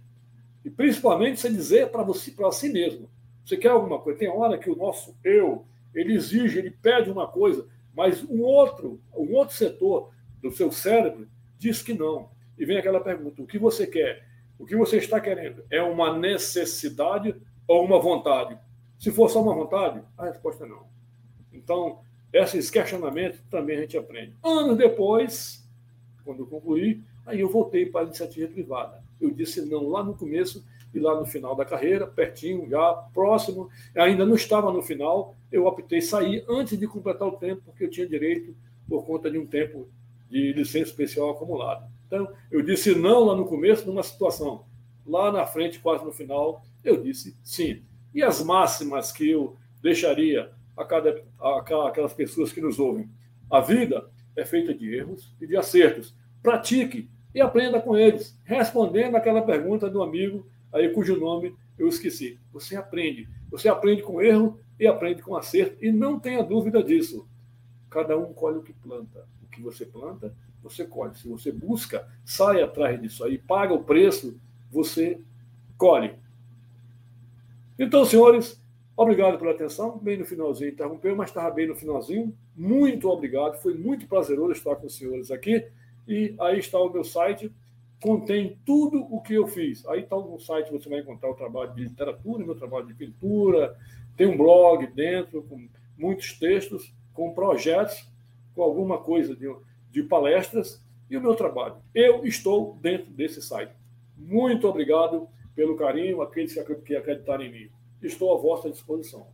E 0.65 0.71
principalmente 0.71 1.41
você 1.41 1.49
dizer 1.49 1.91
para 1.91 2.03
você, 2.03 2.33
para 2.33 2.51
si 2.51 2.69
mesmo. 2.69 3.09
Você 3.45 3.57
quer 3.57 3.69
alguma 3.69 4.01
coisa? 4.01 4.19
Tem 4.19 4.29
hora 4.29 4.59
que 4.59 4.69
o 4.69 4.75
nosso 4.75 5.17
eu, 5.23 5.65
ele 5.95 6.15
exige, 6.15 6.59
ele 6.59 6.71
pede 6.71 7.09
uma 7.09 7.29
coisa, 7.29 7.69
mas 7.95 8.25
um 8.25 8.43
outro, 8.43 9.01
um 9.15 9.33
outro 9.35 9.55
setor 9.55 10.11
do 10.43 10.51
seu 10.51 10.73
cérebro 10.73 11.29
diz 11.57 11.81
que 11.81 11.95
não. 11.95 12.29
E 12.59 12.65
vem 12.65 12.77
aquela 12.77 13.01
pergunta: 13.01 13.41
o 13.41 13.47
que 13.47 13.59
você 13.59 13.87
quer? 13.87 14.27
O 14.59 14.67
que 14.67 14.75
você 14.75 14.97
está 14.97 15.21
querendo? 15.21 15.65
É 15.71 15.81
uma 15.81 16.19
necessidade 16.19 17.37
ou 17.67 17.85
uma 17.85 17.99
vontade? 17.99 18.59
Se 18.99 19.11
for 19.11 19.29
só 19.29 19.43
uma 19.43 19.55
vontade, 19.55 20.03
a 20.17 20.27
resposta 20.27 20.65
é 20.65 20.69
não. 20.69 20.87
Então, 21.53 22.01
esses 22.33 22.71
questionamentos 22.71 23.41
também 23.51 23.79
a 23.79 23.81
gente 23.83 23.97
aprende. 23.97 24.35
Anos 24.43 24.77
depois, 24.77 25.67
quando 26.25 26.41
eu 26.41 26.47
concluí, 26.47 27.03
aí 27.25 27.41
eu 27.41 27.49
voltei 27.49 27.87
para 27.87 28.03
a 28.03 28.05
iniciativa 28.05 28.53
privada. 28.53 29.03
Eu 29.21 29.31
disse 29.31 29.65
não 29.65 29.89
lá 29.89 30.03
no 30.03 30.15
começo 30.15 30.65
e 30.95 30.99
lá 30.99 31.19
no 31.19 31.27
final 31.27 31.55
da 31.55 31.65
carreira, 31.65 32.07
pertinho, 32.07 32.69
já 32.69 32.93
próximo, 33.13 33.69
ainda 33.95 34.25
não 34.25 34.35
estava 34.35 34.73
no 34.73 34.83
final, 34.83 35.35
eu 35.53 35.67
optei 35.67 36.01
sair 36.01 36.45
antes 36.49 36.79
de 36.79 36.87
completar 36.87 37.29
o 37.29 37.33
tempo, 37.33 37.63
porque 37.67 37.85
eu 37.85 37.91
tinha 37.91 38.07
direito 38.07 38.57
por 38.89 39.05
conta 39.05 39.31
de 39.31 39.39
um 39.39 39.47
tempo 39.47 39.89
de 40.29 40.53
licença 40.53 40.91
especial 40.91 41.31
acumulado. 41.31 41.87
Então, 42.07 42.29
eu 42.51 42.63
disse 42.63 42.95
não 42.95 43.25
lá 43.25 43.37
no 43.37 43.45
começo, 43.45 43.87
numa 43.87 44.03
situação. 44.03 44.65
Lá 45.07 45.31
na 45.31 45.45
frente, 45.47 45.79
quase 45.79 46.05
no 46.05 46.13
final, 46.13 46.63
eu 46.89 47.03
disse 47.03 47.37
sim. 47.43 47.83
E 48.15 48.23
as 48.23 48.43
máximas 48.43 49.13
que 49.13 49.31
eu 49.31 49.57
deixaria 49.83 50.51
a, 50.77 50.85
cada, 50.85 51.23
a 51.39 51.89
aquelas 51.89 52.15
pessoas 52.15 52.53
que 52.53 52.61
nos 52.61 52.79
ouvem? 52.79 53.09
A 53.51 53.61
vida 53.61 54.09
é 54.35 54.45
feita 54.45 54.75
de 54.75 54.95
erros 54.95 55.35
e 55.41 55.47
de 55.47 55.57
acertos. 55.57 56.15
Pratique 56.43 57.11
e 57.35 57.41
aprenda 57.41 57.81
com 57.81 57.97
eles, 57.97 58.39
respondendo 58.45 59.17
aquela 59.17 59.43
pergunta 59.43 59.91
do 59.91 60.03
amigo 60.03 60.47
aí 60.73 60.89
cujo 60.91 61.19
nome 61.19 61.55
eu 61.79 61.89
esqueci. 61.89 62.39
Você 62.53 62.77
aprende. 62.77 63.29
Você 63.51 63.69
aprende 63.69 64.03
com 64.03 64.23
erro 64.23 64.59
e 64.79 64.87
aprende 64.87 65.23
com 65.23 65.37
acerto, 65.37 65.83
e 65.83 65.91
não 65.91 66.19
tenha 66.19 66.43
dúvida 66.43 66.83
disso. 66.83 67.27
Cada 67.89 68.19
um 68.19 68.33
colhe 68.33 68.59
o 68.59 68.63
que 68.63 68.73
planta. 68.73 69.27
O 69.43 69.47
que 69.49 69.61
você 69.61 69.87
planta, 69.87 70.35
você 70.63 70.85
colhe. 70.85 71.15
Se 71.15 71.29
você 71.29 71.51
busca, 71.51 72.07
sai 72.25 72.63
atrás 72.63 73.01
disso 73.01 73.25
aí, 73.25 73.39
paga 73.39 73.73
o 73.73 73.85
preço, 73.85 74.39
você 74.71 75.21
colhe. 75.79 76.15
Então, 77.79 78.05
senhores, 78.05 78.63
obrigado 78.97 79.39
pela 79.39 79.51
atenção. 79.51 79.99
Bem 79.99 80.17
no 80.17 80.25
finalzinho 80.25 80.71
interrompeu, 80.71 81.15
mas 81.15 81.29
estava 81.29 81.51
bem 81.51 81.67
no 81.67 81.77
finalzinho. 81.77 82.35
Muito 82.57 83.09
obrigado. 83.09 83.61
Foi 83.61 83.75
muito 83.75 84.07
prazeroso 84.07 84.53
estar 84.53 84.77
com 84.77 84.87
os 84.87 84.97
senhores 84.97 85.31
aqui. 85.31 85.67
E 86.09 86.35
aí 86.39 86.59
está 86.59 86.79
o 86.79 86.91
meu 86.91 87.05
site, 87.05 87.53
contém 88.01 88.59
tudo 88.65 89.07
o 89.11 89.21
que 89.21 89.35
eu 89.35 89.47
fiz. 89.47 89.87
Aí 89.89 90.01
está 90.01 90.17
no 90.17 90.39
site, 90.39 90.71
você 90.71 90.89
vai 90.89 91.01
encontrar 91.01 91.31
o 91.31 91.35
trabalho 91.35 91.75
de 91.75 91.83
literatura, 91.83 92.45
meu 92.45 92.55
trabalho 92.55 92.87
de 92.87 92.95
pintura, 92.95 93.77
tem 94.17 94.27
um 94.27 94.37
blog 94.37 94.87
dentro 94.87 95.43
com 95.43 95.69
muitos 95.99 96.33
textos, 96.39 96.95
com 97.13 97.35
projetos, 97.35 98.09
com 98.55 98.63
alguma 98.63 98.99
coisa 98.99 99.35
de, 99.37 99.55
de 99.91 100.03
palestras 100.03 100.83
e 101.11 101.17
o 101.17 101.21
meu 101.21 101.35
trabalho. 101.35 101.77
Eu 101.95 102.25
estou 102.25 102.79
dentro 102.81 103.11
desse 103.11 103.43
site. 103.43 103.73
Muito 104.17 104.67
obrigado 104.67 105.29
pelo 105.57 105.75
carinho, 105.75 106.21
aqueles 106.21 106.53
que 106.85 106.95
acreditarem 106.95 107.49
em 107.49 107.53
mim. 107.53 107.71
Estou 108.03 108.37
à 108.37 108.41
vossa 108.41 108.71
disposição. 108.71 109.27